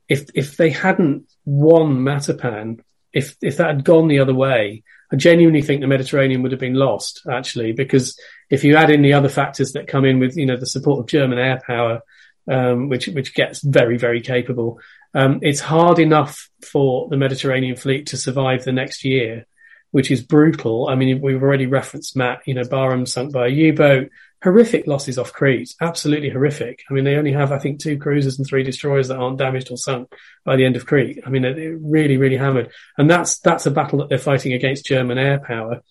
If 0.07 0.29
if 0.35 0.55
they 0.55 0.69
hadn't 0.69 1.25
won 1.45 1.97
Matapan, 1.97 2.81
if 3.13 3.35
if 3.41 3.57
that 3.57 3.67
had 3.67 3.83
gone 3.83 4.07
the 4.07 4.19
other 4.19 4.33
way, 4.33 4.83
I 5.11 5.15
genuinely 5.15 5.61
think 5.61 5.81
the 5.81 5.87
Mediterranean 5.87 6.41
would 6.43 6.51
have 6.51 6.59
been 6.59 6.75
lost, 6.75 7.21
actually, 7.29 7.71
because 7.71 8.19
if 8.49 8.63
you 8.63 8.75
add 8.75 8.91
in 8.91 9.01
the 9.01 9.13
other 9.13 9.29
factors 9.29 9.73
that 9.73 9.87
come 9.87 10.05
in 10.05 10.19
with, 10.19 10.37
you 10.37 10.45
know, 10.45 10.57
the 10.57 10.65
support 10.65 10.99
of 10.99 11.07
German 11.07 11.39
air 11.39 11.61
power, 11.65 12.01
um, 12.47 12.89
which 12.89 13.07
which 13.07 13.33
gets 13.33 13.61
very 13.61 13.97
very 13.97 14.21
capable. 14.21 14.79
Um, 15.13 15.39
it's 15.41 15.59
hard 15.59 15.97
enough 15.97 16.49
for 16.61 17.09
the 17.09 17.17
Mediterranean 17.17 17.75
fleet 17.75 18.07
to 18.07 18.17
survive 18.17 18.63
the 18.63 18.71
next 18.71 19.03
year, 19.03 19.47
which 19.91 20.11
is 20.11 20.21
brutal. 20.21 20.87
I 20.87 20.95
mean, 20.95 21.21
we've 21.21 21.41
already 21.41 21.65
referenced 21.65 22.15
Matt. 22.15 22.41
You 22.45 22.53
know, 22.53 22.63
Barham 22.63 23.05
sunk 23.05 23.33
by 23.33 23.47
a 23.47 23.49
U-boat. 23.49 24.09
Horrific 24.41 24.87
losses 24.87 25.17
off 25.17 25.33
Crete, 25.33 25.75
absolutely 25.81 26.29
horrific. 26.29 26.83
I 26.89 26.93
mean, 26.93 27.03
they 27.03 27.17
only 27.17 27.33
have, 27.33 27.51
I 27.51 27.59
think, 27.59 27.79
two 27.79 27.97
cruisers 27.97 28.37
and 28.37 28.47
three 28.47 28.63
destroyers 28.63 29.09
that 29.09 29.17
aren't 29.17 29.37
damaged 29.37 29.69
or 29.69 29.77
sunk 29.77 30.13
by 30.45 30.55
the 30.55 30.63
end 30.63 30.77
of 30.77 30.85
Crete. 30.85 31.19
I 31.25 31.29
mean, 31.29 31.41
they're 31.41 31.75
really, 31.75 32.15
really 32.15 32.37
hammered. 32.37 32.71
And 32.97 33.09
that's, 33.09 33.39
that's 33.39 33.65
a 33.65 33.71
battle 33.71 33.99
that 33.99 34.07
they're 34.07 34.17
fighting 34.17 34.53
against 34.53 34.85
German 34.85 35.17
air 35.17 35.39
power. 35.39 35.81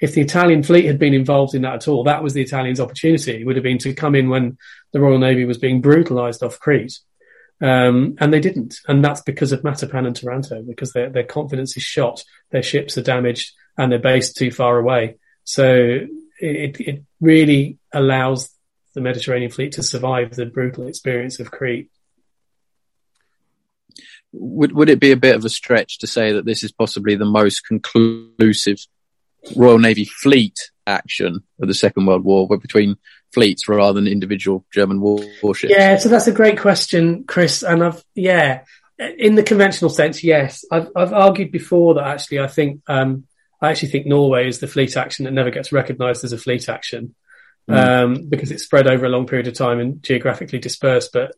If 0.00 0.14
the 0.14 0.22
Italian 0.22 0.62
fleet 0.62 0.86
had 0.86 0.98
been 0.98 1.12
involved 1.12 1.54
in 1.54 1.62
that 1.62 1.74
at 1.74 1.88
all, 1.88 2.04
that 2.04 2.22
was 2.22 2.32
the 2.32 2.40
Italians' 2.40 2.80
opportunity. 2.80 3.42
It 3.42 3.44
would 3.44 3.56
have 3.56 3.62
been 3.62 3.78
to 3.78 3.92
come 3.92 4.14
in 4.14 4.30
when 4.30 4.56
the 4.92 5.00
Royal 5.00 5.18
Navy 5.18 5.44
was 5.44 5.58
being 5.58 5.82
brutalized 5.82 6.42
off 6.42 6.58
Crete. 6.58 6.98
Um, 7.60 8.16
and 8.20 8.32
they 8.32 8.40
didn't. 8.40 8.76
And 8.88 9.04
that's 9.04 9.20
because 9.20 9.52
of 9.52 9.60
Matapan 9.60 10.06
and 10.06 10.16
Taranto, 10.16 10.62
because 10.62 10.92
their, 10.92 11.10
their 11.10 11.24
confidence 11.24 11.76
is 11.76 11.82
shot, 11.82 12.24
their 12.52 12.62
ships 12.62 12.96
are 12.96 13.02
damaged, 13.02 13.52
and 13.76 13.92
they're 13.92 13.98
based 13.98 14.36
too 14.36 14.50
far 14.50 14.78
away. 14.78 15.18
So 15.44 16.06
it, 16.40 16.80
it 16.80 17.04
really 17.20 17.78
allows 17.92 18.50
the 18.94 19.00
Mediterranean 19.00 19.50
fleet 19.50 19.72
to 19.72 19.82
survive 19.82 20.34
the 20.34 20.46
brutal 20.46 20.86
experience 20.86 21.40
of 21.40 21.50
Crete. 21.50 21.90
Would, 24.32 24.72
would 24.72 24.90
it 24.90 25.00
be 25.00 25.12
a 25.12 25.16
bit 25.16 25.36
of 25.36 25.44
a 25.44 25.48
stretch 25.48 25.98
to 25.98 26.06
say 26.06 26.32
that 26.32 26.44
this 26.44 26.62
is 26.62 26.72
possibly 26.72 27.14
the 27.14 27.24
most 27.24 27.66
conclusive 27.66 28.78
Royal 29.56 29.78
Navy 29.78 30.04
fleet 30.04 30.58
action 30.86 31.42
of 31.60 31.68
the 31.68 31.74
Second 31.74 32.06
World 32.06 32.24
War, 32.24 32.46
were 32.46 32.58
between 32.58 32.96
fleets 33.32 33.68
rather 33.68 33.94
than 33.94 34.10
individual 34.10 34.64
German 34.72 35.00
war- 35.00 35.24
warships? 35.42 35.72
Yeah, 35.76 35.96
so 35.96 36.08
that's 36.08 36.26
a 36.26 36.32
great 36.32 36.58
question, 36.58 37.24
Chris. 37.24 37.62
And 37.62 37.82
I've, 37.82 38.04
yeah, 38.14 38.64
in 38.98 39.34
the 39.34 39.42
conventional 39.42 39.90
sense, 39.90 40.24
yes. 40.24 40.64
I've, 40.70 40.90
I've 40.96 41.12
argued 41.12 41.52
before 41.52 41.94
that 41.94 42.06
actually 42.06 42.40
I 42.40 42.48
think, 42.48 42.82
um, 42.88 43.24
I 43.60 43.70
actually 43.70 43.88
think 43.88 44.06
Norway 44.06 44.48
is 44.48 44.60
the 44.60 44.68
fleet 44.68 44.96
action 44.96 45.24
that 45.24 45.32
never 45.32 45.50
gets 45.50 45.72
recognised 45.72 46.24
as 46.24 46.32
a 46.32 46.38
fleet 46.38 46.68
action 46.68 47.14
mm. 47.68 47.74
um, 47.74 48.26
because 48.28 48.50
it's 48.50 48.64
spread 48.64 48.86
over 48.86 49.06
a 49.06 49.10
long 49.10 49.26
period 49.26 49.48
of 49.48 49.54
time 49.54 49.80
and 49.80 50.02
geographically 50.02 50.58
dispersed. 50.58 51.12
But 51.12 51.34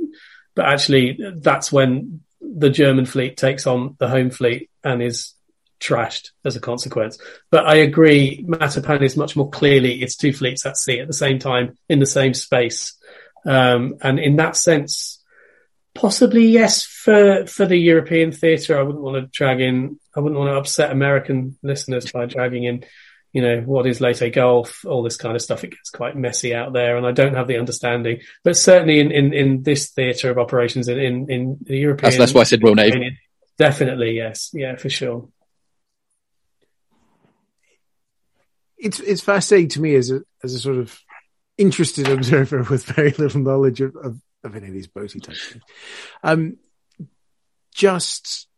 but 0.55 0.67
actually, 0.67 1.19
that's 1.37 1.71
when 1.71 2.21
the 2.41 2.71
German 2.71 3.07
fleet 3.07 3.37
takes 3.37 3.67
on 3.67 3.97
the 3.99 4.09
home 4.09 4.31
fleet 4.31 4.71
and 4.83 5.03
is 5.03 5.35
trashed 5.81 6.31
as 6.45 6.57
a 6.57 6.61
consequence. 6.61 7.19
But 7.51 7.67
I 7.67 7.77
agree, 7.77 8.45
Matapan 8.47 9.03
is 9.03 9.17
much 9.17 9.37
more 9.37 9.49
clearly 9.49 10.03
it's 10.03 10.17
two 10.17 10.33
fleets 10.33 10.67
at 10.67 10.77
sea 10.77 11.01
at 11.01 11.07
the 11.07 11.13
same 11.13 11.39
time 11.39 11.79
in 11.89 11.99
the 11.99 12.07
same 12.07 12.35
space. 12.35 12.97
Um, 13.47 13.97
and 14.03 14.19
in 14.19 14.37
that 14.37 14.57
sense, 14.57 15.23
possibly 15.95 16.47
yes 16.47 16.85
for 16.85 17.47
for 17.47 17.67
the 17.67 17.77
European 17.77 18.33
theatre. 18.33 18.79
I 18.79 18.83
wouldn't 18.83 19.03
want 19.03 19.17
to 19.17 19.39
drag 19.39 19.61
in. 19.61 19.99
I 20.15 20.21
wouldn't 20.21 20.39
want 20.39 20.51
to 20.51 20.59
upset 20.59 20.91
American 20.91 21.57
listeners 21.63 22.11
by 22.11 22.27
dragging 22.27 22.65
in, 22.65 22.85
you 23.33 23.43
know, 23.43 23.61
what 23.61 23.87
is 23.87 24.01
Leyte 24.01 24.33
Gulf, 24.33 24.85
all 24.85 25.03
this 25.03 25.17
kind 25.17 25.37
of 25.37 25.43
stuff. 25.43 25.63
It 25.63 25.71
gets 25.71 25.91
quite 25.91 26.17
messy 26.17 26.55
out 26.55 26.73
there, 26.73 26.97
and 26.97 27.07
I 27.07 27.13
don't 27.13 27.35
have 27.35 27.47
the 27.47 27.59
understanding. 27.59 28.21
But 28.43 28.57
certainly 28.57 29.01
in 29.01 29.11
in, 29.13 29.33
in 29.33 29.63
this 29.63 29.91
theatre 29.91 30.31
of 30.31 30.39
operations 30.39 30.89
in 30.89 30.99
in, 30.99 31.31
in 31.31 31.59
the 31.63 31.79
European, 31.79 32.11
that's, 32.11 32.19
that's 32.19 32.35
why 32.35 32.43
I 32.43 32.45
said 32.45 32.63
Royal 32.63 32.75
Navy. 32.75 33.19
Definitely, 33.59 34.17
yes, 34.17 34.51
yeah, 34.55 34.77
for 34.77 34.89
sure. 34.89 35.29
it's 38.81 38.99
it's 39.01 39.21
fascinating 39.21 39.69
to 39.69 39.81
me 39.81 39.95
as 39.95 40.11
a 40.11 40.23
as 40.43 40.55
a 40.55 40.59
sort 40.59 40.79
of 40.79 40.99
interested 41.59 42.09
observer 42.09 42.63
with 42.65 42.85
very 42.85 43.11
little 43.13 43.41
knowledge 43.41 43.81
of, 43.81 43.95
of, 43.97 44.19
of 44.43 44.57
any 44.57 44.69
of 44.69 44.73
these 44.73 44.89
boaty 44.89 45.23
types. 45.23 45.55
Um, 46.23 46.57
just 47.75 48.49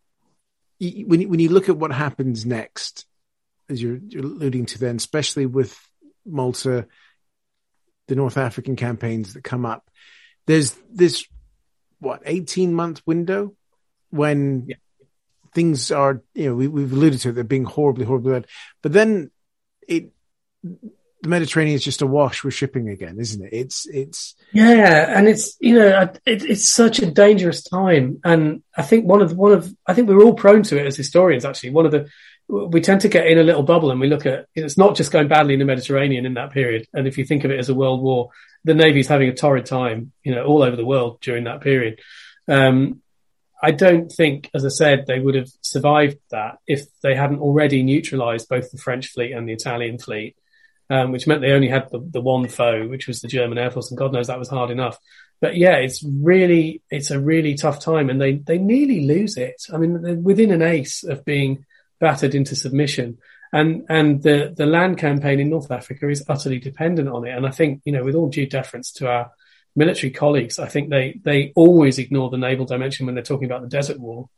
when 0.82 1.20
you, 1.20 1.28
when 1.28 1.40
you 1.40 1.48
look 1.48 1.68
at 1.68 1.76
what 1.76 1.92
happens 1.92 2.44
next, 2.44 3.06
as 3.68 3.82
you're, 3.82 3.98
you're 4.08 4.24
alluding 4.24 4.66
to, 4.66 4.78
then 4.78 4.96
especially 4.96 5.46
with 5.46 5.78
Malta, 6.26 6.86
the 8.08 8.16
North 8.16 8.36
African 8.36 8.76
campaigns 8.76 9.34
that 9.34 9.44
come 9.44 9.64
up, 9.64 9.88
there's 10.46 10.76
this 10.90 11.24
what 12.00 12.22
eighteen 12.26 12.74
month 12.74 13.00
window 13.06 13.54
when 14.10 14.66
yeah. 14.66 14.76
things 15.54 15.92
are 15.92 16.20
you 16.34 16.48
know 16.48 16.54
we, 16.54 16.82
have 16.82 16.92
alluded 16.92 17.20
to 17.20 17.28
it, 17.28 17.32
they're 17.32 17.44
being 17.44 17.64
horribly 17.64 18.04
horribly 18.04 18.32
bad, 18.32 18.46
but 18.82 18.92
then 18.92 19.30
it 19.86 20.10
the 21.22 21.28
Mediterranean 21.28 21.76
is 21.76 21.84
just 21.84 22.02
awash 22.02 22.42
with 22.42 22.52
shipping 22.52 22.88
again, 22.88 23.16
isn't 23.18 23.44
it? 23.44 23.52
It's 23.52 23.86
it's 23.86 24.34
yeah, 24.52 25.16
and 25.16 25.28
it's 25.28 25.56
you 25.60 25.76
know 25.76 26.10
it, 26.26 26.44
it's 26.44 26.68
such 26.68 26.98
a 26.98 27.10
dangerous 27.10 27.62
time, 27.62 28.20
and 28.24 28.62
I 28.76 28.82
think 28.82 29.06
one 29.06 29.22
of 29.22 29.36
one 29.36 29.52
of 29.52 29.72
I 29.86 29.94
think 29.94 30.08
we're 30.08 30.22
all 30.22 30.34
prone 30.34 30.64
to 30.64 30.78
it 30.78 30.86
as 30.86 30.96
historians. 30.96 31.44
Actually, 31.44 31.70
one 31.70 31.86
of 31.86 31.92
the 31.92 32.08
we 32.48 32.80
tend 32.80 33.00
to 33.02 33.08
get 33.08 33.28
in 33.28 33.38
a 33.38 33.42
little 33.42 33.62
bubble 33.62 33.90
and 33.90 34.00
we 34.00 34.08
look 34.08 34.26
at 34.26 34.46
it's 34.54 34.76
not 34.76 34.96
just 34.96 35.12
going 35.12 35.28
badly 35.28 35.54
in 35.54 35.60
the 35.60 35.64
Mediterranean 35.64 36.26
in 36.26 36.34
that 36.34 36.50
period. 36.50 36.86
And 36.92 37.06
if 37.06 37.16
you 37.16 37.24
think 37.24 37.44
of 37.44 37.50
it 37.50 37.58
as 37.58 37.68
a 37.68 37.74
world 37.74 38.02
war, 38.02 38.30
the 38.64 38.74
Navy's 38.74 39.08
having 39.08 39.28
a 39.28 39.34
torrid 39.34 39.64
time, 39.64 40.12
you 40.22 40.34
know, 40.34 40.44
all 40.44 40.62
over 40.62 40.76
the 40.76 40.84
world 40.84 41.20
during 41.20 41.44
that 41.44 41.62
period. 41.62 42.00
Um, 42.48 43.00
I 43.62 43.70
don't 43.70 44.10
think, 44.10 44.50
as 44.54 44.64
I 44.66 44.70
said, 44.70 45.06
they 45.06 45.20
would 45.20 45.36
have 45.36 45.48
survived 45.62 46.18
that 46.30 46.58
if 46.66 46.82
they 47.00 47.14
hadn't 47.14 47.38
already 47.38 47.84
neutralized 47.84 48.48
both 48.48 48.72
the 48.72 48.78
French 48.78 49.06
fleet 49.06 49.32
and 49.32 49.48
the 49.48 49.52
Italian 49.52 49.98
fleet, 49.98 50.36
um, 50.90 51.12
which 51.12 51.26
meant 51.26 51.40
they 51.40 51.52
only 51.52 51.68
had 51.68 51.88
the, 51.90 52.00
the, 52.00 52.20
one 52.20 52.48
foe, 52.48 52.86
which 52.86 53.06
was 53.06 53.20
the 53.20 53.28
German 53.28 53.58
Air 53.58 53.70
Force. 53.70 53.90
And 53.90 53.98
God 53.98 54.12
knows 54.12 54.26
that 54.26 54.38
was 54.38 54.48
hard 54.48 54.70
enough. 54.70 54.98
But 55.40 55.56
yeah, 55.56 55.76
it's 55.76 56.04
really, 56.04 56.82
it's 56.90 57.10
a 57.10 57.20
really 57.20 57.54
tough 57.54 57.80
time 57.80 58.10
and 58.10 58.20
they, 58.20 58.34
they 58.34 58.58
nearly 58.58 59.06
lose 59.06 59.36
it. 59.36 59.62
I 59.72 59.76
mean, 59.76 60.02
they're 60.02 60.14
within 60.14 60.52
an 60.52 60.62
ace 60.62 61.02
of 61.02 61.24
being 61.24 61.64
battered 61.98 62.34
into 62.34 62.54
submission. 62.54 63.18
And, 63.52 63.84
and 63.88 64.22
the, 64.22 64.54
the 64.56 64.66
land 64.66 64.98
campaign 64.98 65.40
in 65.40 65.50
North 65.50 65.70
Africa 65.70 66.08
is 66.08 66.24
utterly 66.28 66.58
dependent 66.58 67.08
on 67.08 67.26
it. 67.26 67.36
And 67.36 67.46
I 67.46 67.50
think, 67.50 67.82
you 67.84 67.92
know, 67.92 68.04
with 68.04 68.14
all 68.14 68.28
due 68.28 68.46
deference 68.46 68.92
to 68.92 69.08
our 69.08 69.32
military 69.74 70.10
colleagues, 70.10 70.58
I 70.58 70.68
think 70.68 70.90
they, 70.90 71.20
they 71.22 71.52
always 71.56 71.98
ignore 71.98 72.30
the 72.30 72.38
naval 72.38 72.64
dimension 72.64 73.06
when 73.06 73.14
they're 73.14 73.24
talking 73.24 73.46
about 73.46 73.62
the 73.62 73.68
desert 73.68 73.98
war. 73.98 74.28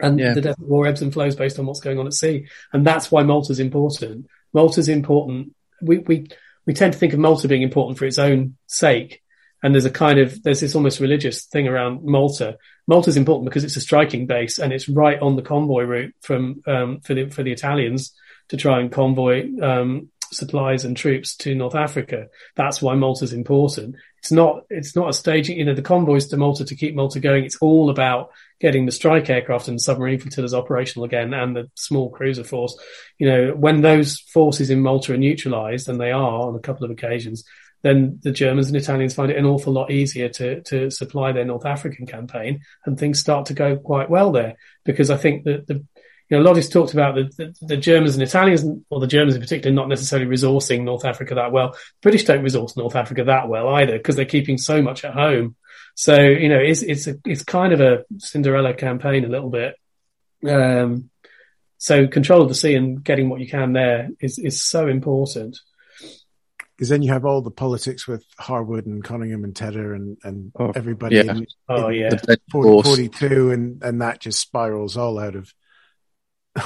And 0.00 0.18
yeah. 0.18 0.34
the 0.34 0.40
desert 0.40 0.68
war 0.68 0.86
ebbs 0.86 1.02
and 1.02 1.12
flows 1.12 1.36
based 1.36 1.58
on 1.58 1.66
what's 1.66 1.80
going 1.80 1.98
on 1.98 2.06
at 2.06 2.14
sea. 2.14 2.46
And 2.72 2.84
that's 2.84 3.12
why 3.12 3.22
Malta's 3.22 3.60
important. 3.60 4.26
Malta's 4.54 4.88
important. 4.88 5.54
We, 5.82 5.98
we, 5.98 6.28
we 6.66 6.72
tend 6.72 6.92
to 6.94 6.98
think 6.98 7.12
of 7.12 7.18
Malta 7.18 7.48
being 7.48 7.62
important 7.62 7.98
for 7.98 8.06
its 8.06 8.18
own 8.18 8.56
sake. 8.66 9.20
And 9.62 9.74
there's 9.74 9.84
a 9.84 9.90
kind 9.90 10.18
of, 10.18 10.42
there's 10.42 10.60
this 10.60 10.74
almost 10.74 11.00
religious 11.00 11.46
thing 11.46 11.66
around 11.66 12.04
Malta. 12.04 12.58
Malta's 12.86 13.16
important 13.16 13.46
because 13.46 13.64
it's 13.64 13.76
a 13.76 13.80
striking 13.80 14.26
base 14.26 14.58
and 14.58 14.72
it's 14.72 14.88
right 14.88 15.20
on 15.20 15.36
the 15.36 15.42
convoy 15.42 15.84
route 15.84 16.14
from, 16.20 16.62
um, 16.66 17.00
for 17.00 17.14
the, 17.14 17.28
for 17.30 17.42
the 17.42 17.52
Italians 17.52 18.14
to 18.48 18.56
try 18.56 18.80
and 18.80 18.92
convoy, 18.92 19.48
um, 19.62 20.10
supplies 20.34 20.84
and 20.84 20.96
troops 20.96 21.36
to 21.36 21.54
North 21.54 21.74
Africa. 21.74 22.28
That's 22.56 22.82
why 22.82 22.94
Malta's 22.94 23.32
important. 23.32 23.96
It's 24.18 24.32
not, 24.32 24.64
it's 24.70 24.96
not 24.96 25.10
a 25.10 25.12
staging, 25.12 25.58
you 25.58 25.64
know, 25.64 25.74
the 25.74 25.82
convoys 25.82 26.26
to 26.28 26.36
Malta 26.36 26.64
to 26.64 26.76
keep 26.76 26.94
Malta 26.94 27.20
going. 27.20 27.44
It's 27.44 27.58
all 27.60 27.90
about 27.90 28.30
getting 28.60 28.86
the 28.86 28.92
strike 28.92 29.28
aircraft 29.28 29.68
and 29.68 29.80
submarine 29.80 30.18
flotillas 30.18 30.54
operational 30.54 31.04
again 31.04 31.34
and 31.34 31.54
the 31.54 31.70
small 31.74 32.10
cruiser 32.10 32.44
force. 32.44 32.78
You 33.18 33.28
know, 33.28 33.52
when 33.54 33.82
those 33.82 34.18
forces 34.18 34.70
in 34.70 34.80
Malta 34.80 35.12
are 35.12 35.18
neutralized, 35.18 35.88
and 35.88 36.00
they 36.00 36.12
are 36.12 36.48
on 36.48 36.54
a 36.54 36.60
couple 36.60 36.84
of 36.84 36.90
occasions, 36.90 37.44
then 37.82 38.18
the 38.22 38.32
Germans 38.32 38.68
and 38.68 38.76
Italians 38.76 39.14
find 39.14 39.30
it 39.30 39.36
an 39.36 39.44
awful 39.44 39.72
lot 39.72 39.90
easier 39.90 40.30
to 40.30 40.62
to 40.62 40.90
supply 40.90 41.32
their 41.32 41.44
North 41.44 41.66
African 41.66 42.06
campaign, 42.06 42.62
and 42.86 42.98
things 42.98 43.20
start 43.20 43.46
to 43.46 43.54
go 43.54 43.76
quite 43.76 44.08
well 44.08 44.32
there. 44.32 44.56
Because 44.84 45.10
I 45.10 45.18
think 45.18 45.44
that 45.44 45.66
the 45.66 45.84
you 46.28 46.38
know, 46.38 46.44
Lodis 46.44 46.72
talked 46.72 46.94
about 46.94 47.14
the, 47.14 47.24
the, 47.36 47.66
the, 47.66 47.76
Germans 47.76 48.14
and 48.14 48.22
Italians, 48.22 48.64
or 48.88 49.00
the 49.00 49.06
Germans 49.06 49.34
in 49.34 49.42
particular, 49.42 49.74
not 49.74 49.88
necessarily 49.88 50.26
resourcing 50.26 50.82
North 50.82 51.04
Africa 51.04 51.34
that 51.34 51.52
well. 51.52 51.76
British 52.02 52.24
don't 52.24 52.42
resource 52.42 52.76
North 52.76 52.96
Africa 52.96 53.24
that 53.24 53.48
well 53.48 53.68
either 53.68 53.98
because 53.98 54.16
they're 54.16 54.24
keeping 54.24 54.56
so 54.56 54.80
much 54.80 55.04
at 55.04 55.12
home. 55.12 55.56
So 55.94 56.20
you 56.20 56.48
know, 56.48 56.58
it's 56.58 56.82
it's 56.82 57.06
a, 57.06 57.16
it's 57.24 57.44
kind 57.44 57.72
of 57.72 57.80
a 57.80 58.04
Cinderella 58.18 58.74
campaign 58.74 59.24
a 59.24 59.28
little 59.28 59.50
bit. 59.50 59.76
Um, 60.48 61.10
so 61.78 62.06
control 62.06 62.42
of 62.42 62.48
the 62.48 62.54
sea 62.54 62.74
and 62.74 63.04
getting 63.04 63.28
what 63.28 63.40
you 63.40 63.48
can 63.48 63.74
there 63.74 64.08
is 64.20 64.38
is 64.38 64.62
so 64.62 64.88
important 64.88 65.58
because 66.76 66.88
then 66.88 67.02
you 67.02 67.12
have 67.12 67.24
all 67.24 67.40
the 67.40 67.50
politics 67.50 68.08
with 68.08 68.24
Harwood 68.38 68.86
and 68.86 69.04
Conyngham 69.04 69.44
and 69.44 69.54
Tedder 69.54 69.94
and, 69.94 70.18
and 70.24 70.52
oh, 70.58 70.72
everybody 70.74 71.16
yeah. 71.16 71.30
in, 71.30 71.46
oh, 71.68 71.88
in 71.88 72.00
yeah. 72.00 72.34
40, 72.50 72.82
42 72.82 73.50
and, 73.52 73.82
and 73.82 74.00
that 74.02 74.20
just 74.20 74.40
spirals 74.40 74.96
all 74.96 75.20
out 75.20 75.36
of 75.36 75.52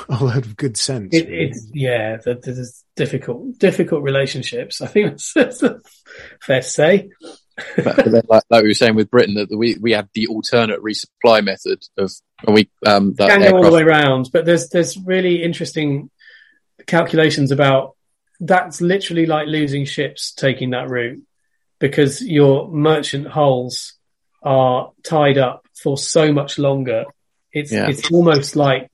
all 0.08 0.26
lot 0.26 0.36
of 0.38 0.56
good 0.56 0.76
sense. 0.76 1.14
It, 1.14 1.30
it's 1.30 1.70
yeah, 1.72 2.18
there's 2.24 2.84
difficult 2.96 3.58
difficult 3.58 4.02
relationships. 4.02 4.80
I 4.80 4.86
think 4.86 5.20
that's, 5.34 5.62
fair 6.42 6.60
to 6.60 6.62
say. 6.62 7.10
but, 7.76 7.96
but 7.96 8.10
then, 8.10 8.22
like, 8.28 8.42
like, 8.50 8.62
we 8.62 8.68
were 8.68 8.74
saying 8.74 8.94
with 8.94 9.10
Britain, 9.10 9.34
that 9.34 9.48
we 9.56 9.76
we 9.80 9.92
have 9.92 10.08
the 10.14 10.26
alternate 10.26 10.82
resupply 10.82 11.42
method 11.42 11.82
of 11.96 12.12
and 12.46 12.54
we 12.54 12.70
um 12.86 13.14
that 13.14 13.30
can 13.30 13.50
go 13.50 13.56
all 13.56 13.64
the 13.64 13.72
way 13.72 13.82
around. 13.82 14.30
But 14.32 14.44
there's 14.44 14.68
there's 14.68 14.96
really 14.98 15.42
interesting 15.42 16.10
calculations 16.86 17.50
about 17.50 17.96
that's 18.40 18.80
literally 18.80 19.26
like 19.26 19.48
losing 19.48 19.84
ships 19.84 20.32
taking 20.32 20.70
that 20.70 20.88
route 20.90 21.22
because 21.78 22.22
your 22.22 22.68
merchant 22.68 23.26
hulls 23.26 23.94
are 24.42 24.92
tied 25.02 25.38
up 25.38 25.66
for 25.74 25.96
so 25.96 26.32
much 26.32 26.58
longer. 26.58 27.04
It's 27.52 27.72
yeah. 27.72 27.88
it's 27.88 28.10
almost 28.12 28.54
like 28.54 28.90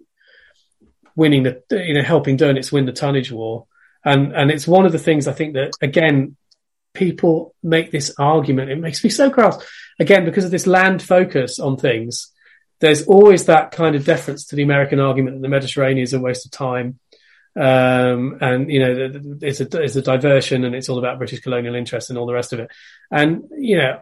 winning 1.16 1.42
the 1.44 1.62
you 1.70 1.94
know 1.94 2.02
helping 2.02 2.36
Dönitz 2.36 2.72
win 2.72 2.86
the 2.86 2.92
tonnage 2.92 3.32
war, 3.32 3.66
and 4.04 4.32
and 4.32 4.50
it's 4.50 4.66
one 4.66 4.86
of 4.86 4.92
the 4.92 4.98
things 4.98 5.28
I 5.28 5.32
think 5.32 5.54
that 5.54 5.72
again 5.80 6.36
people 6.92 7.54
make 7.62 7.90
this 7.90 8.14
argument. 8.18 8.70
It 8.70 8.78
makes 8.78 9.02
me 9.02 9.10
so 9.10 9.30
cross 9.30 9.64
again 9.98 10.24
because 10.24 10.44
of 10.44 10.50
this 10.50 10.66
land 10.66 11.02
focus 11.02 11.58
on 11.58 11.76
things. 11.76 12.30
There's 12.80 13.06
always 13.06 13.46
that 13.46 13.70
kind 13.70 13.96
of 13.96 14.04
deference 14.04 14.46
to 14.46 14.56
the 14.56 14.62
American 14.62 15.00
argument 15.00 15.36
that 15.36 15.42
the 15.42 15.48
Mediterranean 15.48 16.02
is 16.02 16.12
a 16.12 16.20
waste 16.20 16.44
of 16.44 16.52
time 16.52 16.98
um, 17.56 18.38
and 18.40 18.70
you 18.70 18.80
know, 18.80 19.38
it's 19.40 19.60
a 19.60 19.82
it's 19.82 19.96
a 19.96 20.02
diversion, 20.02 20.64
and 20.64 20.74
it's 20.74 20.88
all 20.88 20.98
about 20.98 21.18
British 21.18 21.40
colonial 21.40 21.74
interests 21.74 22.10
and 22.10 22.18
all 22.18 22.26
the 22.26 22.34
rest 22.34 22.52
of 22.52 22.60
it. 22.60 22.70
And 23.10 23.44
you 23.56 23.78
know, 23.78 24.00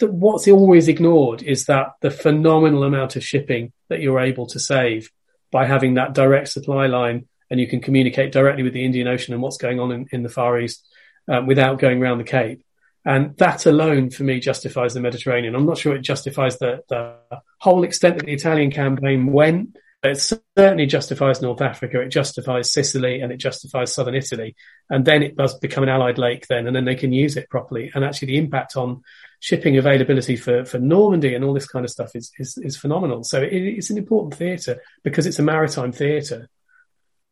what's 0.00 0.48
always 0.48 0.88
ignored 0.88 1.42
is 1.42 1.66
that 1.66 1.92
the 2.00 2.10
phenomenal 2.10 2.84
amount 2.84 3.16
of 3.16 3.24
shipping 3.24 3.72
that 3.88 4.00
you're 4.00 4.20
able 4.20 4.46
to 4.46 4.58
save 4.58 5.10
by 5.56 5.64
having 5.64 5.94
that 5.94 6.12
direct 6.12 6.48
supply 6.48 6.86
line, 6.86 7.26
and 7.48 7.58
you 7.58 7.66
can 7.66 7.80
communicate 7.80 8.30
directly 8.30 8.62
with 8.62 8.74
the 8.74 8.84
Indian 8.84 9.08
Ocean 9.08 9.32
and 9.32 9.42
what's 9.42 9.56
going 9.56 9.80
on 9.80 9.90
in, 9.90 10.06
in 10.12 10.22
the 10.22 10.28
Far 10.28 10.60
East 10.60 10.86
um, 11.28 11.46
without 11.46 11.78
going 11.78 12.02
around 12.02 12.18
the 12.18 12.24
Cape. 12.24 12.62
And 13.06 13.34
that 13.38 13.64
alone, 13.64 14.10
for 14.10 14.22
me, 14.22 14.38
justifies 14.38 14.92
the 14.92 15.00
Mediterranean. 15.00 15.54
I'm 15.54 15.64
not 15.64 15.78
sure 15.78 15.94
it 15.94 16.02
justifies 16.02 16.58
the, 16.58 16.82
the 16.90 17.16
whole 17.58 17.84
extent 17.84 18.18
that 18.18 18.26
the 18.26 18.34
Italian 18.34 18.70
campaign 18.70 19.32
went 19.32 19.78
but 20.02 20.10
it 20.12 20.40
certainly 20.56 20.86
justifies 20.86 21.42
North 21.42 21.60
Africa, 21.60 22.00
it 22.00 22.10
justifies 22.10 22.70
Sicily, 22.70 23.22
and 23.22 23.32
it 23.32 23.38
justifies 23.38 23.92
southern 23.92 24.14
Italy. 24.14 24.54
And 24.90 25.04
then 25.04 25.22
it 25.22 25.36
does 25.36 25.58
become 25.58 25.82
an 25.82 25.88
allied 25.88 26.18
lake 26.18 26.46
then, 26.46 26.66
and 26.66 26.76
then 26.76 26.84
they 26.84 26.94
can 26.94 27.12
use 27.12 27.36
it 27.36 27.50
properly. 27.50 27.90
And 27.94 28.04
actually, 28.04 28.28
the 28.28 28.38
impact 28.38 28.76
on 28.76 29.02
shipping 29.40 29.76
availability 29.76 30.36
for, 30.36 30.64
for 30.64 30.78
Normandy 30.78 31.34
and 31.34 31.44
all 31.44 31.54
this 31.54 31.68
kind 31.68 31.84
of 31.84 31.90
stuff 31.90 32.14
is, 32.14 32.30
is, 32.38 32.58
is 32.58 32.76
phenomenal. 32.76 33.24
So 33.24 33.42
it, 33.42 33.52
it's 33.52 33.90
an 33.90 33.98
important 33.98 34.34
theatre 34.34 34.80
because 35.04 35.26
it's 35.26 35.38
a 35.38 35.42
maritime 35.42 35.92
theatre. 35.92 36.48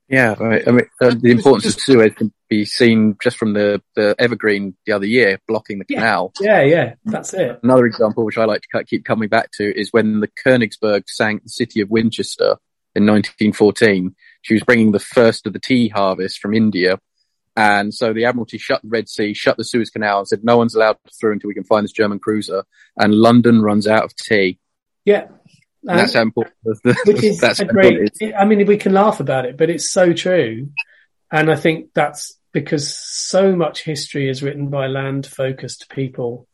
Yeah, 0.08 0.34
right. 0.38 0.62
I 0.66 0.70
mean, 0.70 0.86
uh, 1.00 1.14
the 1.18 1.30
importance 1.30 1.74
of 1.74 1.80
Suez 1.80 2.12
can 2.14 2.32
be 2.48 2.66
seen 2.66 3.16
just 3.22 3.38
from 3.38 3.54
the, 3.54 3.80
the 3.96 4.14
Evergreen 4.18 4.76
the 4.84 4.92
other 4.92 5.06
year 5.06 5.38
blocking 5.48 5.78
the 5.78 5.86
yeah. 5.88 5.98
canal. 5.98 6.32
Yeah, 6.40 6.62
yeah, 6.62 6.94
that's 7.06 7.32
it. 7.32 7.58
Another 7.62 7.86
example, 7.86 8.24
which 8.24 8.36
I 8.36 8.44
like 8.44 8.62
to 8.62 8.84
keep 8.84 9.04
coming 9.06 9.30
back 9.30 9.50
to, 9.52 9.64
is 9.64 9.88
when 9.92 10.20
the 10.20 10.28
Königsberg 10.44 11.04
sank 11.06 11.42
the 11.42 11.48
city 11.48 11.80
of 11.80 11.90
Winchester 11.90 12.58
in 12.94 13.06
1914. 13.06 14.14
She 14.42 14.54
was 14.54 14.62
bringing 14.62 14.92
the 14.92 15.00
first 15.00 15.46
of 15.46 15.54
the 15.54 15.58
tea 15.58 15.88
harvest 15.88 16.38
from 16.38 16.52
India. 16.52 16.98
And 17.56 17.94
so 17.94 18.12
the 18.12 18.24
Admiralty 18.24 18.58
shut 18.58 18.82
the 18.82 18.88
Red 18.88 19.08
Sea, 19.08 19.32
shut 19.32 19.56
the 19.56 19.64
Suez 19.64 19.90
Canal, 19.90 20.18
and 20.20 20.28
said 20.28 20.44
no 20.44 20.56
one's 20.56 20.74
allowed 20.74 20.98
through 21.18 21.32
until 21.32 21.48
we 21.48 21.54
can 21.54 21.64
find 21.64 21.84
this 21.84 21.92
German 21.92 22.18
cruiser. 22.18 22.64
And 22.96 23.14
London 23.14 23.62
runs 23.62 23.86
out 23.86 24.04
of 24.04 24.16
tea. 24.16 24.58
Yeah, 25.04 25.26
and 25.86 25.98
that's 25.98 26.14
how 26.14 26.20
uh, 26.20 26.22
important. 26.22 26.56
The, 26.64 26.96
which 27.06 27.22
is 27.22 27.40
that's 27.40 27.60
a 27.60 27.64
great. 27.64 28.12
I 28.36 28.44
mean, 28.44 28.66
we 28.66 28.76
can 28.76 28.92
laugh 28.92 29.20
about 29.20 29.44
it, 29.44 29.56
but 29.56 29.70
it's 29.70 29.90
so 29.90 30.12
true. 30.12 30.70
And 31.30 31.50
I 31.50 31.56
think 31.56 31.90
that's 31.94 32.38
because 32.52 32.96
so 32.96 33.54
much 33.54 33.82
history 33.82 34.28
is 34.28 34.42
written 34.42 34.68
by 34.68 34.86
land-focused 34.86 35.90
people. 35.90 36.46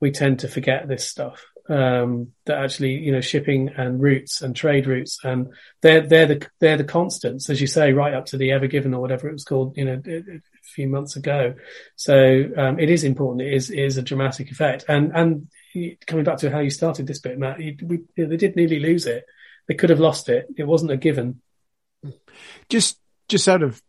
We 0.00 0.10
tend 0.10 0.40
to 0.40 0.48
forget 0.48 0.88
this 0.88 1.08
stuff. 1.08 1.44
Um, 1.68 2.32
that 2.44 2.58
actually, 2.62 2.92
you 2.92 3.10
know, 3.10 3.20
shipping 3.20 3.70
and 3.76 4.00
routes 4.00 4.40
and 4.40 4.54
trade 4.54 4.86
routes, 4.86 5.18
and 5.24 5.48
they're 5.82 6.06
they're 6.06 6.26
the 6.26 6.48
they're 6.60 6.76
the 6.76 6.84
constants, 6.84 7.50
as 7.50 7.60
you 7.60 7.66
say, 7.66 7.92
right 7.92 8.14
up 8.14 8.26
to 8.26 8.36
the 8.36 8.52
Ever 8.52 8.68
Given 8.68 8.94
or 8.94 9.00
whatever 9.00 9.28
it 9.28 9.32
was 9.32 9.44
called, 9.44 9.76
you 9.76 9.84
know, 9.84 10.00
a, 10.06 10.40
few 10.62 10.88
months 10.88 11.16
ago. 11.16 11.54
So 11.94 12.44
um, 12.56 12.78
it 12.78 12.90
is 12.90 13.02
important. 13.02 13.42
It 13.42 13.54
is 13.54 13.70
it 13.70 13.78
is 13.78 13.96
a 13.96 14.02
dramatic 14.02 14.50
effect, 14.50 14.84
and 14.88 15.10
and 15.14 15.48
coming 16.06 16.24
back 16.24 16.38
to 16.38 16.50
how 16.50 16.60
you 16.60 16.70
started 16.70 17.06
this 17.06 17.18
bit, 17.18 17.38
Matt, 17.38 17.60
you, 17.60 17.76
we, 17.82 18.00
they 18.16 18.36
did 18.36 18.56
nearly 18.56 18.80
lose 18.80 19.06
it. 19.06 19.24
They 19.68 19.74
could 19.74 19.90
have 19.90 20.00
lost 20.00 20.28
it. 20.28 20.46
It 20.56 20.64
wasn't 20.64 20.92
a 20.92 20.96
given. 20.96 21.40
Just, 22.68 22.98
just 23.28 23.48
out 23.48 23.62
of 23.62 23.82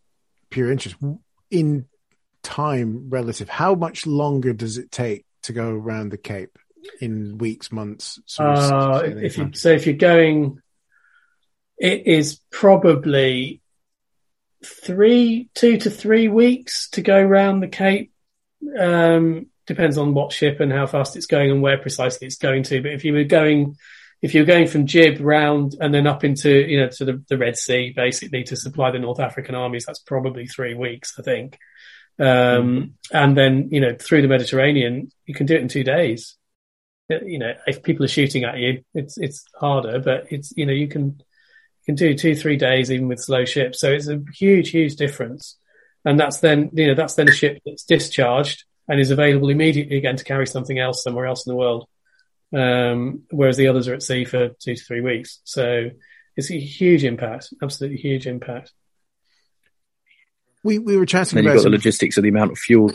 pure 0.50 0.70
interest, 0.70 0.96
in 1.50 1.86
time 2.42 3.08
relative, 3.10 3.48
how 3.48 3.74
much 3.74 4.06
longer 4.06 4.52
does 4.52 4.78
it 4.78 4.90
take 4.90 5.24
to 5.42 5.52
go 5.52 5.70
around 5.70 6.10
the 6.10 6.18
Cape 6.18 6.58
in 7.00 7.38
weeks, 7.38 7.70
months? 7.70 8.20
Uh, 8.38 9.02
if 9.04 9.38
you 9.38 9.50
so, 9.54 9.70
if 9.70 9.86
you're 9.86 9.96
going, 9.96 10.60
it 11.78 12.06
is 12.06 12.40
probably 12.50 13.60
three, 14.64 15.48
two 15.54 15.78
to 15.78 15.90
three 15.90 16.28
weeks 16.28 16.90
to 16.90 17.02
go 17.02 17.16
around 17.16 17.60
the 17.60 17.68
Cape. 17.68 18.12
Um, 18.78 19.46
depends 19.66 19.98
on 19.98 20.14
what 20.14 20.32
ship 20.32 20.60
and 20.60 20.72
how 20.72 20.86
fast 20.86 21.14
it's 21.14 21.26
going 21.26 21.50
and 21.50 21.62
where 21.62 21.78
precisely 21.78 22.26
it's 22.26 22.36
going 22.36 22.64
to. 22.64 22.82
But 22.82 22.92
if 22.92 23.04
you 23.04 23.12
were 23.12 23.24
going, 23.24 23.76
if 24.22 24.34
you're 24.34 24.44
going 24.44 24.66
from 24.66 24.86
Gib 24.86 25.20
round 25.20 25.76
and 25.78 25.94
then 25.94 26.06
up 26.06 26.24
into, 26.24 26.50
you 26.50 26.80
know, 26.80 26.88
to 26.88 27.04
the, 27.04 27.22
the 27.28 27.38
Red 27.38 27.56
Sea, 27.56 27.92
basically 27.94 28.42
to 28.44 28.56
supply 28.56 28.90
the 28.90 28.98
North 28.98 29.20
African 29.20 29.54
armies, 29.54 29.84
that's 29.86 30.00
probably 30.00 30.46
three 30.46 30.74
weeks, 30.74 31.14
I 31.18 31.22
think. 31.22 31.58
Um, 32.18 32.26
mm. 32.26 32.90
and 33.12 33.36
then, 33.36 33.68
you 33.70 33.80
know, 33.80 33.94
through 33.94 34.22
the 34.22 34.28
Mediterranean, 34.28 35.12
you 35.26 35.34
can 35.34 35.46
do 35.46 35.54
it 35.54 35.62
in 35.62 35.68
two 35.68 35.84
days. 35.84 36.37
You 37.08 37.38
know, 37.38 37.54
if 37.66 37.82
people 37.82 38.04
are 38.04 38.08
shooting 38.08 38.44
at 38.44 38.58
you, 38.58 38.84
it's, 38.94 39.16
it's 39.16 39.44
harder, 39.54 39.98
but 39.98 40.26
it's, 40.30 40.52
you 40.56 40.66
know, 40.66 40.72
you 40.72 40.88
can, 40.88 41.04
you 41.06 41.84
can 41.86 41.94
do 41.94 42.14
two, 42.14 42.34
three 42.34 42.56
days 42.56 42.90
even 42.90 43.08
with 43.08 43.20
slow 43.20 43.44
ships. 43.44 43.80
So 43.80 43.90
it's 43.90 44.08
a 44.08 44.22
huge, 44.34 44.70
huge 44.70 44.96
difference. 44.96 45.56
And 46.04 46.20
that's 46.20 46.40
then, 46.40 46.70
you 46.74 46.86
know, 46.88 46.94
that's 46.94 47.14
then 47.14 47.28
a 47.28 47.32
ship 47.32 47.62
that's 47.64 47.84
discharged 47.84 48.64
and 48.88 49.00
is 49.00 49.10
available 49.10 49.48
immediately 49.48 49.96
again 49.96 50.16
to 50.16 50.24
carry 50.24 50.46
something 50.46 50.78
else 50.78 51.02
somewhere 51.02 51.26
else 51.26 51.46
in 51.46 51.50
the 51.50 51.56
world. 51.56 51.86
Um, 52.54 53.22
whereas 53.30 53.56
the 53.56 53.68
others 53.68 53.88
are 53.88 53.94
at 53.94 54.02
sea 54.02 54.24
for 54.24 54.50
two 54.60 54.74
to 54.74 54.84
three 54.84 55.00
weeks. 55.00 55.40
So 55.44 55.90
it's 56.36 56.50
a 56.50 56.58
huge 56.58 57.04
impact, 57.04 57.52
absolutely 57.62 57.98
huge 57.98 58.26
impact. 58.26 58.72
We 60.64 60.78
we 60.78 60.96
were 60.96 61.06
chatting 61.06 61.36
then 61.36 61.44
about 61.44 61.54
you've 61.54 61.64
got 61.64 61.70
the 61.70 61.76
logistics 61.76 62.16
of 62.16 62.22
the 62.22 62.30
amount 62.30 62.52
of 62.52 62.58
fuel. 62.58 62.92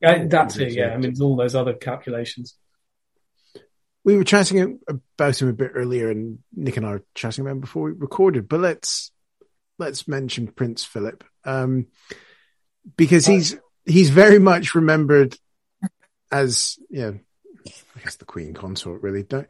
Yeah, 0.00 0.24
that 0.26 0.50
too, 0.50 0.66
yeah. 0.66 0.94
I 0.94 0.96
mean, 0.96 1.14
all 1.20 1.36
those 1.36 1.54
other 1.54 1.74
calculations. 1.74 2.54
We 4.08 4.16
were 4.16 4.24
chatting 4.24 4.80
about 4.88 5.42
him 5.42 5.48
a 5.48 5.52
bit 5.52 5.72
earlier, 5.74 6.10
and 6.10 6.38
Nick 6.56 6.78
and 6.78 6.86
I 6.86 6.92
were 6.92 7.04
chatting 7.14 7.42
about 7.42 7.50
him 7.50 7.60
before 7.60 7.82
we 7.82 7.90
recorded. 7.90 8.48
But 8.48 8.60
let's 8.60 9.12
let's 9.78 10.08
mention 10.08 10.46
Prince 10.46 10.82
Philip, 10.82 11.22
um, 11.44 11.88
because 12.96 13.26
he's 13.26 13.58
he's 13.84 14.08
very 14.08 14.38
much 14.38 14.74
remembered 14.74 15.36
as 16.32 16.78
you 16.88 17.02
know, 17.02 17.18
I 17.66 18.00
guess 18.02 18.16
the 18.16 18.24
Queen 18.24 18.54
consort 18.54 19.02
really 19.02 19.24
don't, 19.24 19.46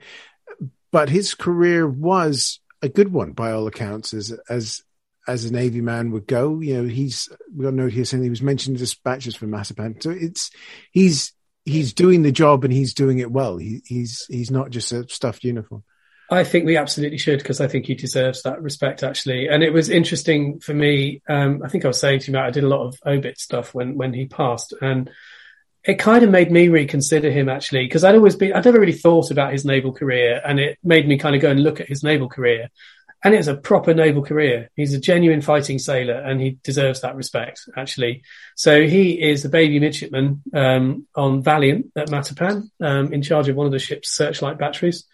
but 0.90 1.08
his 1.08 1.34
career 1.34 1.88
was 1.88 2.58
a 2.82 2.88
good 2.88 3.12
one 3.12 3.34
by 3.34 3.52
all 3.52 3.68
accounts 3.68 4.12
as 4.12 4.36
as 4.48 4.82
as 5.28 5.44
a 5.44 5.52
navy 5.52 5.82
man 5.82 6.10
would 6.10 6.26
go. 6.26 6.58
You 6.58 6.82
know, 6.82 6.88
he's 6.88 7.28
we 7.54 7.62
got 7.62 7.74
a 7.74 7.76
note 7.76 7.92
here 7.92 8.04
saying 8.04 8.24
he 8.24 8.28
was 8.28 8.42
mentioned 8.42 8.74
in 8.74 8.80
dispatches 8.80 9.36
for 9.36 9.46
Matapan. 9.46 10.02
So 10.02 10.10
it's 10.10 10.50
he's 10.90 11.32
he's 11.68 11.92
doing 11.92 12.22
the 12.22 12.32
job 12.32 12.64
and 12.64 12.72
he's 12.72 12.94
doing 12.94 13.18
it 13.18 13.30
well. 13.30 13.58
He, 13.58 13.82
he's 13.84 14.26
he's 14.28 14.50
not 14.50 14.70
just 14.70 14.92
a 14.92 15.08
stuffed 15.08 15.44
uniform. 15.44 15.84
I 16.30 16.44
think 16.44 16.66
we 16.66 16.76
absolutely 16.76 17.18
should 17.18 17.38
because 17.38 17.60
I 17.60 17.68
think 17.68 17.86
he 17.86 17.94
deserves 17.94 18.42
that 18.42 18.60
respect 18.60 19.02
actually. 19.02 19.48
And 19.48 19.62
it 19.62 19.72
was 19.72 19.88
interesting 19.88 20.60
for 20.60 20.74
me. 20.74 21.22
Um, 21.28 21.62
I 21.64 21.68
think 21.68 21.84
I 21.84 21.88
was 21.88 22.00
saying 22.00 22.20
to 22.20 22.26
you, 22.26 22.32
Matt, 22.34 22.44
I 22.44 22.50
did 22.50 22.64
a 22.64 22.68
lot 22.68 22.86
of 22.86 22.98
obit 23.06 23.38
stuff 23.38 23.74
when 23.74 23.96
when 23.96 24.12
he 24.12 24.26
passed, 24.26 24.74
and 24.80 25.10
it 25.84 25.98
kind 25.98 26.24
of 26.24 26.30
made 26.30 26.50
me 26.50 26.68
reconsider 26.68 27.30
him 27.30 27.48
actually 27.48 27.84
because 27.84 28.04
I'd 28.04 28.14
always 28.14 28.36
been 28.36 28.52
I'd 28.52 28.64
never 28.64 28.80
really 28.80 28.92
thought 28.92 29.30
about 29.30 29.52
his 29.52 29.64
naval 29.64 29.92
career, 29.92 30.40
and 30.44 30.60
it 30.60 30.78
made 30.82 31.08
me 31.08 31.18
kind 31.18 31.34
of 31.34 31.42
go 31.42 31.50
and 31.50 31.62
look 31.62 31.80
at 31.80 31.88
his 31.88 32.02
naval 32.02 32.28
career. 32.28 32.68
And 33.24 33.34
it's 33.34 33.48
a 33.48 33.56
proper 33.56 33.94
naval 33.94 34.22
career. 34.22 34.70
He's 34.76 34.94
a 34.94 35.00
genuine 35.00 35.40
fighting 35.40 35.78
sailor, 35.78 36.14
and 36.14 36.40
he 36.40 36.58
deserves 36.62 37.00
that 37.00 37.16
respect 37.16 37.68
actually. 37.76 38.22
So 38.54 38.86
he 38.86 39.20
is 39.20 39.44
a 39.44 39.48
baby 39.48 39.80
midshipman 39.80 40.42
um, 40.54 41.06
on 41.16 41.42
Valiant 41.42 41.92
at 41.96 42.08
Matapan, 42.08 42.70
um, 42.80 43.12
in 43.12 43.22
charge 43.22 43.48
of 43.48 43.56
one 43.56 43.66
of 43.66 43.72
the 43.72 43.78
ship's 43.78 44.10
searchlight 44.10 44.58
batteries. 44.58 45.04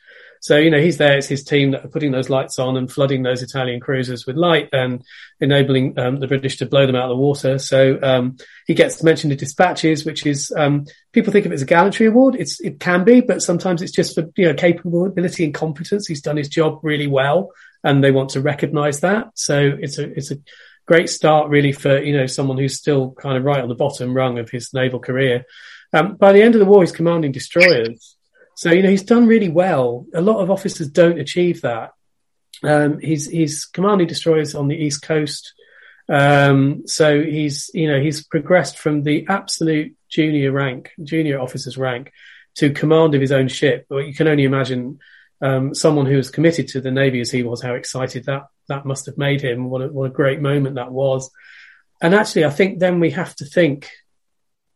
So, 0.40 0.58
you 0.58 0.70
know, 0.70 0.78
he's 0.78 0.98
there. 0.98 1.16
It's 1.16 1.26
his 1.26 1.42
team 1.42 1.70
that 1.70 1.86
are 1.86 1.88
putting 1.88 2.12
those 2.12 2.28
lights 2.28 2.58
on 2.58 2.76
and 2.76 2.92
flooding 2.92 3.22
those 3.22 3.40
Italian 3.40 3.80
cruisers 3.80 4.26
with 4.26 4.36
light 4.36 4.68
and 4.74 5.02
enabling 5.40 5.98
um, 5.98 6.16
the 6.16 6.26
British 6.26 6.58
to 6.58 6.66
blow 6.66 6.86
them 6.86 6.96
out 6.96 7.04
of 7.04 7.16
the 7.16 7.16
water. 7.16 7.58
So, 7.58 7.98
um, 8.02 8.36
he 8.66 8.74
gets 8.74 9.02
mentioned 9.02 9.32
in 9.32 9.38
dispatches, 9.38 10.04
which 10.04 10.26
is, 10.26 10.52
um, 10.54 10.84
people 11.12 11.32
think 11.32 11.46
of 11.46 11.52
it 11.52 11.54
as 11.54 11.62
a 11.62 11.66
gallantry 11.66 12.04
award. 12.04 12.36
It's, 12.38 12.60
it 12.60 12.78
can 12.78 13.04
be, 13.04 13.22
but 13.22 13.40
sometimes 13.40 13.80
it's 13.80 13.92
just 13.92 14.14
for, 14.14 14.30
you 14.36 14.48
know, 14.48 14.52
capability 14.52 15.44
and 15.44 15.54
competence. 15.54 16.06
He's 16.06 16.20
done 16.20 16.36
his 16.36 16.50
job 16.50 16.80
really 16.82 17.06
well 17.06 17.50
and 17.84 18.02
they 18.02 18.10
want 18.10 18.30
to 18.30 18.40
recognize 18.40 19.00
that. 19.00 19.28
So 19.34 19.76
it's 19.78 19.98
a, 19.98 20.10
it's 20.18 20.32
a 20.32 20.38
great 20.86 21.08
start 21.08 21.50
really 21.50 21.72
for, 21.72 21.98
you 22.02 22.16
know, 22.16 22.26
someone 22.26 22.58
who's 22.58 22.76
still 22.76 23.12
kind 23.12 23.36
of 23.36 23.44
right 23.44 23.62
on 23.62 23.68
the 23.68 23.74
bottom 23.74 24.14
rung 24.14 24.38
of 24.38 24.50
his 24.50 24.74
naval 24.74 24.98
career. 24.98 25.44
Um, 25.92 26.16
by 26.16 26.32
the 26.32 26.42
end 26.42 26.54
of 26.54 26.58
the 26.58 26.66
war, 26.66 26.82
he's 26.82 26.90
commanding 26.90 27.30
destroyers. 27.30 28.16
So, 28.56 28.72
you 28.72 28.82
know, 28.82 28.90
he's 28.90 29.02
done 29.02 29.26
really 29.26 29.48
well. 29.48 30.06
A 30.14 30.20
lot 30.20 30.40
of 30.40 30.50
officers 30.50 30.88
don't 30.88 31.20
achieve 31.20 31.60
that. 31.62 31.92
Um, 32.62 32.98
he's, 33.00 33.26
he's 33.26 33.64
commanding 33.66 34.08
destroyers 34.08 34.54
on 34.54 34.68
the 34.68 34.76
East 34.76 35.02
Coast. 35.02 35.52
Um, 36.08 36.86
so 36.86 37.22
he's, 37.22 37.70
you 37.74 37.88
know, 37.88 38.00
he's 38.00 38.24
progressed 38.24 38.78
from 38.78 39.02
the 39.02 39.26
absolute 39.28 39.94
junior 40.08 40.52
rank, 40.52 40.92
junior 41.02 41.40
officer's 41.40 41.76
rank 41.76 42.12
to 42.56 42.72
command 42.72 43.14
of 43.14 43.20
his 43.20 43.32
own 43.32 43.48
ship. 43.48 43.86
But 43.88 44.06
you 44.06 44.14
can 44.14 44.28
only 44.28 44.44
imagine, 44.44 45.00
um, 45.40 45.74
someone 45.74 46.06
who 46.06 46.16
was 46.16 46.30
committed 46.30 46.68
to 46.68 46.80
the 46.80 46.90
Navy 46.90 47.20
as 47.20 47.30
he 47.30 47.42
was, 47.42 47.62
how 47.62 47.74
excited 47.74 48.24
that, 48.24 48.46
that 48.68 48.86
must 48.86 49.06
have 49.06 49.18
made 49.18 49.42
him. 49.42 49.70
What 49.70 49.82
a, 49.82 49.88
what 49.88 50.10
a 50.10 50.14
great 50.14 50.40
moment 50.40 50.76
that 50.76 50.92
was. 50.92 51.30
And 52.00 52.14
actually, 52.14 52.44
I 52.44 52.50
think 52.50 52.78
then 52.78 53.00
we 53.00 53.10
have 53.10 53.34
to 53.36 53.44
think 53.44 53.90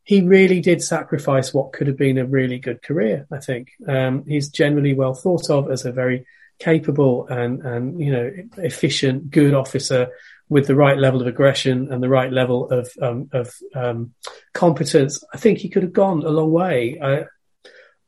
he 0.04 0.22
really 0.22 0.60
did 0.60 0.82
sacrifice 0.82 1.52
what 1.52 1.72
could 1.72 1.86
have 1.86 1.98
been 1.98 2.16
a 2.16 2.24
really 2.24 2.58
good 2.58 2.82
career. 2.82 3.26
I 3.30 3.40
think 3.40 3.72
um, 3.86 4.24
he's 4.26 4.48
generally 4.48 4.94
well 4.94 5.14
thought 5.14 5.50
of 5.50 5.70
as 5.70 5.84
a 5.84 5.92
very 5.92 6.24
capable 6.58 7.26
and 7.28 7.62
and 7.62 8.00
you 8.00 8.12
know 8.12 8.32
efficient, 8.56 9.30
good 9.30 9.54
officer 9.54 10.08
with 10.48 10.66
the 10.66 10.74
right 10.74 10.96
level 10.96 11.20
of 11.20 11.26
aggression 11.26 11.92
and 11.92 12.02
the 12.02 12.08
right 12.08 12.32
level 12.32 12.70
of 12.70 12.90
um, 13.02 13.28
of 13.32 13.54
um, 13.74 14.14
competence. 14.54 15.22
I 15.32 15.36
think 15.36 15.58
he 15.58 15.68
could 15.68 15.82
have 15.82 15.92
gone 15.92 16.24
a 16.24 16.30
long 16.30 16.52
way. 16.52 16.98
I, 17.02 17.24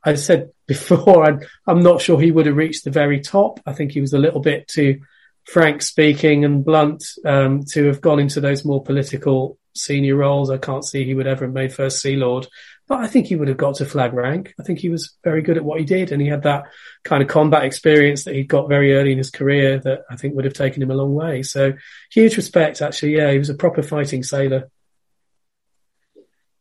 I 0.03 0.15
said 0.15 0.53
before, 0.71 1.25
I'm, 1.25 1.41
I'm 1.67 1.83
not 1.83 2.01
sure 2.01 2.21
he 2.21 2.31
would 2.31 2.47
have 2.47 2.55
reached 2.55 2.85
the 2.85 2.93
very 2.93 3.21
top. 3.21 3.59
I 3.67 3.73
think 3.73 3.91
he 3.91 4.01
was 4.01 4.13
a 4.13 4.19
little 4.19 4.39
bit 4.39 4.69
too 4.69 5.01
frank 5.45 5.83
speaking 5.83 6.45
and 6.45 6.65
blunt 6.65 7.03
um, 7.25 7.65
to 7.71 7.87
have 7.87 8.01
gone 8.01 8.21
into 8.21 8.41
those 8.41 8.65
more 8.65 8.81
political 8.81 9.59
senior 9.75 10.15
roles. 10.15 10.49
I 10.49 10.59
can't 10.59 10.85
see 10.85 11.05
he 11.05 11.15
would 11.15 11.27
ever 11.27 11.47
have 11.47 11.55
made 11.55 11.73
first 11.73 12.01
Sea 12.01 12.15
Lord, 12.15 12.47
but 12.87 13.01
I 13.01 13.09
think 13.09 13.27
he 13.27 13.35
would 13.35 13.49
have 13.49 13.57
got 13.57 13.75
to 13.77 13.85
flag 13.85 14.13
rank. 14.13 14.55
I 14.61 14.63
think 14.63 14.79
he 14.79 14.91
was 14.91 15.17
very 15.25 15.43
good 15.43 15.57
at 15.57 15.65
what 15.65 15.81
he 15.81 15.85
did, 15.85 16.13
and 16.13 16.23
he 16.23 16.29
had 16.29 16.45
that 16.45 16.67
kind 17.03 17.21
of 17.21 17.29
combat 17.29 17.65
experience 17.65 18.23
that 18.25 18.37
he 18.37 18.45
got 18.45 18.69
very 18.69 18.95
early 18.95 19.11
in 19.11 19.19
his 19.19 19.33
career 19.33 19.81
that 19.81 20.03
I 20.09 20.15
think 20.15 20.37
would 20.37 20.45
have 20.45 20.55
taken 20.55 20.83
him 20.83 20.93
a 20.93 20.95
long 20.95 21.15
way. 21.15 21.43
So 21.43 21.73
huge 22.13 22.37
respect, 22.37 22.81
actually. 22.81 23.17
Yeah, 23.17 23.33
he 23.33 23.39
was 23.39 23.51
a 23.51 23.55
proper 23.55 23.83
fighting 23.83 24.23
sailor. 24.23 24.71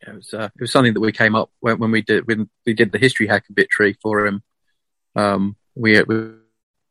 It 0.10 0.16
was 0.16 0.34
uh, 0.34 0.50
it 0.56 0.62
was 0.62 0.72
something 0.72 0.94
that 0.94 1.00
we 1.00 1.12
came 1.12 1.36
up 1.36 1.52
when, 1.60 1.80
when 1.80 1.92
we 1.92 2.02
did 2.02 2.28
when 2.28 2.50
we 2.66 2.74
did 2.74 2.92
the 2.92 2.98
history 2.98 3.28
hack 3.28 3.46
obituary 3.50 3.98
for 4.02 4.26
him. 4.26 4.44
Um, 5.16 5.56
we, 5.76 6.02
we 6.04 6.16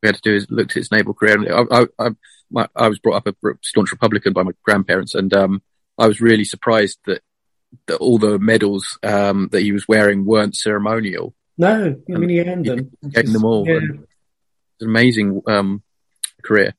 we 0.03 0.07
had 0.07 0.17
to 0.17 0.21
do 0.23 0.35
is 0.35 0.51
looked 0.51 0.73
at 0.73 0.77
his 0.77 0.93
naval 0.93 1.15
career. 1.15 1.53
I, 1.53 1.81
I, 1.81 1.87
I, 1.99 2.11
my, 2.51 2.69
I 2.75 2.89
was 2.89 2.99
brought 2.99 3.17
up 3.17 3.27
a 3.27 3.35
staunch 3.63 3.91
Republican 3.91 4.33
by 4.33 4.43
my 4.43 4.53
grandparents, 4.63 5.15
and 5.15 5.33
um, 5.35 5.63
I 5.99 6.07
was 6.07 6.21
really 6.21 6.45
surprised 6.45 6.99
that, 7.07 7.23
that 7.87 7.97
all 7.97 8.19
the 8.19 8.39
medals 8.39 8.99
um, 9.03 9.49
that 9.53 9.63
he 9.63 9.73
was 9.73 9.89
wearing 9.89 10.25
weren't 10.25 10.57
ceremonial. 10.57 11.35
No, 11.57 11.97
I 12.09 12.19
mean 12.19 12.29
he 12.29 12.41
earned 12.41 12.67
them. 12.67 12.91
Them 13.03 13.45
all. 13.45 13.67
Yeah. 13.67 13.79
An 13.79 14.07
amazing 14.81 15.43
um, 15.49 15.83
career. 16.45 16.75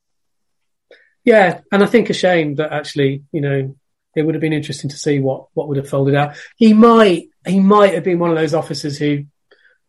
Yeah, 1.26 1.60
and 1.72 1.84
I 1.84 1.86
think 1.86 2.10
a 2.10 2.14
shame 2.14 2.56
that 2.56 2.72
actually, 2.72 3.24
you 3.34 3.42
know, 3.42 3.76
it 4.16 4.24
would 4.24 4.36
have 4.36 4.42
been 4.42 4.54
interesting 4.54 4.90
to 4.90 4.98
see 4.98 5.20
what 5.20 5.48
what 5.54 5.68
would 5.68 5.78
have 5.78 5.90
folded 5.90 6.16
out. 6.16 6.36
He 6.56 6.74
might 6.74 7.30
he 7.46 7.60
might 7.60 7.94
have 7.94 8.04
been 8.04 8.20
one 8.20 8.32
of 8.32 8.38
those 8.38 8.54
officers 8.54 8.98
who 8.98 9.26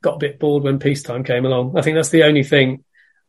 got 0.03 0.17
a 0.17 0.19
bit 0.19 0.39
bored 0.39 0.63
when 0.63 0.79
peacetime 0.79 1.25
came 1.25 1.45
along. 1.45 1.77
I 1.77 1.83
think 1.83 1.97
that's 1.97 2.11
the 2.11 2.25
only 2.25 2.43
thing. 2.43 2.85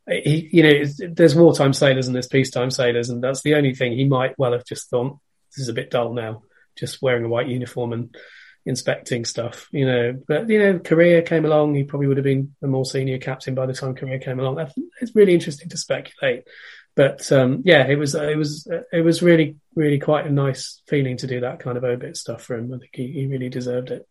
He, 0.07 0.49
you 0.51 0.63
know, 0.63 0.83
there's 1.13 1.35
wartime 1.35 1.73
sailors 1.73 2.07
and 2.07 2.15
there's 2.15 2.27
peacetime 2.27 2.71
sailors, 2.71 3.09
and 3.09 3.23
that's 3.23 3.41
the 3.41 3.55
only 3.55 3.75
thing 3.75 3.93
he 3.93 4.05
might 4.05 4.37
well 4.37 4.53
have 4.53 4.65
just 4.65 4.89
thought 4.89 5.17
this 5.49 5.63
is 5.63 5.69
a 5.69 5.73
bit 5.73 5.91
dull 5.91 6.13
now, 6.13 6.43
just 6.77 7.01
wearing 7.01 7.25
a 7.25 7.29
white 7.29 7.47
uniform 7.47 7.93
and 7.93 8.15
inspecting 8.65 9.25
stuff, 9.25 9.67
you 9.71 9.85
know. 9.85 10.19
But 10.27 10.49
you 10.49 10.59
know, 10.59 10.79
Korea 10.79 11.21
came 11.21 11.45
along. 11.45 11.75
He 11.75 11.83
probably 11.83 12.07
would 12.07 12.17
have 12.17 12.23
been 12.23 12.55
a 12.61 12.67
more 12.67 12.85
senior 12.85 13.17
captain 13.17 13.55
by 13.55 13.65
the 13.65 13.73
time 13.73 13.95
Korea 13.95 14.19
came 14.19 14.39
along. 14.39 14.65
It's 15.01 15.15
really 15.15 15.33
interesting 15.33 15.69
to 15.69 15.77
speculate. 15.77 16.43
But 16.95 17.31
um, 17.31 17.61
yeah, 17.65 17.87
it 17.87 17.95
was 17.95 18.15
it 18.15 18.37
was 18.37 18.67
it 18.91 19.01
was 19.01 19.21
really 19.21 19.55
really 19.75 19.99
quite 19.99 20.25
a 20.25 20.31
nice 20.31 20.81
feeling 20.87 21.17
to 21.17 21.27
do 21.27 21.41
that 21.41 21.59
kind 21.59 21.77
of 21.77 21.83
obit 21.83 22.17
stuff 22.17 22.43
for 22.43 22.57
him. 22.57 22.73
I 22.73 22.77
think 22.79 22.91
he, 22.93 23.11
he 23.11 23.27
really 23.27 23.49
deserved 23.49 23.91
it. 23.91 24.07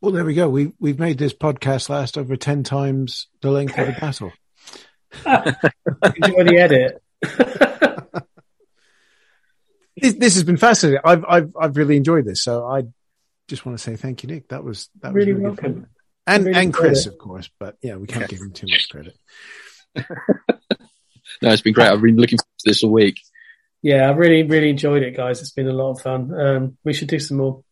Well, 0.00 0.12
there 0.12 0.24
we 0.24 0.34
go. 0.34 0.48
We 0.48 0.72
we've 0.80 0.98
made 0.98 1.18
this 1.18 1.32
podcast 1.32 1.88
last 1.88 2.18
over 2.18 2.36
ten 2.36 2.64
times 2.64 3.28
the 3.40 3.50
length 3.50 3.78
of 3.78 3.86
the 3.86 3.92
battle. 4.00 4.32
Enjoy 5.24 6.44
the 6.44 6.58
edit. 6.58 7.02
this, 9.96 10.14
this, 10.14 10.34
has 10.34 10.44
been 10.44 10.56
fascinating. 10.56 11.00
I've, 11.04 11.24
I've, 11.26 11.56
I've 11.58 11.76
really 11.76 11.96
enjoyed 11.96 12.24
this. 12.24 12.42
So 12.42 12.66
I 12.66 12.84
just 13.48 13.64
want 13.64 13.78
to 13.78 13.82
say 13.82 13.96
thank 13.96 14.22
you, 14.22 14.28
Nick. 14.28 14.48
That 14.48 14.64
was, 14.64 14.88
that 15.00 15.08
was 15.08 15.14
really, 15.14 15.32
really 15.32 15.46
welcome. 15.46 15.86
And, 16.26 16.48
and 16.48 16.74
Chris, 16.74 17.06
of 17.06 17.18
course, 17.18 17.48
but 17.58 17.76
yeah, 17.82 17.96
we 17.96 18.06
can't 18.06 18.28
give 18.28 18.40
him 18.40 18.52
too 18.52 18.66
much 18.68 18.88
credit. 18.88 19.16
no, 19.96 21.52
it's 21.52 21.62
been 21.62 21.72
great. 21.72 21.88
I've 21.88 22.02
been 22.02 22.16
looking 22.16 22.38
forward 22.38 22.58
to 22.58 22.70
this 22.70 22.82
all 22.82 22.90
week. 22.90 23.20
Yeah, 23.82 24.08
I 24.08 24.10
really, 24.10 24.42
really 24.42 24.70
enjoyed 24.70 25.04
it, 25.04 25.16
guys. 25.16 25.40
It's 25.40 25.52
been 25.52 25.68
a 25.68 25.72
lot 25.72 25.92
of 25.92 26.00
fun. 26.00 26.34
Um, 26.34 26.78
we 26.82 26.92
should 26.92 27.08
do 27.08 27.20
some 27.20 27.36
more. 27.36 27.62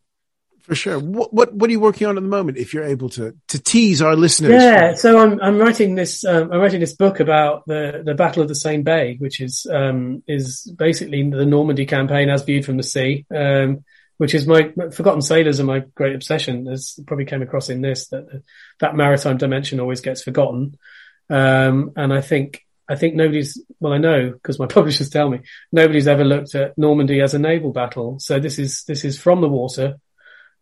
For 0.61 0.75
sure. 0.75 0.99
What, 0.99 1.35
what 1.35 1.53
what 1.53 1.69
are 1.69 1.73
you 1.73 1.81
working 1.81 2.07
on 2.07 2.17
at 2.17 2.23
the 2.23 2.29
moment? 2.29 2.57
If 2.57 2.73
you're 2.73 2.85
able 2.85 3.11
to 3.11 3.35
to 3.49 3.59
tease 3.63 4.01
our 4.01 4.17
listeners. 4.17 4.53
Yeah, 4.53 4.95
so 4.95 5.19
I'm 5.19 5.39
I'm 5.43 5.59
writing 5.59 5.95
this 5.95 6.25
um, 6.25 6.51
I'm 6.53 6.61
writing 6.61 6.81
this 6.81 6.95
book 6.95 7.21
about 7.21 7.67
the 7.67 8.03
the 8.03 8.15
Battle 8.15 8.43
of 8.43 8.49
the 8.49 8.55
Seine 8.55 8.83
Bay, 8.83 9.17
which 9.19 9.41
is 9.41 9.67
um, 9.71 10.23
is 10.27 10.73
basically 10.79 11.29
the 11.29 11.45
Normandy 11.45 11.85
campaign 11.85 12.31
as 12.31 12.45
viewed 12.45 12.65
from 12.65 12.79
the 12.79 12.83
sea. 12.83 13.27
Um, 13.35 13.85
which 14.19 14.35
is 14.35 14.47
my 14.47 14.73
forgotten 14.93 15.23
sailors 15.23 15.61
are 15.61 15.65
my 15.65 15.81
great 15.95 16.15
obsession. 16.15 16.69
As 16.69 16.99
probably 17.07 17.25
came 17.25 17.43
across 17.43 17.71
in 17.71 17.81
this 17.81 18.09
that 18.09 18.43
that 18.81 18.97
maritime 18.97 19.37
dimension 19.37 19.81
always 19.81 20.01
gets 20.01 20.23
forgotten, 20.23 20.79
um, 21.31 21.93
and 21.97 22.13
I 22.13 22.21
think 22.21 22.63
I 22.89 22.97
think 22.97 23.15
nobody's 23.15 23.61
well 23.81 23.93
I 23.93 23.99
know 23.99 24.31
because 24.31 24.59
my 24.59 24.67
publishers 24.69 25.11
tell 25.11 25.29
me 25.29 25.41
nobody's 25.73 26.09
ever 26.09 26.25
looked 26.25 26.55
at 26.55 26.77
Normandy 26.79 27.21
as 27.21 27.35
a 27.35 27.39
naval 27.39 27.73
battle. 27.73 28.19
So 28.21 28.39
this 28.39 28.59
is 28.59 28.85
this 28.85 29.05
is 29.05 29.19
from 29.19 29.41
the 29.41 29.49
water 29.49 29.97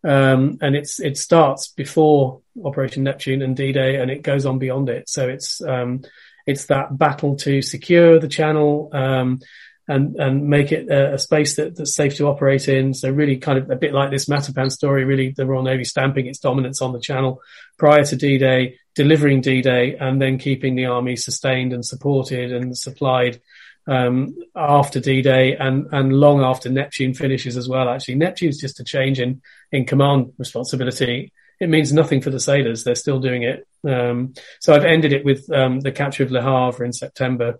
um, 0.03 0.57
and 0.61 0.75
it's, 0.75 0.99
it 0.99 1.17
starts 1.17 1.69
before 1.69 2.41
Operation 2.63 3.03
Neptune 3.03 3.41
and 3.41 3.55
D-Day 3.55 3.95
and 3.95 4.11
it 4.11 4.21
goes 4.21 4.45
on 4.45 4.59
beyond 4.59 4.89
it. 4.89 5.07
So 5.07 5.29
it's, 5.29 5.61
um, 5.61 6.01
it's 6.45 6.65
that 6.65 6.97
battle 6.97 7.37
to 7.37 7.61
secure 7.61 8.19
the 8.19 8.27
channel, 8.27 8.89
um, 8.91 9.39
and, 9.87 10.15
and 10.15 10.47
make 10.47 10.71
it 10.71 10.89
a, 10.89 11.15
a 11.15 11.19
space 11.19 11.55
that, 11.55 11.75
that's 11.75 11.95
safe 11.95 12.15
to 12.15 12.27
operate 12.27 12.67
in. 12.67 12.93
So 12.93 13.09
really 13.09 13.37
kind 13.37 13.57
of 13.57 13.69
a 13.69 13.75
bit 13.75 13.93
like 13.93 14.11
this 14.11 14.25
Matapan 14.25 14.71
story, 14.71 15.03
really 15.03 15.33
the 15.35 15.45
Royal 15.45 15.63
Navy 15.63 15.83
stamping 15.83 16.27
its 16.27 16.39
dominance 16.39 16.81
on 16.81 16.93
the 16.93 16.99
channel 16.99 17.41
prior 17.77 18.03
to 18.05 18.15
D-Day, 18.15 18.79
delivering 18.95 19.41
D-Day 19.41 19.97
and 19.97 20.21
then 20.21 20.37
keeping 20.37 20.75
the 20.75 20.85
army 20.85 21.15
sustained 21.15 21.73
and 21.73 21.85
supported 21.85 22.53
and 22.53 22.77
supplied 22.77 23.41
um, 23.87 24.35
after 24.55 25.01
D-Day 25.01 25.57
and, 25.57 25.87
and 25.91 26.13
long 26.13 26.41
after 26.41 26.69
Neptune 26.69 27.13
finishes 27.13 27.57
as 27.57 27.67
well. 27.67 27.89
Actually, 27.89 28.15
Neptune's 28.15 28.61
just 28.61 28.79
a 28.79 28.83
change 28.85 29.19
in, 29.19 29.41
in 29.71 29.85
command 29.85 30.31
responsibility. 30.37 31.33
It 31.59 31.69
means 31.69 31.91
nothing 31.91 32.21
for 32.21 32.29
the 32.29 32.39
sailors. 32.39 32.83
They're 32.83 32.95
still 32.95 33.19
doing 33.19 33.43
it. 33.43 33.67
Um, 33.85 34.33
so 34.61 34.73
I've 34.73 34.85
ended 34.85 35.11
it 35.11 35.25
with, 35.25 35.51
um, 35.51 35.81
the 35.81 35.91
capture 35.91 36.23
of 36.23 36.31
Le 36.31 36.41
Havre 36.41 36.85
in 36.85 36.93
September, 36.93 37.59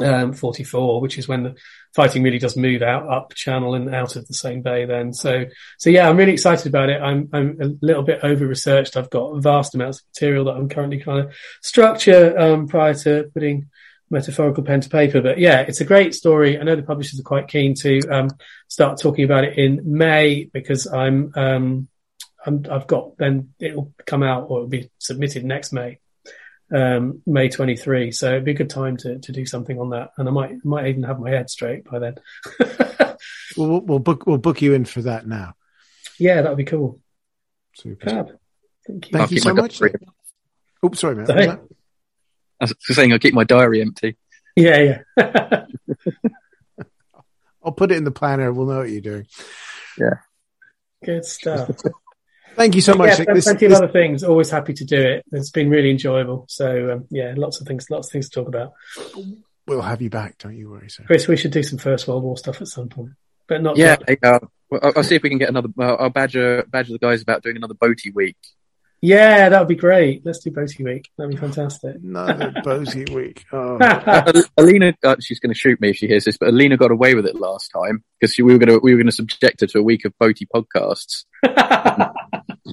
um, 0.00 0.32
44, 0.32 1.00
which 1.00 1.18
is 1.18 1.28
when 1.28 1.44
the 1.44 1.54
fighting 1.94 2.22
really 2.22 2.38
does 2.38 2.56
move 2.56 2.82
out 2.82 3.08
up 3.08 3.34
channel 3.34 3.74
and 3.74 3.94
out 3.94 4.16
of 4.16 4.26
the 4.26 4.34
Seine 4.34 4.60
Bay 4.60 4.84
then. 4.84 5.12
So, 5.12 5.46
so 5.78 5.90
yeah, 5.90 6.08
I'm 6.08 6.16
really 6.16 6.32
excited 6.32 6.66
about 6.66 6.90
it. 6.90 7.00
I'm, 7.00 7.28
I'm 7.32 7.60
a 7.60 7.70
little 7.80 8.02
bit 8.02 8.20
over 8.22 8.46
researched. 8.46 8.96
I've 8.96 9.10
got 9.10 9.42
vast 9.42 9.74
amounts 9.74 10.00
of 10.00 10.06
material 10.14 10.46
that 10.46 10.56
I'm 10.56 10.68
currently 10.68 11.00
trying 11.00 11.28
to 11.28 11.34
structure, 11.62 12.38
um, 12.38 12.66
prior 12.66 12.94
to 12.94 13.30
putting, 13.32 13.68
metaphorical 14.10 14.62
pen 14.62 14.80
to 14.80 14.88
paper. 14.88 15.20
But 15.20 15.38
yeah, 15.38 15.60
it's 15.60 15.80
a 15.80 15.84
great 15.84 16.14
story. 16.14 16.58
I 16.58 16.62
know 16.62 16.76
the 16.76 16.82
publishers 16.82 17.20
are 17.20 17.24
quite 17.24 17.48
keen 17.48 17.74
to 17.76 18.00
um, 18.08 18.30
start 18.68 19.00
talking 19.00 19.24
about 19.24 19.44
it 19.44 19.58
in 19.58 19.80
May 19.84 20.44
because 20.44 20.86
I'm, 20.86 21.32
um, 21.34 21.88
I'm 22.46 22.64
I've 22.70 22.86
got 22.86 23.16
then 23.16 23.54
it'll 23.58 23.92
come 24.06 24.22
out 24.22 24.46
or 24.48 24.58
it'll 24.58 24.68
be 24.68 24.90
submitted 24.98 25.44
next 25.44 25.72
May, 25.72 25.98
um, 26.72 27.22
May 27.26 27.48
23. 27.48 28.12
So 28.12 28.28
it'd 28.28 28.44
be 28.44 28.52
a 28.52 28.54
good 28.54 28.70
time 28.70 28.96
to, 28.98 29.18
to 29.18 29.32
do 29.32 29.46
something 29.46 29.78
on 29.78 29.90
that, 29.90 30.10
and 30.16 30.28
I 30.28 30.32
might 30.32 30.64
might 30.64 30.86
even 30.86 31.02
have 31.04 31.20
my 31.20 31.30
head 31.30 31.50
straight 31.50 31.84
by 31.84 31.98
then. 31.98 32.14
we'll, 33.56 33.80
we'll 33.80 33.98
book 33.98 34.26
we'll 34.26 34.38
book 34.38 34.62
you 34.62 34.74
in 34.74 34.84
for 34.84 35.02
that 35.02 35.26
now. 35.26 35.54
Yeah, 36.18 36.42
that 36.42 36.48
would 36.48 36.58
be 36.58 36.64
cool. 36.64 37.00
Super. 37.74 38.08
Fab. 38.08 38.38
Thank 38.86 39.10
you. 39.10 39.18
Thank 39.18 39.30
you 39.30 39.38
so 39.38 39.54
much. 39.54 39.80
Oops, 40.84 41.00
sorry, 41.00 41.16
man. 41.16 41.26
Sorry. 41.26 41.46
What 41.46 41.60
was 42.60 42.72
I 42.72 42.74
was 42.88 42.96
saying 42.96 43.12
I'll 43.12 43.18
keep 43.18 43.34
my 43.34 43.44
diary 43.44 43.80
empty. 43.80 44.16
Yeah, 44.56 45.02
yeah. 45.16 45.64
I'll 47.64 47.72
put 47.72 47.90
it 47.90 47.96
in 47.96 48.04
the 48.04 48.10
planner. 48.10 48.52
We'll 48.52 48.66
know 48.66 48.78
what 48.78 48.90
you're 48.90 49.00
doing. 49.00 49.26
Yeah. 49.98 50.18
Good 51.04 51.24
stuff. 51.24 51.70
Thank 52.56 52.74
you 52.74 52.80
so 52.80 52.94
much. 52.94 53.10
yeah, 53.18 53.24
Nick. 53.24 53.42
plenty 53.44 53.66
This- 53.66 53.78
of 53.78 53.84
other 53.84 53.92
things. 53.92 54.22
Always 54.24 54.50
happy 54.50 54.72
to 54.74 54.84
do 54.84 55.00
it. 55.00 55.24
It's 55.32 55.50
been 55.50 55.70
really 55.70 55.90
enjoyable. 55.90 56.46
So 56.48 56.92
um, 56.92 57.04
yeah, 57.10 57.34
lots 57.36 57.60
of 57.60 57.66
things, 57.66 57.86
lots 57.90 58.08
of 58.08 58.12
things 58.12 58.28
to 58.30 58.40
talk 58.40 58.48
about. 58.48 58.72
we'll 59.66 59.82
have 59.82 60.02
you 60.02 60.10
back. 60.10 60.38
Don't 60.38 60.56
you 60.56 60.70
worry, 60.70 60.88
sir. 60.90 61.04
Chris, 61.06 61.26
we 61.28 61.36
should 61.36 61.50
do 61.52 61.62
some 61.62 61.78
First 61.78 62.06
World 62.08 62.22
War 62.22 62.36
stuff 62.36 62.60
at 62.60 62.68
some 62.68 62.88
point, 62.88 63.10
but 63.48 63.62
not 63.62 63.76
Yeah, 63.76 63.96
yet. 64.08 64.18
uh, 64.22 64.38
well, 64.70 64.80
I'll, 64.82 64.92
I'll 64.96 65.04
see 65.04 65.14
if 65.16 65.22
we 65.22 65.28
can 65.30 65.38
get 65.38 65.48
another. 65.48 65.68
Uh, 65.78 65.94
I'll 65.94 66.10
badger 66.10 66.64
badger 66.68 66.92
the 66.92 66.98
guys 66.98 67.22
about 67.22 67.42
doing 67.42 67.56
another 67.56 67.74
boaty 67.74 68.14
week. 68.14 68.36
Yeah, 69.00 69.50
that 69.50 69.58
would 69.58 69.68
be 69.68 69.74
great. 69.74 70.24
Let's 70.24 70.38
do 70.38 70.50
Boaty 70.50 70.82
Week. 70.82 71.10
That'd 71.18 71.32
be 71.32 71.36
fantastic. 71.36 71.96
Another 72.02 72.54
Bosie 72.64 73.04
week. 73.14 73.44
Oh. 73.52 73.76
Uh, 73.80 74.42
Alina, 74.56 74.94
uh, 75.04 75.16
she's 75.20 75.38
going 75.40 75.52
to 75.52 75.58
shoot 75.58 75.78
me 75.78 75.90
if 75.90 75.96
she 75.96 76.06
hears 76.06 76.24
this, 76.24 76.38
but 76.38 76.48
Alina 76.48 76.78
got 76.78 76.90
away 76.90 77.14
with 77.14 77.26
it 77.26 77.34
last 77.38 77.68
time 77.70 78.02
because 78.18 78.34
we 78.38 78.44
were 78.44 78.56
going 78.56 78.70
to 78.70 78.78
we 78.82 78.92
were 78.92 78.96
going 78.96 79.06
to 79.08 79.12
subject 79.12 79.60
her 79.60 79.66
to 79.66 79.78
a 79.78 79.82
week 79.82 80.06
of 80.06 80.14
boaty 80.18 80.46
podcasts. 80.54 81.24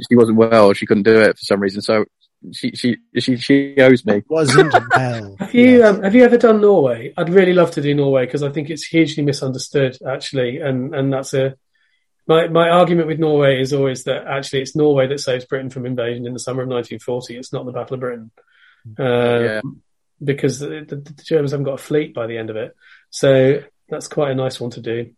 she 0.10 0.16
wasn't 0.16 0.38
well; 0.38 0.74
she 0.74 0.86
couldn't 0.86 1.04
do 1.04 1.20
it 1.22 1.38
for 1.38 1.44
some 1.44 1.60
reason. 1.60 1.82
So 1.82 2.06
she 2.54 2.72
she 2.76 2.98
she 3.20 3.38
she 3.38 3.76
owes 3.78 4.06
me. 4.06 4.24
Wasn't 4.30 4.74
well. 4.96 5.36
Have 5.40 5.54
you 5.54 5.84
um, 5.86 6.02
have 6.04 6.16
you 6.16 6.24
ever 6.24 6.38
done 6.38 6.62
Norway? 6.62 7.14
I'd 7.18 7.30
really 7.30 7.54
love 7.54 7.72
to 7.72 7.82
do 7.82 7.94
Norway 7.94 8.26
because 8.26 8.44
I 8.44 8.50
think 8.50 8.70
it's 8.70 8.86
hugely 8.86 9.24
misunderstood 9.24 9.98
actually, 10.08 10.60
and 10.60 10.96
and 10.96 11.12
that's 11.14 11.34
a 11.34 11.56
my 12.28 12.48
my 12.48 12.70
argument 12.70 13.08
with 13.08 13.20
Norway 13.20 13.60
is 13.62 13.74
always 13.74 14.04
that 14.06 14.26
actually 14.28 14.62
it's 14.62 14.76
Norway 14.76 15.08
that 15.08 15.20
saves 15.20 15.46
Britain 15.46 15.70
from 15.70 15.86
invasion 15.86 16.26
in 16.26 16.34
the 16.34 16.40
summer 16.40 16.64
of 16.64 16.70
1940. 16.70 17.38
It's 17.38 17.54
not 17.54 17.66
the 17.66 17.72
Battle 17.72 17.96
of 17.96 18.00
Britain, 18.00 18.32
uh, 18.98 19.04
Yeah. 19.04 19.62
because 20.24 20.60
the, 20.60 20.86
the, 20.88 20.96
the 20.98 21.24
Germans 21.24 21.52
haven't 21.52 21.66
got 21.66 21.80
a 21.80 21.84
fleet 21.84 22.14
by 22.14 22.28
the 22.28 22.38
end 22.38 22.50
of 22.50 22.56
it. 22.56 22.76
So 23.10 23.64
that's 23.90 24.08
quite 24.08 24.32
a 24.32 24.36
nice 24.36 24.60
one 24.60 24.72
to 24.72 24.82
do. 24.82 25.12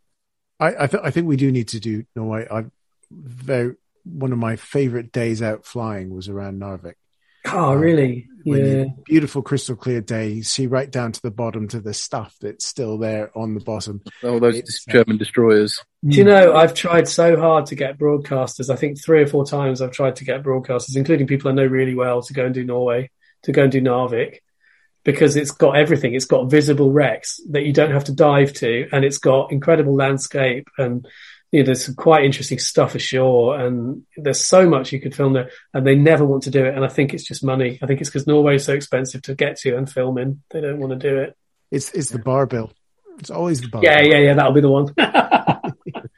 I 0.60 0.84
I, 0.84 0.88
th- 0.88 1.04
I 1.04 1.12
think 1.12 1.28
we 1.28 1.36
do 1.38 1.52
need 1.52 1.68
to 1.70 1.80
do 1.80 2.06
Norway. 2.16 2.48
I 2.50 2.66
very 3.12 3.76
one 4.04 4.32
of 4.32 4.38
my 4.38 4.56
favorite 4.56 5.12
days 5.12 5.42
out 5.42 5.66
flying 5.66 6.14
was 6.14 6.30
around 6.30 6.60
Narvik. 6.62 6.94
Oh, 7.52 7.74
really? 7.74 8.28
When 8.46 8.66
Yeah. 8.66 8.86
beautiful 9.06 9.42
crystal 9.42 9.76
clear 9.76 10.02
day. 10.02 10.30
You 10.30 10.44
see 10.44 10.68
right 10.68 10.90
down 10.90 11.12
to 11.12 11.22
the 11.22 11.32
bottom 11.32 11.68
to 11.70 11.80
the 11.80 11.94
stuff 11.94 12.36
that's 12.42 12.66
still 12.66 12.98
there 12.98 13.38
on 13.38 13.54
the 13.54 13.60
bottom. 13.60 14.02
All 14.24 14.40
those 14.40 14.58
It's, 14.58 14.86
uh, 14.88 14.92
German 14.94 15.18
destroyers. 15.18 15.80
Do 16.08 16.18
you 16.18 16.24
know, 16.24 16.54
I've 16.54 16.74
tried 16.74 17.08
so 17.08 17.38
hard 17.38 17.66
to 17.68 17.76
get 17.76 17.98
broadcasters. 17.98 18.70
I 18.70 18.76
think 18.76 19.02
three 19.02 19.22
or 19.22 19.28
four 19.28 19.46
times 19.46 19.82
I've 19.82 19.92
tried 19.92 20.18
to 20.18 20.26
get 20.26 20.44
broadcasters, 20.44 20.96
including 20.96 21.28
people 21.28 21.52
I 21.52 21.54
know 21.54 21.66
really 21.66 21.96
well, 21.96 22.22
to 22.22 22.34
go 22.34 22.46
and 22.46 22.54
do 22.54 22.64
Norway, 22.64 23.10
to 23.44 23.52
go 23.52 23.64
and 23.64 23.72
do 23.72 23.82
Narvik, 23.82 24.38
because 25.04 25.36
it's 25.36 25.52
got 25.52 25.78
everything. 25.78 26.14
It's 26.14 26.26
got 26.26 26.50
visible 26.50 26.92
wrecks 26.92 27.42
that 27.52 27.66
you 27.66 27.74
don't 27.74 27.92
have 27.92 28.06
to 28.06 28.14
dive 28.14 28.54
to, 28.54 28.88
and 28.92 29.04
it's 29.04 29.18
got 29.18 29.52
incredible 29.52 29.96
landscape, 29.96 30.70
and 30.78 31.06
you 31.54 31.60
know, 31.60 31.68
there's 31.68 31.86
some 31.86 31.94
quite 31.94 32.26
interesting 32.26 32.58
stuff 32.58 32.96
ashore, 32.96 33.60
and 33.60 34.02
there's 34.18 34.44
so 34.44 34.68
much 34.68 34.92
you 34.92 35.00
could 35.00 35.14
film 35.16 35.34
there, 35.34 35.52
and 35.72 35.86
they 35.86 35.94
never 35.94 36.26
want 36.26 36.44
to 36.44 36.50
do 36.50 36.66
it. 36.66 36.74
And 36.74 36.84
I 36.84 36.88
think 36.88 37.14
it's 37.14 37.24
just 37.24 37.44
money. 37.44 37.78
I 37.80 37.86
think 37.86 38.02
it's 38.02 38.10
because 38.10 38.26
Norway 38.26 38.56
is 38.56 38.66
so 38.66 38.74
expensive 38.74 39.22
to 39.24 39.36
get 39.36 39.58
to 39.58 39.78
and 39.78 39.88
film 39.88 40.18
in. 40.18 40.42
They 40.50 40.62
don't 40.62 40.80
want 40.80 41.00
to 41.00 41.10
do 41.10 41.20
it. 41.20 41.38
It's 41.70 41.92
it's 41.92 42.10
the 42.10 42.18
bar 42.18 42.48
bill. 42.48 42.72
It's 43.20 43.30
always 43.30 43.62
the 43.62 43.68
bar. 43.68 43.84
Yeah, 43.84 44.02
bill. 44.02 44.12
yeah, 44.12 44.18
yeah. 44.18 44.34
That'll 44.34 44.52
be 44.54 44.62
the 44.62 44.70
one. 44.72 44.94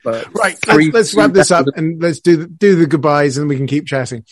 Right. 0.06 0.56
three- 0.64 0.92
Let's, 0.92 0.94
let's 0.94 1.16
wrap 1.16 1.32
this 1.34 1.50
up 1.50 1.66
and 1.76 2.00
let's 2.00 2.20
do 2.20 2.38
the, 2.38 2.48
do 2.48 2.76
the 2.76 2.86
goodbyes 2.86 3.40
and 3.40 3.50
we 3.50 3.58
can 3.58 3.66
keep 3.66 3.88
chatting. 3.88 4.24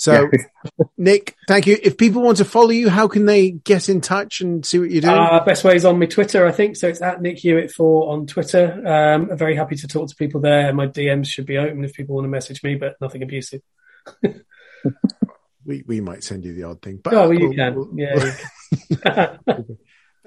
So, 0.00 0.30
Nick, 0.96 1.34
thank 1.48 1.66
you. 1.66 1.76
If 1.82 1.98
people 1.98 2.22
want 2.22 2.38
to 2.38 2.44
follow 2.44 2.70
you, 2.70 2.88
how 2.88 3.08
can 3.08 3.26
they 3.26 3.50
get 3.50 3.88
in 3.88 4.00
touch 4.00 4.40
and 4.40 4.64
see 4.64 4.78
what 4.78 4.90
you're 4.92 5.00
doing? 5.02 5.12
Uh, 5.12 5.44
best 5.44 5.64
way 5.64 5.74
is 5.74 5.84
on 5.84 5.98
my 5.98 6.06
Twitter, 6.06 6.46
I 6.46 6.52
think. 6.52 6.76
So 6.76 6.86
it's 6.86 7.02
at 7.02 7.20
Nick 7.20 7.38
Hewitt 7.38 7.72
for 7.72 8.12
on 8.12 8.26
Twitter. 8.26 8.80
Um, 8.86 9.28
I'm 9.30 9.36
very 9.36 9.56
happy 9.56 9.74
to 9.74 9.88
talk 9.88 10.08
to 10.08 10.14
people 10.14 10.40
there. 10.40 10.72
My 10.72 10.86
DMs 10.86 11.26
should 11.26 11.46
be 11.46 11.58
open 11.58 11.82
if 11.84 11.94
people 11.94 12.14
want 12.14 12.26
to 12.26 12.28
message 12.30 12.62
me, 12.62 12.76
but 12.76 12.94
nothing 13.00 13.24
abusive. 13.24 13.60
we 15.64 15.82
we 15.86 16.00
might 16.00 16.22
send 16.22 16.44
you 16.44 16.54
the 16.54 16.62
odd 16.62 16.80
thing, 16.80 17.00
but 17.02 17.12
Oh, 17.14 17.28
well, 17.28 17.32
you 17.34 17.48
we'll- 17.48 17.54
can. 17.56 17.74
we'll- 17.74 17.90
Yeah. 17.94 19.36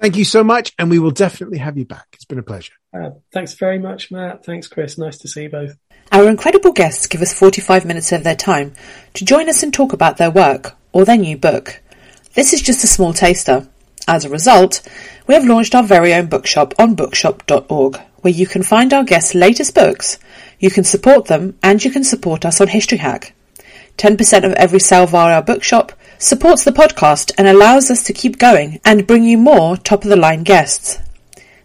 Thank 0.00 0.16
you 0.16 0.24
so 0.24 0.42
much, 0.42 0.72
and 0.80 0.90
we 0.90 0.98
will 0.98 1.12
definitely 1.12 1.58
have 1.58 1.78
you 1.78 1.84
back. 1.84 2.06
It's 2.14 2.24
been 2.24 2.40
a 2.40 2.42
pleasure. 2.42 2.72
Uh, 2.92 3.10
thanks 3.32 3.54
very 3.54 3.78
much, 3.78 4.10
Matt. 4.10 4.44
Thanks, 4.44 4.66
Chris. 4.66 4.98
Nice 4.98 5.18
to 5.18 5.28
see 5.28 5.44
you 5.44 5.48
both. 5.48 5.76
Our 6.12 6.28
incredible 6.28 6.72
guests 6.72 7.06
give 7.06 7.22
us 7.22 7.32
45 7.32 7.86
minutes 7.86 8.12
of 8.12 8.22
their 8.22 8.36
time 8.36 8.74
to 9.14 9.24
join 9.24 9.48
us 9.48 9.62
and 9.62 9.72
talk 9.72 9.94
about 9.94 10.18
their 10.18 10.30
work 10.30 10.76
or 10.92 11.06
their 11.06 11.16
new 11.16 11.38
book. 11.38 11.80
This 12.34 12.52
is 12.52 12.60
just 12.60 12.84
a 12.84 12.86
small 12.86 13.14
taster. 13.14 13.66
As 14.06 14.26
a 14.26 14.28
result, 14.28 14.86
we 15.26 15.32
have 15.32 15.46
launched 15.46 15.74
our 15.74 15.82
very 15.82 16.12
own 16.12 16.26
bookshop 16.26 16.74
on 16.78 16.96
bookshop.org, 16.96 17.98
where 18.20 18.32
you 18.32 18.46
can 18.46 18.62
find 18.62 18.92
our 18.92 19.04
guests' 19.04 19.34
latest 19.34 19.74
books, 19.74 20.18
you 20.58 20.70
can 20.70 20.84
support 20.84 21.28
them, 21.28 21.58
and 21.62 21.82
you 21.82 21.90
can 21.90 22.04
support 22.04 22.44
us 22.44 22.60
on 22.60 22.68
History 22.68 22.98
Hack. 22.98 23.32
10% 23.96 24.44
of 24.44 24.52
every 24.52 24.80
sale 24.80 25.06
via 25.06 25.36
our 25.36 25.42
bookshop 25.42 25.92
supports 26.18 26.62
the 26.62 26.72
podcast 26.72 27.32
and 27.38 27.48
allows 27.48 27.90
us 27.90 28.02
to 28.02 28.12
keep 28.12 28.38
going 28.38 28.78
and 28.84 29.06
bring 29.06 29.24
you 29.24 29.38
more 29.38 29.78
top 29.78 30.04
of 30.04 30.10
the 30.10 30.16
line 30.16 30.42
guests. 30.42 30.98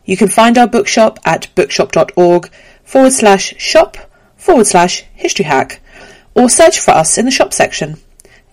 You 0.05 0.15
can 0.15 0.29
find 0.29 0.57
our 0.57 0.67
bookshop 0.67 1.19
at 1.25 1.53
bookshop.org 1.53 2.49
forward 2.85 3.11
slash 3.11 3.53
shop 3.57 3.97
forward 4.47 4.65
slash 4.65 5.03
history 5.13 5.43
hack 5.43 5.81
or 6.33 6.49
search 6.49 6.79
for 6.79 6.91
us 6.91 7.17
in 7.17 7.25
the 7.25 7.31
shop 7.31 7.53
section. 7.53 7.97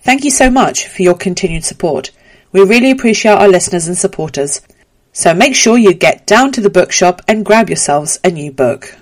Thank 0.01 0.25
you 0.25 0.29
so 0.29 0.51
much 0.51 0.87
for 0.87 1.03
your 1.03 1.15
continued 1.15 1.63
support. 1.63 2.11
We 2.51 2.61
really 2.63 2.91
appreciate 2.91 3.31
our 3.31 3.47
listeners 3.47 3.87
and 3.87 3.97
supporters. 3.97 4.59
So 5.13 5.33
make 5.33 5.55
sure 5.55 5.77
you 5.77 5.93
get 5.93 6.27
down 6.27 6.51
to 6.51 6.61
the 6.61 6.69
bookshop 6.69 7.21
and 7.29 7.45
grab 7.45 7.69
yourselves 7.69 8.19
a 8.25 8.29
new 8.29 8.51
book. 8.51 8.97